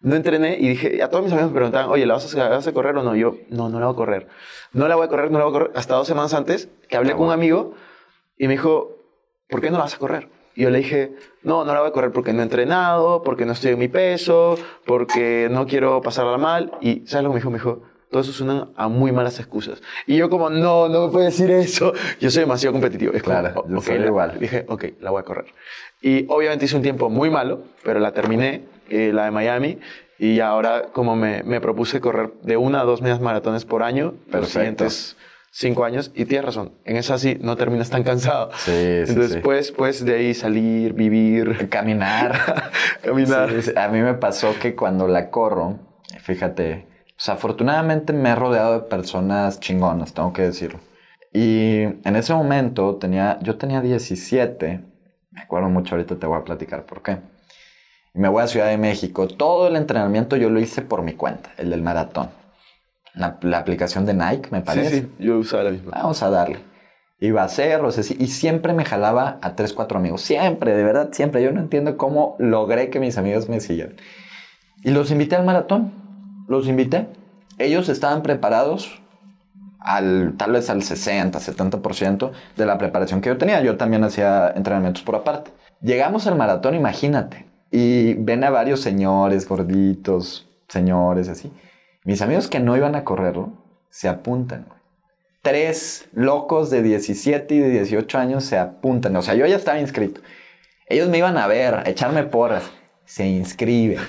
No 0.02 0.15
entrené 0.15 0.58
y 0.58 0.69
dije, 0.69 1.04
a 1.04 1.10
todos 1.10 1.26
mis 1.26 1.34
amigos 1.34 1.52
me 1.52 1.56
preguntaban, 1.58 1.89
oye, 1.89 2.06
¿la 2.06 2.13
vas 2.13 2.34
a, 2.34 2.38
la 2.38 2.50
vas 2.50 2.65
a 2.67 2.72
correr 2.72 2.95
o 2.95 3.04
no? 3.04 3.15
Yo, 3.17 3.36
no, 3.50 3.67
no 3.69 3.80
la 3.82 3.88
voy 3.88 3.93
a 3.93 3.98
correr. 3.98 4.28
No 4.72 4.88
la 4.88 4.95
voy 4.95 5.06
a 5.06 5.10
correr, 5.10 5.30
no 5.30 5.38
la 5.39 5.43
voy 5.45 5.52
a 5.54 5.60
correr. 5.60 5.72
Hasta 5.76 5.95
dos 5.95 6.08
semanas 6.08 6.34
antes 6.34 6.69
que 6.88 6.95
hablé 6.95 7.12
con 7.12 7.28
un 7.28 7.34
amigo 7.34 7.74
y 8.38 8.48
me 8.48 8.54
dijo, 8.54 8.95
¿por 9.50 9.60
qué 9.62 9.69
no 9.69 9.78
la 9.78 9.84
vas 9.84 9.95
a 9.95 9.98
correr? 10.00 10.30
Y 10.60 10.63
yo 10.63 10.69
le 10.72 10.80
dije, 10.80 11.13
no, 11.41 11.63
no 11.63 11.74
la 11.74 11.80
voy 11.80 11.88
a 11.88 11.93
correr 11.93 12.12
porque 12.12 12.34
no 12.34 12.41
he 12.41 12.43
entrenado, 12.43 13.24
porque 13.24 13.45
no 13.45 13.54
estoy 13.54 13.72
en 13.72 13.80
mi 13.80 13.88
peso, 13.88 14.58
porque 14.86 15.48
no 15.50 15.65
quiero 15.65 16.02
pasarla 16.02 16.38
mal. 16.38 16.74
Y 16.82 17.04
¿sabes 17.08 17.24
lo 17.24 17.30
que 17.30 17.36
me 17.36 17.39
dijo? 17.39 17.50
Me 17.50 17.58
dijo, 17.60 17.82
todo 18.12 18.22
eso 18.22 18.34
suena 18.34 18.67
a 18.76 18.89
muy 18.89 19.13
malas 19.13 19.39
excusas. 19.39 19.82
Y 20.06 20.17
yo 20.17 20.30
como, 20.30 20.50
no, 20.50 20.89
no 20.89 21.06
me 21.08 21.13
puede 21.13 21.28
decir 21.28 21.50
eso. 21.50 21.93
Yo 22.19 22.30
soy 22.30 22.41
demasiado 22.41 22.74
competitivo. 22.74 23.13
Es 23.13 23.24
como, 23.24 23.39
Claro, 23.39 23.62
"Oh, 23.63 23.69
yo 23.69 23.78
ok, 23.78 23.84
soy 23.86 24.00
la- 24.00 24.06
igual. 24.08 24.38
Dije, 24.38 24.65
ok, 24.67 24.84
la 25.00 25.12
voy 25.12 25.22
a 25.22 25.24
correr. 25.24 25.45
Y 26.02 26.26
obviamente 26.28 26.65
hice 26.65 26.76
un 26.76 26.82
tiempo 26.82 27.10
muy 27.10 27.30
malo, 27.30 27.62
pero 27.86 28.02
la 28.02 28.12
terminé, 28.12 28.65
eh, 28.89 29.12
la 29.13 29.24
de 29.26 29.32
Miami. 29.32 29.80
Y 30.17 30.41
ahora 30.41 30.88
como 30.91 31.15
me, 31.15 31.41
me 31.43 31.62
propuse 31.62 32.02
correr 32.02 32.32
de 32.41 32.58
una 32.58 32.82
a 32.82 32.84
dos 32.84 33.02
medias 33.02 33.22
maratones 33.22 33.63
por 33.63 33.82
año, 33.82 34.08
los 34.08 34.24
Perfecto. 34.30 34.50
siguientes 34.50 35.15
cinco 35.51 35.83
años. 35.85 36.12
Y 36.15 36.25
tienes 36.25 36.45
razón, 36.45 36.73
en 36.85 36.97
esa 36.97 37.17
sí 37.17 37.38
no 37.41 37.55
terminas 37.55 37.89
tan 37.89 38.03
cansado. 38.03 38.51
Sí, 38.57 38.71
sí, 38.71 39.12
Entonces, 39.12 39.33
sí. 39.33 39.39
pues, 39.43 39.71
pues 39.71 40.05
de 40.05 40.15
ahí 40.15 40.33
salir, 40.33 40.93
vivir, 40.93 41.69
Caminar. 41.69 42.38
caminar. 43.03 43.62
Sí. 43.62 43.71
A 43.75 43.88
mí 43.88 44.01
me 44.01 44.13
pasó 44.13 44.53
que 44.59 44.75
cuando 44.75 45.07
la 45.07 45.29
corro, 45.29 45.79
fíjate, 46.21 46.88
sea, 47.19 47.33
afortunadamente 47.33 48.13
me 48.13 48.29
he 48.29 48.35
rodeado 48.35 48.73
de 48.73 48.88
personas 48.88 49.59
chingonas, 49.59 50.13
tengo 50.13 50.31
que 50.31 50.43
decirlo. 50.43 50.79
Y 51.33 51.81
en 51.81 52.15
ese 52.15 52.33
momento 52.33 52.95
tenía, 52.95 53.38
yo 53.41 53.57
tenía 53.57 53.81
17, 53.81 54.79
me 55.31 55.41
acuerdo 55.41 55.69
mucho, 55.69 55.95
ahorita 55.95 56.15
te 56.15 56.25
voy 56.25 56.39
a 56.39 56.43
platicar 56.45 56.85
por 56.85 57.03
qué. 57.03 57.17
Y 58.15 58.19
me 58.19 58.29
voy 58.29 58.41
a 58.41 58.47
Ciudad 58.47 58.67
de 58.67 58.77
México. 58.77 59.27
Todo 59.27 59.67
el 59.67 59.75
entrenamiento 59.75 60.38
yo 60.38 60.49
lo 60.49 60.59
hice 60.59 60.81
por 60.81 61.03
mi 61.03 61.13
cuenta, 61.13 61.51
el 61.57 61.69
del 61.69 61.83
maratón. 61.83 62.29
La, 63.13 63.38
la 63.41 63.60
aplicación 63.60 64.06
de 64.06 64.13
Nike, 64.13 64.50
me 64.52 64.60
Sí, 64.60 64.63
parece. 64.65 65.02
sí, 65.02 65.12
yo 65.19 65.38
usaba 65.39 65.63
la 65.63 65.72
misma. 65.72 65.91
Vamos 65.91 66.22
a 66.24 66.30
darle. 66.30 66.60
Iba 67.19 67.41
a 67.41 67.45
hacerlo, 67.45 67.89
así, 67.89 68.15
y 68.17 68.28
siempre 68.28 68.72
me 68.74 68.86
jalaba 68.86 69.39
a 69.41 69.56
tres, 69.56 69.74
cuatro 69.74 70.00
amigos. 70.00 70.22
Siempre, 70.22 70.74
de 70.74 70.84
verdad, 70.84 71.10
siempre. 71.12 71.43
Yo 71.43 71.52
no 71.52 71.60
entiendo 71.60 71.98
cómo 71.98 72.36
logré 72.39 72.89
que 72.89 73.00
mis 73.02 73.17
amigos 73.17 73.50
me 73.50 73.60
siguieran. 73.60 73.95
Y 74.84 74.91
los 74.91 75.12
invité 75.12 75.36
al 75.36 75.43
maratón. 75.45 75.91
Los 76.48 76.67
invité. 76.67 77.08
Ellos 77.58 77.89
estaban 77.89 78.22
preparados 78.24 79.02
al, 79.80 80.36
tal 80.38 80.54
vez 80.54 80.69
al 80.69 80.82
60, 80.82 81.39
70% 81.39 82.32
de 82.56 82.65
la 82.65 82.78
preparación 82.78 83.19
que 83.19 83.30
yo 83.30 83.38
tenía. 83.38 83.62
Yo 83.62 83.76
también 83.76 84.04
hacía 84.06 84.54
entrenamientos 84.56 85.04
por 85.04 85.15
aparte. 85.15 85.52
Llegamos 85.82 86.26
al 86.28 86.38
maratón, 86.38 86.76
imagínate. 86.76 87.48
Y 87.72 88.13
ven 88.13 88.45
a 88.45 88.50
varios 88.50 88.80
señores 88.80 89.48
gorditos, 89.48 90.48
señores 90.69 91.28
así. 91.28 91.52
Mis 92.03 92.21
amigos 92.21 92.47
que 92.47 92.59
no 92.59 92.75
iban 92.77 92.95
a 92.95 93.03
correrlo, 93.03 93.51
se 93.89 94.07
apuntan. 94.07 94.65
güey. 94.67 94.79
Tres 95.41 96.09
locos 96.13 96.69
de 96.69 96.81
17 96.83 97.53
y 97.55 97.59
de 97.59 97.69
18 97.69 98.17
años 98.17 98.43
se 98.43 98.57
apuntan. 98.57 99.15
O 99.15 99.21
sea, 99.21 99.35
yo 99.35 99.45
ya 99.45 99.55
estaba 99.55 99.79
inscrito. 99.79 100.21
Ellos 100.88 101.07
me 101.09 101.17
iban 101.19 101.38
a 101.38 101.47
ver, 101.47 101.76
a 101.76 101.84
echarme 101.89 102.24
porras. 102.24 102.69
Se 103.05 103.26
inscriben. 103.28 103.99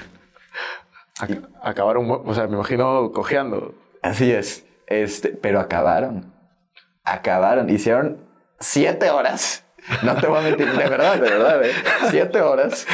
Ac- 1.21 1.49
acabaron, 1.63 2.11
o 2.11 2.35
sea, 2.35 2.47
me 2.47 2.55
imagino 2.55 3.13
cojeando. 3.13 3.75
Así 4.03 4.33
es. 4.33 4.65
Este, 4.87 5.29
pero 5.31 5.61
acabaron. 5.61 6.33
Acabaron. 7.05 7.71
Hicieron 7.71 8.19
siete 8.59 9.11
horas. 9.11 9.65
No 10.03 10.17
te 10.17 10.27
voy 10.27 10.39
a 10.39 10.43
mentir, 10.43 10.71
de 10.71 10.89
verdad, 10.89 11.15
de 11.15 11.21
verdad, 11.31 11.65
¿eh? 11.65 11.73
Siete 12.11 12.41
horas. 12.41 12.87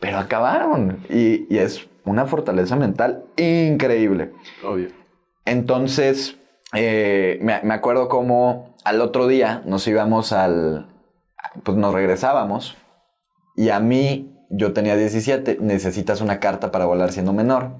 Pero 0.00 0.18
acabaron. 0.18 1.04
Y, 1.08 1.46
y 1.54 1.58
es 1.58 1.88
una 2.04 2.26
fortaleza 2.26 2.76
mental 2.76 3.24
increíble. 3.36 4.32
Obvio. 4.64 4.88
Entonces, 5.44 6.38
eh, 6.74 7.38
me, 7.42 7.60
me 7.62 7.74
acuerdo 7.74 8.08
como 8.08 8.74
al 8.84 9.00
otro 9.00 9.26
día 9.26 9.62
nos 9.66 9.86
íbamos 9.86 10.32
al... 10.32 10.88
Pues 11.64 11.76
nos 11.76 11.92
regresábamos 11.92 12.76
y 13.54 13.68
a 13.68 13.80
mí, 13.80 14.34
yo 14.50 14.72
tenía 14.72 14.96
17, 14.96 15.58
necesitas 15.60 16.20
una 16.20 16.40
carta 16.40 16.70
para 16.70 16.86
volar 16.86 17.12
siendo 17.12 17.32
menor. 17.32 17.72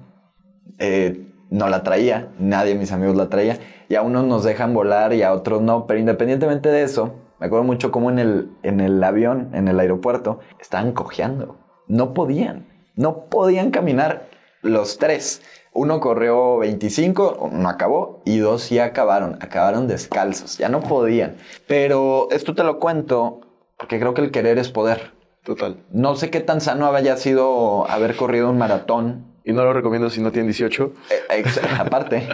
Eh, 0.77 1.27
no 1.49 1.69
la 1.69 1.83
traía, 1.83 2.29
nadie 2.39 2.73
de 2.73 2.79
mis 2.79 2.91
amigos 2.91 3.15
la 3.15 3.29
traía, 3.29 3.59
y 3.87 3.95
a 3.95 4.01
unos 4.01 4.25
nos 4.25 4.43
dejan 4.43 4.73
volar 4.73 5.13
y 5.13 5.21
a 5.21 5.33
otros 5.33 5.61
no, 5.61 5.85
pero 5.85 5.99
independientemente 5.99 6.69
de 6.69 6.83
eso, 6.83 7.13
me 7.39 7.45
acuerdo 7.45 7.63
mucho 7.63 7.91
cómo 7.91 8.09
en 8.09 8.17
el, 8.17 8.51
en 8.63 8.79
el 8.79 9.03
avión, 9.03 9.49
en 9.53 9.67
el 9.67 9.79
aeropuerto, 9.79 10.39
estaban 10.59 10.93
cojeando, 10.93 11.59
no 11.87 12.13
podían, 12.13 12.65
no 12.95 13.25
podían 13.25 13.71
caminar 13.71 14.27
los 14.61 14.97
tres. 14.97 15.41
Uno 15.73 15.99
corrió 15.99 16.57
25, 16.59 17.49
no 17.51 17.67
acabó, 17.67 18.21
y 18.25 18.37
dos 18.37 18.61
sí 18.63 18.77
acabaron, 18.79 19.37
acabaron 19.41 19.87
descalzos, 19.87 20.57
ya 20.57 20.69
no 20.69 20.81
podían. 20.81 21.35
Pero 21.67 22.27
esto 22.31 22.53
te 22.53 22.63
lo 22.63 22.79
cuento 22.79 23.41
porque 23.77 23.99
creo 23.99 24.13
que 24.13 24.21
el 24.21 24.31
querer 24.31 24.59
es 24.59 24.69
poder. 24.69 25.11
Total. 25.43 25.77
No 25.91 26.15
sé 26.15 26.29
qué 26.29 26.39
tan 26.39 26.61
sano 26.61 26.87
haya 26.93 27.17
sido 27.17 27.89
haber 27.89 28.15
corrido 28.15 28.49
un 28.49 28.57
maratón, 28.57 29.25
Y 29.43 29.51
no 29.51 29.65
lo 29.65 29.73
recomiendo 29.73 30.09
si 30.09 30.21
no 30.21 30.31
tienen 30.31 30.47
18. 30.47 30.93
eh, 31.29 31.43
aparte, 31.77 32.29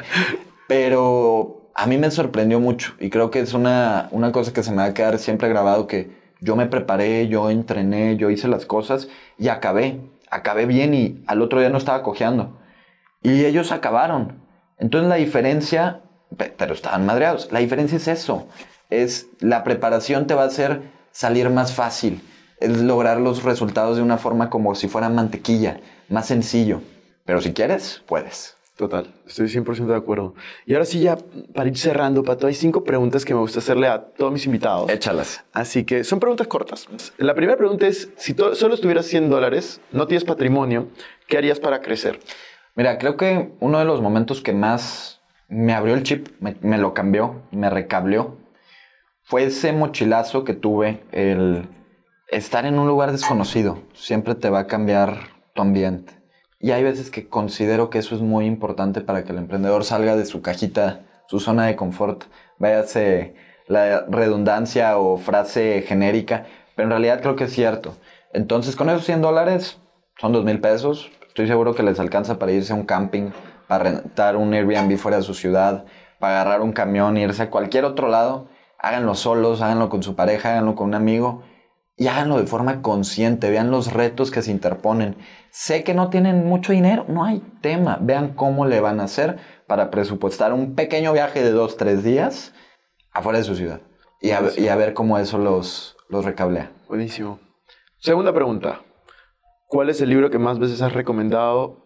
pero 0.68 1.72
a 1.74 1.88
mí 1.88 1.98
me 1.98 2.12
sorprendió 2.12 2.60
mucho 2.60 2.94
y 3.00 3.10
creo 3.10 3.32
que 3.32 3.40
es 3.40 3.54
una, 3.54 4.10
una 4.12 4.32
cosa 4.32 4.54
que 4.54 4.62
se 4.62 4.70
me 4.72 4.78
va 4.78 4.86
a 4.86 4.94
quedar 4.94 5.18
siempre 5.18 5.50
grabado 5.50 5.88
que 5.88 6.12
yo 6.42 6.56
me 6.56 6.68
preparé, 6.68 7.28
yo 7.28 7.50
entrené, 7.50 8.16
yo 8.18 8.30
hice 8.30 8.48
las 8.48 8.66
cosas 8.66 9.08
y 9.38 9.48
acabé, 9.48 10.00
acabé 10.32 10.66
bien 10.66 10.94
y 10.94 11.24
al 11.28 11.42
otro 11.42 11.60
día 11.60 11.70
no 11.70 11.78
estaba 11.78 12.04
cojeando. 12.04 12.60
Y 13.22 13.46
ellos 13.46 13.72
acabaron. 13.72 14.42
Entonces 14.78 15.10
la 15.10 15.16
diferencia, 15.16 16.02
pe- 16.38 16.54
pero 16.58 16.74
estaban 16.74 17.06
madreados, 17.06 17.52
la 17.52 17.60
diferencia 17.60 17.98
es 17.98 18.08
eso, 18.08 18.48
es 18.90 19.28
la 19.40 19.64
preparación 19.64 20.26
te 20.28 20.34
va 20.34 20.44
a 20.44 20.48
hacer 20.48 20.82
salir 21.12 21.50
más 21.50 21.74
fácil, 21.74 22.22
es 22.60 22.78
lograr 22.82 23.20
los 23.20 23.44
resultados 23.44 23.98
de 23.98 24.04
una 24.04 24.18
forma 24.18 24.50
como 24.50 24.76
si 24.76 24.88
fuera 24.88 25.10
mantequilla, 25.10 25.80
más 26.10 26.28
sencillo. 26.28 26.82
Pero 27.26 27.42
si 27.42 27.54
quieres, 27.54 28.02
puedes. 28.08 28.56
Total, 28.80 29.14
estoy 29.28 29.48
100% 29.48 29.88
de 29.88 29.96
acuerdo. 29.98 30.36
Y 30.66 30.74
ahora 30.74 30.86
sí, 30.86 31.02
ya 31.02 31.18
para 31.54 31.68
ir 31.68 31.78
cerrando, 31.78 32.24
Pato, 32.24 32.48
hay 32.48 32.54
cinco 32.54 32.86
preguntas 32.86 33.26
que 33.26 33.34
me 33.34 33.42
gusta 33.42 33.60
hacerle 33.60 33.88
a 33.88 34.02
todos 34.02 34.32
mis 34.32 34.46
invitados. 34.46 34.90
Échalas. 34.90 35.44
Así 35.52 35.84
que 35.84 36.06
son 36.06 36.22
preguntas 36.22 36.48
cortas. 36.48 36.88
La 37.18 37.36
primera 37.36 37.58
pregunta 37.58 37.88
es, 37.88 38.10
si 38.16 38.34
solo 38.54 38.74
estuvieras 38.74 39.06
100 39.08 39.30
dólares, 39.30 39.82
no 39.92 40.08
tienes 40.08 40.24
patrimonio, 40.24 40.88
¿qué 41.28 41.38
harías 41.38 41.60
para 41.60 41.82
crecer? 41.82 42.22
Mira, 42.74 42.98
creo 43.00 43.18
que 43.18 43.52
uno 43.60 43.80
de 43.80 43.84
los 43.84 44.02
momentos 44.02 44.40
que 44.40 44.54
más 44.54 45.20
me 45.50 45.74
abrió 45.74 45.94
el 45.94 46.04
chip, 46.04 46.30
me, 46.40 46.56
me 46.62 46.78
lo 46.78 46.94
cambió, 46.94 47.42
me 47.52 47.70
recableó, 47.70 48.38
fue 49.24 49.44
ese 49.44 49.74
mochilazo 49.74 50.46
que 50.46 50.54
tuve, 50.54 51.04
el 51.12 51.68
estar 52.30 52.66
en 52.66 52.80
un 52.80 52.88
lugar 52.88 53.12
desconocido. 53.12 53.84
Siempre 53.92 54.36
te 54.36 54.50
va 54.50 54.60
a 54.60 54.68
cambiar 54.68 55.18
tu 55.54 55.64
ambiente. 55.64 56.19
Y 56.62 56.72
hay 56.72 56.84
veces 56.84 57.10
que 57.10 57.30
considero 57.30 57.90
que 57.90 58.00
eso 58.00 58.16
es 58.16 58.22
muy 58.22 58.46
importante 58.46 59.00
para 59.00 59.24
que 59.24 59.32
el 59.32 59.38
emprendedor 59.38 59.86
salga 59.86 60.18
de 60.18 60.26
su 60.26 60.42
cajita, 60.42 61.02
su 61.28 61.40
zona 61.40 61.66
de 61.66 61.78
confort. 61.78 62.26
Váyase 62.58 63.34
la 63.68 64.02
redundancia 64.10 64.98
o 64.98 65.18
frase 65.18 65.86
genérica, 65.88 66.48
pero 66.76 66.88
en 66.88 66.92
realidad 66.92 67.22
creo 67.22 67.38
que 67.38 67.46
es 67.46 67.54
cierto. 67.54 67.96
Entonces, 68.34 68.76
con 68.76 68.90
esos 68.90 69.06
100 69.06 69.22
dólares, 69.22 69.78
son 70.20 70.34
2 70.34 70.44
mil 70.44 70.60
pesos. 70.60 71.10
Estoy 71.30 71.48
seguro 71.48 71.76
que 71.76 71.84
les 71.84 71.98
alcanza 71.98 72.38
para 72.40 72.52
irse 72.52 72.74
a 72.74 72.76
un 72.76 72.84
camping, 72.84 73.30
para 73.70 73.86
rentar 73.86 74.36
un 74.36 74.54
Airbnb 74.54 74.98
fuera 74.98 75.18
de 75.18 75.24
su 75.24 75.34
ciudad, 75.34 75.86
para 76.20 76.42
agarrar 76.42 76.62
un 76.62 76.74
camión 76.74 77.16
e 77.16 77.22
irse 77.22 77.44
a 77.44 77.50
cualquier 77.50 77.86
otro 77.86 78.10
lado. 78.10 78.50
Háganlo 78.78 79.16
solos, 79.16 79.62
háganlo 79.62 79.88
con 79.88 80.04
su 80.04 80.16
pareja, 80.16 80.50
háganlo 80.52 80.76
con 80.76 80.90
un 80.90 80.96
amigo 80.96 81.44
y 82.00 82.08
háganlo 82.08 82.38
de 82.38 82.48
forma 82.48 82.82
consciente. 82.82 83.52
Vean 83.52 83.70
los 83.70 83.92
retos 83.92 84.32
que 84.32 84.42
se 84.42 84.52
interponen. 84.52 85.18
Sé 85.52 85.84
que 85.84 85.94
no 85.94 86.10
tienen 86.10 86.48
mucho 86.48 86.72
dinero, 86.72 87.06
no 87.10 87.26
hay 87.26 87.44
tema. 87.62 88.00
Vean 88.02 88.34
cómo 88.34 88.66
le 88.66 88.80
van 88.80 89.02
a 89.02 89.04
hacer 89.04 89.38
para 89.68 89.92
presupuestar 89.92 90.54
un 90.54 90.76
pequeño 90.76 91.12
viaje 91.12 91.44
de 91.44 91.52
dos, 91.52 91.76
tres 91.76 92.04
días 92.04 92.54
afuera 93.12 93.40
de 93.40 93.44
su 93.44 93.56
ciudad 93.56 93.82
y 94.22 94.32
a, 94.32 94.42
y 94.58 94.70
a 94.70 94.76
ver 94.76 94.94
cómo 94.94 95.18
eso 95.18 95.38
los, 95.38 95.98
los 96.08 96.24
recablea. 96.24 96.72
Buenísimo. 96.88 97.40
Segunda 97.98 98.34
pregunta. 98.34 98.82
¿Cuál 99.68 99.90
es 99.90 100.00
el 100.00 100.10
libro 100.10 100.30
que 100.30 100.40
más 100.40 100.58
veces 100.58 100.82
has 100.82 100.94
recomendado 100.94 101.86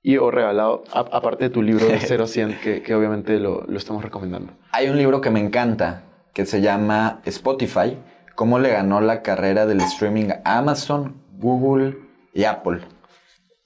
y 0.00 0.18
o 0.18 0.30
regalado, 0.30 0.84
aparte 0.92 1.44
de 1.44 1.50
tu 1.50 1.62
libro 1.62 1.84
de 1.84 1.98
0 2.00 2.24
a 2.24 2.26
100, 2.28 2.60
que, 2.62 2.82
que 2.82 2.94
obviamente 2.94 3.40
lo, 3.40 3.64
lo 3.66 3.76
estamos 3.76 4.04
recomendando? 4.04 4.52
Hay 4.70 4.88
un 4.88 4.96
libro 4.96 5.20
que 5.20 5.30
me 5.30 5.40
encanta 5.40 6.04
que 6.32 6.46
se 6.46 6.60
llama 6.60 7.20
Spotify, 7.24 7.98
cómo 8.38 8.60
le 8.60 8.70
ganó 8.70 9.00
la 9.00 9.22
carrera 9.22 9.66
del 9.66 9.80
streaming 9.80 10.28
a 10.44 10.58
Amazon, 10.58 11.20
Google 11.40 11.98
y 12.32 12.44
Apple. 12.44 12.82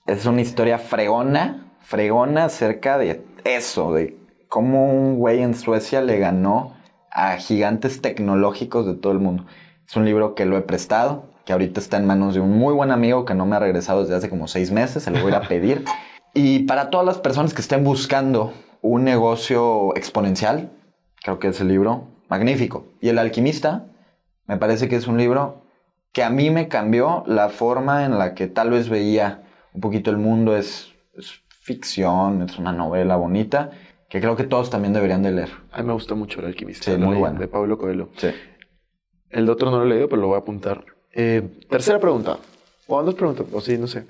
Es 0.07 0.25
una 0.25 0.41
historia 0.41 0.79
fregona, 0.79 1.75
fregona 1.81 2.47
acerca 2.47 2.97
de 2.97 3.23
eso, 3.45 3.93
de 3.93 4.17
cómo 4.49 4.91
un 4.91 5.19
güey 5.19 5.43
en 5.43 5.55
Suecia 5.55 6.01
le 6.01 6.19
ganó 6.19 6.75
a 7.11 7.37
gigantes 7.37 8.01
tecnológicos 8.01 8.87
de 8.87 8.95
todo 8.95 9.13
el 9.13 9.19
mundo. 9.19 9.45
Es 9.87 9.95
un 9.95 10.07
libro 10.07 10.35
que 10.35 10.47
lo 10.47 10.57
he 10.57 10.63
prestado, 10.63 11.27
que 11.45 11.53
ahorita 11.53 11.79
está 11.79 11.99
en 11.99 12.07
manos 12.07 12.33
de 12.33 12.41
un 12.41 12.57
muy 12.57 12.73
buen 12.73 12.93
amigo 12.93 13.27
que 13.27 13.35
no 13.35 13.45
me 13.45 13.57
ha 13.57 13.59
regresado 13.59 14.01
desde 14.01 14.15
hace 14.15 14.31
como 14.31 14.49
seis 14.49 14.73
meses, 14.73 15.03
se 15.03 15.11
lo 15.11 15.21
voy 15.21 15.35
a 15.35 15.43
pedir. 15.43 15.85
Y 16.35 16.61
para 16.61 16.89
todas 16.89 17.05
las 17.05 17.19
personas 17.19 17.53
que 17.53 17.61
estén 17.61 17.85
buscando 17.85 18.55
un 18.81 19.05
negocio 19.05 19.95
exponencial, 19.97 20.71
creo 21.23 21.39
que 21.39 21.49
es 21.49 21.61
el 21.61 21.69
libro 21.69 22.09
magnífico. 22.31 22.87
Y 23.03 23.11
El 23.11 23.19
alquimista, 23.19 23.85
me 24.53 24.59
parece 24.59 24.87
que 24.87 24.97
es 24.97 25.07
un 25.07 25.17
libro 25.17 25.63
que 26.13 26.23
a 26.23 26.29
mí 26.29 26.51
me 26.51 26.69
cambió 26.69 27.25
la 27.27 27.49
forma 27.49 28.05
en 28.05 28.19
la 28.19 28.35
que 28.35 28.49
tal 28.49 28.69
vez 28.69 28.91
veía 28.91 29.45
un 29.73 29.81
poquito 29.81 30.11
el 30.11 30.19
mundo. 30.19 30.55
Es, 30.55 30.93
es 31.15 31.41
ficción, 31.63 32.43
es 32.43 32.59
una 32.59 32.71
novela 32.71 33.17
bonita, 33.17 33.71
que 34.11 34.21
creo 34.21 34.37
que 34.37 34.45
todos 34.45 34.69
también 34.69 34.93
deberían 34.93 35.23
de 35.23 35.31
leer. 35.31 35.49
A 35.71 35.81
mí 35.81 35.87
me 35.87 35.95
gusta 35.95 36.15
mucho 36.15 36.41
El 36.41 36.47
alquimista. 36.47 36.93
Sí, 36.93 36.99
muy 36.99 37.17
bueno. 37.17 37.41
De 37.41 37.49
Pablo 37.49 37.79
Coelho. 37.79 38.11
Sí. 38.19 38.29
El 39.31 39.49
otro 39.49 39.71
no 39.71 39.79
lo 39.79 39.87
he 39.87 39.89
leído, 39.89 40.09
pero 40.11 40.21
lo 40.21 40.29
voy 40.29 40.37
a 40.37 40.41
apuntar. 40.41 40.85
Eh, 41.15 41.63
tercera 41.71 41.99
pregunta. 41.99 42.37
O 42.87 43.03
dos 43.03 43.15
preguntas, 43.15 43.47
o 43.51 43.61
sí, 43.63 43.79
no 43.79 43.87
sé. 43.87 44.05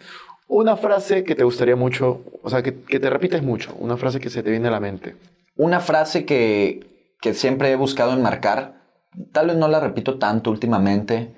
Una 0.49 0.77
frase 0.77 1.23
que 1.23 1.37
te 1.37 1.45
gustaría 1.45 1.77
mucho, 1.77 2.23
o 2.43 2.51
sea, 2.51 2.65
que, 2.65 2.83
que 2.83 2.99
te 2.99 3.09
repites 3.09 3.45
mucho. 3.45 3.77
Una 3.79 3.97
frase 3.97 4.19
que 4.19 4.29
se 4.29 4.43
te 4.43 4.51
viene 4.51 4.67
a 4.67 4.73
la 4.73 4.81
mente. 4.81 5.15
Una 5.55 5.79
frase 5.79 6.25
que, 6.25 7.15
que 7.21 7.33
siempre 7.33 7.71
he 7.71 7.77
buscado 7.77 8.13
enmarcar, 8.13 8.82
tal 9.33 9.49
vez 9.49 9.57
no 9.57 9.69
la 9.69 9.81
repito 9.81 10.19
tanto 10.19 10.51
últimamente, 10.51 11.35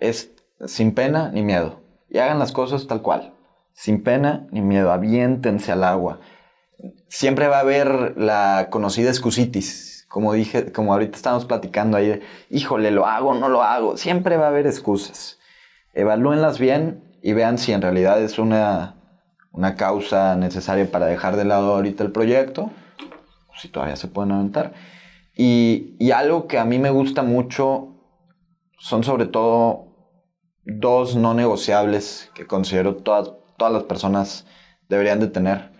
es 0.00 0.32
sin 0.66 0.94
pena 0.94 1.30
ni 1.32 1.42
miedo. 1.42 1.80
Y 2.08 2.18
hagan 2.18 2.38
las 2.38 2.52
cosas 2.52 2.86
tal 2.86 3.02
cual. 3.02 3.34
Sin 3.72 4.02
pena 4.02 4.46
ni 4.50 4.62
miedo. 4.62 4.92
Aviéntense 4.92 5.72
al 5.72 5.84
agua. 5.84 6.20
Siempre 7.08 7.48
va 7.48 7.58
a 7.58 7.60
haber 7.60 8.14
la 8.16 8.68
conocida 8.70 9.10
excusitis. 9.10 10.06
Como 10.08 10.32
dije, 10.32 10.72
como 10.72 10.92
ahorita 10.92 11.16
estamos 11.16 11.44
platicando 11.44 11.96
ahí, 11.96 12.08
de, 12.08 12.22
híjole, 12.48 12.90
lo 12.90 13.06
hago, 13.06 13.34
no 13.34 13.48
lo 13.48 13.62
hago. 13.62 13.96
Siempre 13.96 14.36
va 14.36 14.46
a 14.46 14.48
haber 14.48 14.66
excusas. 14.66 15.38
Evalúenlas 15.92 16.58
bien 16.58 17.18
y 17.22 17.32
vean 17.32 17.58
si 17.58 17.72
en 17.72 17.82
realidad 17.82 18.22
es 18.22 18.38
una, 18.38 18.96
una 19.52 19.74
causa 19.74 20.36
necesaria 20.36 20.90
para 20.90 21.06
dejar 21.06 21.36
de 21.36 21.44
lado 21.44 21.74
ahorita 21.74 22.04
el 22.04 22.12
proyecto 22.12 22.70
si 23.56 23.68
todavía 23.68 23.96
se 23.96 24.08
pueden 24.08 24.32
aventar. 24.32 24.72
Y, 25.36 26.10
algo 26.12 26.46
que 26.46 26.58
a 26.58 26.64
mí 26.64 26.78
me 26.78 26.90
gusta 26.90 27.22
mucho 27.22 27.94
son 28.78 29.04
sobre 29.04 29.26
todo 29.26 29.88
dos 30.64 31.14
no 31.14 31.34
negociables 31.34 32.30
que 32.34 32.46
considero 32.46 32.96
todas, 32.96 33.32
todas 33.58 33.72
las 33.72 33.82
personas 33.84 34.46
deberían 34.88 35.20
de 35.20 35.28
tener. 35.28 35.72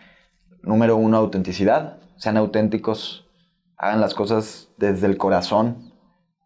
Número 0.63 0.97
uno, 0.97 1.17
autenticidad. 1.17 1.99
Sean 2.17 2.37
auténticos, 2.37 3.27
hagan 3.77 4.01
las 4.01 4.15
cosas 4.15 4.69
desde 4.79 5.07
el 5.07 5.17
corazón, 5.17 5.93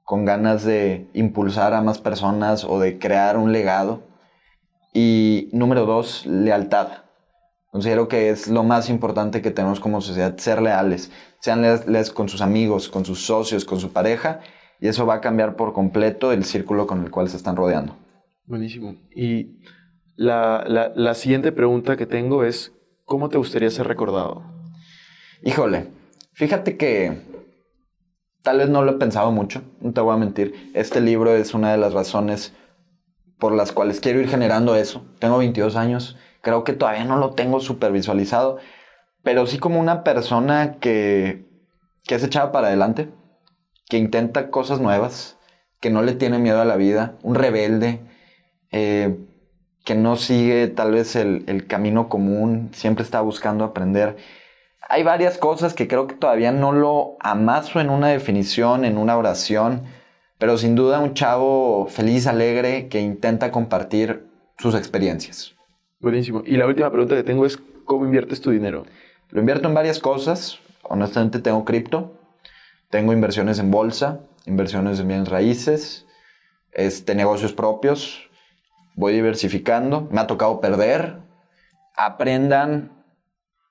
con 0.04 0.24
ganas 0.24 0.64
de 0.64 1.08
impulsar 1.12 1.74
a 1.74 1.82
más 1.82 1.98
personas 1.98 2.64
o 2.64 2.78
de 2.78 2.98
crear 2.98 3.36
un 3.36 3.52
legado. 3.52 4.02
Y 4.92 5.48
número 5.52 5.86
dos, 5.86 6.26
lealtad. 6.26 7.09
Considero 7.70 8.08
que 8.08 8.30
es 8.30 8.48
lo 8.48 8.64
más 8.64 8.90
importante 8.90 9.42
que 9.42 9.52
tenemos 9.52 9.78
como 9.78 10.00
sociedad, 10.00 10.36
ser 10.38 10.60
leales. 10.60 11.10
Sean 11.40 11.62
leales 11.62 12.10
con 12.10 12.28
sus 12.28 12.40
amigos, 12.40 12.88
con 12.88 13.04
sus 13.04 13.24
socios, 13.24 13.64
con 13.64 13.78
su 13.78 13.92
pareja, 13.92 14.40
y 14.80 14.88
eso 14.88 15.06
va 15.06 15.14
a 15.14 15.20
cambiar 15.20 15.56
por 15.56 15.72
completo 15.72 16.32
el 16.32 16.44
círculo 16.44 16.86
con 16.86 17.02
el 17.04 17.10
cual 17.10 17.28
se 17.28 17.36
están 17.36 17.56
rodeando. 17.56 17.96
Buenísimo. 18.46 18.96
Y 19.14 19.60
la, 20.16 20.64
la, 20.66 20.92
la 20.94 21.14
siguiente 21.14 21.52
pregunta 21.52 21.96
que 21.96 22.06
tengo 22.06 22.44
es, 22.44 22.72
¿cómo 23.04 23.28
te 23.28 23.38
gustaría 23.38 23.70
ser 23.70 23.86
recordado? 23.86 24.42
Híjole, 25.42 25.86
fíjate 26.32 26.76
que 26.76 27.22
tal 28.42 28.58
vez 28.58 28.68
no 28.68 28.82
lo 28.82 28.92
he 28.92 28.98
pensado 28.98 29.30
mucho, 29.30 29.62
no 29.80 29.92
te 29.92 30.00
voy 30.00 30.14
a 30.14 30.18
mentir. 30.18 30.70
Este 30.74 31.00
libro 31.00 31.34
es 31.34 31.54
una 31.54 31.70
de 31.70 31.78
las 31.78 31.92
razones 31.92 32.52
por 33.38 33.54
las 33.54 33.72
cuales 33.72 34.00
quiero 34.00 34.20
ir 34.20 34.28
generando 34.28 34.74
eso. 34.74 35.04
Tengo 35.18 35.38
22 35.38 35.76
años, 35.76 36.16
creo 36.42 36.64
que 36.64 36.72
todavía 36.72 37.04
no 37.04 37.16
lo 37.16 37.30
tengo 37.30 37.60
súper 37.60 37.92
visualizado, 37.92 38.58
pero 39.22 39.46
sí 39.46 39.58
como 39.58 39.80
una 39.80 40.04
persona 40.04 40.76
que, 40.80 41.44
que 42.04 42.14
es 42.14 42.24
echada 42.24 42.52
para 42.52 42.68
adelante, 42.68 43.08
que 43.88 43.98
intenta 43.98 44.50
cosas 44.50 44.80
nuevas, 44.80 45.38
que 45.80 45.90
no 45.90 46.02
le 46.02 46.14
tiene 46.14 46.38
miedo 46.38 46.60
a 46.60 46.64
la 46.64 46.76
vida, 46.76 47.14
un 47.22 47.34
rebelde, 47.34 48.00
eh, 48.70 49.16
que 49.84 49.94
no 49.94 50.16
sigue 50.16 50.68
tal 50.68 50.92
vez 50.92 51.16
el, 51.16 51.44
el 51.46 51.66
camino 51.66 52.08
común, 52.08 52.70
siempre 52.72 53.02
está 53.04 53.20
buscando 53.20 53.64
aprender. 53.64 54.16
hay 54.88 55.02
varias 55.02 55.38
cosas 55.38 55.74
que 55.74 55.88
creo 55.88 56.06
que 56.06 56.14
todavía 56.14 56.52
no 56.52 56.72
lo 56.72 57.16
amaso 57.20 57.80
en 57.80 57.90
una 57.90 58.08
definición, 58.08 58.84
en 58.84 58.98
una 58.98 59.16
oración, 59.16 59.82
pero 60.38 60.58
sin 60.58 60.74
duda 60.74 61.00
un 61.00 61.14
chavo 61.14 61.86
feliz, 61.86 62.26
alegre, 62.26 62.88
que 62.88 63.00
intenta 63.00 63.52
compartir 63.52 64.26
sus 64.58 64.74
experiencias. 64.74 65.54
Buenísimo. 66.00 66.42
Y 66.46 66.56
la 66.56 66.66
última 66.66 66.90
pregunta 66.90 67.14
que 67.14 67.22
tengo 67.22 67.44
es, 67.44 67.58
¿cómo 67.84 68.06
inviertes 68.06 68.40
tu 68.40 68.50
dinero? 68.50 68.86
Lo 69.28 69.40
invierto 69.40 69.68
en 69.68 69.74
varias 69.74 69.98
cosas. 69.98 70.58
Honestamente 70.82 71.40
tengo 71.40 71.66
cripto, 71.66 72.18
tengo 72.88 73.12
inversiones 73.12 73.58
en 73.58 73.70
bolsa, 73.70 74.20
inversiones 74.46 74.98
en 74.98 75.08
bienes 75.08 75.28
raíces, 75.28 76.06
este, 76.72 77.14
negocios 77.14 77.52
propios. 77.52 78.30
Voy 78.96 79.12
diversificando. 79.12 80.08
Me 80.10 80.22
ha 80.22 80.26
tocado 80.26 80.58
perder. 80.62 81.18
Aprendan 81.98 83.04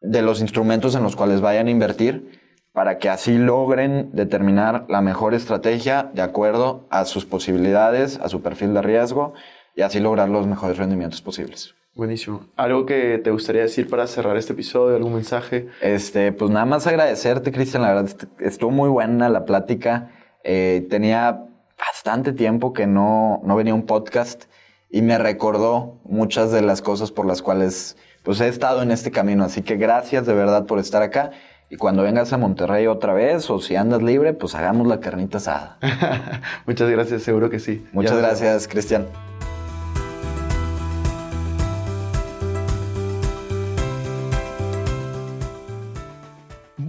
de 0.02 0.22
los 0.22 0.40
instrumentos 0.40 0.94
en 0.94 1.02
los 1.02 1.16
cuales 1.16 1.42
vayan 1.42 1.66
a 1.66 1.72
invertir 1.72 2.40
para 2.72 3.00
que 3.00 3.10
así 3.10 3.40
logren 3.40 4.12
determinar 4.14 4.86
la 4.88 5.02
mejor 5.02 5.34
estrategia 5.34 6.12
de 6.14 6.22
acuerdo 6.22 6.86
a 6.92 7.06
sus 7.06 7.26
posibilidades, 7.26 8.20
a 8.20 8.30
su 8.30 8.44
perfil 8.44 8.76
de 8.76 8.84
riesgo 8.84 9.34
y 9.76 9.82
así 9.82 10.00
lograr 10.00 10.30
los 10.30 10.46
mejores 10.46 10.78
rendimientos 10.78 11.24
posibles. 11.24 11.74
Buenísimo. 12.00 12.46
¿Algo 12.56 12.86
que 12.86 13.18
te 13.22 13.30
gustaría 13.30 13.62
decir 13.64 13.90
para 13.90 14.08
cerrar 14.08 14.38
este 14.38 14.54
episodio? 14.54 14.96
¿Algún 14.96 15.16
mensaje? 15.16 15.68
Este, 15.82 16.32
pues 16.32 16.50
nada 16.50 16.64
más 16.66 16.88
agradecerte, 16.88 17.52
Cristian. 17.52 17.82
La 17.84 17.90
verdad, 17.90 18.06
est- 18.06 18.24
estuvo 18.40 18.72
muy 18.72 18.88
buena 18.88 19.28
la 19.28 19.44
plática. 19.44 20.10
Eh, 20.46 20.88
tenía 20.90 21.44
bastante 21.78 22.32
tiempo 22.32 22.72
que 22.72 22.88
no, 22.88 23.42
no 23.44 23.58
venía 23.58 23.74
un 23.76 23.86
podcast 23.86 24.46
y 24.90 25.02
me 25.02 25.18
recordó 25.18 26.00
muchas 26.06 26.54
de 26.54 26.62
las 26.62 26.82
cosas 26.82 27.12
por 27.12 27.26
las 27.26 27.42
cuales 27.42 27.98
pues 28.24 28.40
he 28.40 28.48
estado 28.48 28.82
en 28.82 28.92
este 28.92 29.12
camino. 29.12 29.44
Así 29.44 29.62
que 29.62 29.76
gracias 29.76 30.26
de 30.26 30.34
verdad 30.34 30.68
por 30.68 30.80
estar 30.80 31.02
acá. 31.02 31.32
Y 31.70 31.76
cuando 31.76 32.02
vengas 32.04 32.32
a 32.32 32.38
Monterrey 32.38 32.88
otra 32.88 33.12
vez 33.14 33.50
o 33.50 33.60
si 33.60 33.76
andas 33.76 34.02
libre, 34.02 34.32
pues 34.34 34.56
hagamos 34.56 34.88
la 34.88 35.02
carnita 35.02 35.40
asada. 35.40 35.78
Muchas 36.66 36.90
gracias, 36.90 37.24
seguro 37.24 37.50
que 37.50 37.60
sí. 37.60 37.86
Muchas 37.92 38.14
Ya 38.14 38.20
gracias, 38.20 38.70
Cristian. 38.70 39.06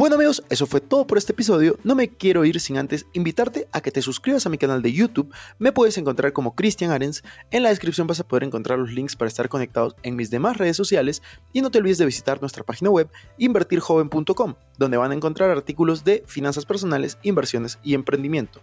Bueno 0.01 0.14
amigos, 0.14 0.42
eso 0.48 0.64
fue 0.64 0.80
todo 0.80 1.07
por 1.07 1.18
este 1.18 1.32
episodio. 1.32 1.78
No 1.84 1.94
me 1.94 2.09
quiero 2.09 2.46
ir 2.46 2.59
sin 2.59 2.78
antes 2.78 3.05
invitarte 3.12 3.68
a 3.70 3.82
que 3.82 3.90
te 3.90 4.01
suscribas 4.01 4.46
a 4.46 4.48
mi 4.48 4.57
canal 4.57 4.80
de 4.80 4.94
YouTube. 4.94 5.30
Me 5.59 5.72
puedes 5.72 5.98
encontrar 5.98 6.32
como 6.32 6.55
Cristian 6.55 6.90
Arens. 6.90 7.22
En 7.51 7.62
la 7.62 7.68
descripción 7.68 8.07
vas 8.07 8.18
a 8.18 8.26
poder 8.26 8.44
encontrar 8.44 8.78
los 8.78 8.92
links 8.92 9.14
para 9.14 9.28
estar 9.28 9.51
conectados 9.51 9.96
en 10.03 10.16
mis 10.16 10.30
demás 10.30 10.57
redes 10.57 10.78
sociales. 10.78 11.20
Y 11.53 11.61
no 11.61 11.70
te 11.70 11.80
olvides 11.80 11.98
de 11.98 12.07
visitar 12.07 12.40
nuestra 12.40 12.64
página 12.64 12.88
web 12.88 13.11
invertirjoven.com, 13.36 14.55
donde 14.78 14.96
van 14.96 15.11
a 15.11 15.14
encontrar 15.14 15.51
artículos 15.51 16.03
de 16.03 16.24
finanzas 16.26 16.64
personales, 16.64 17.18
inversiones 17.22 17.78
y 17.82 17.92
emprendimiento. 17.92 18.62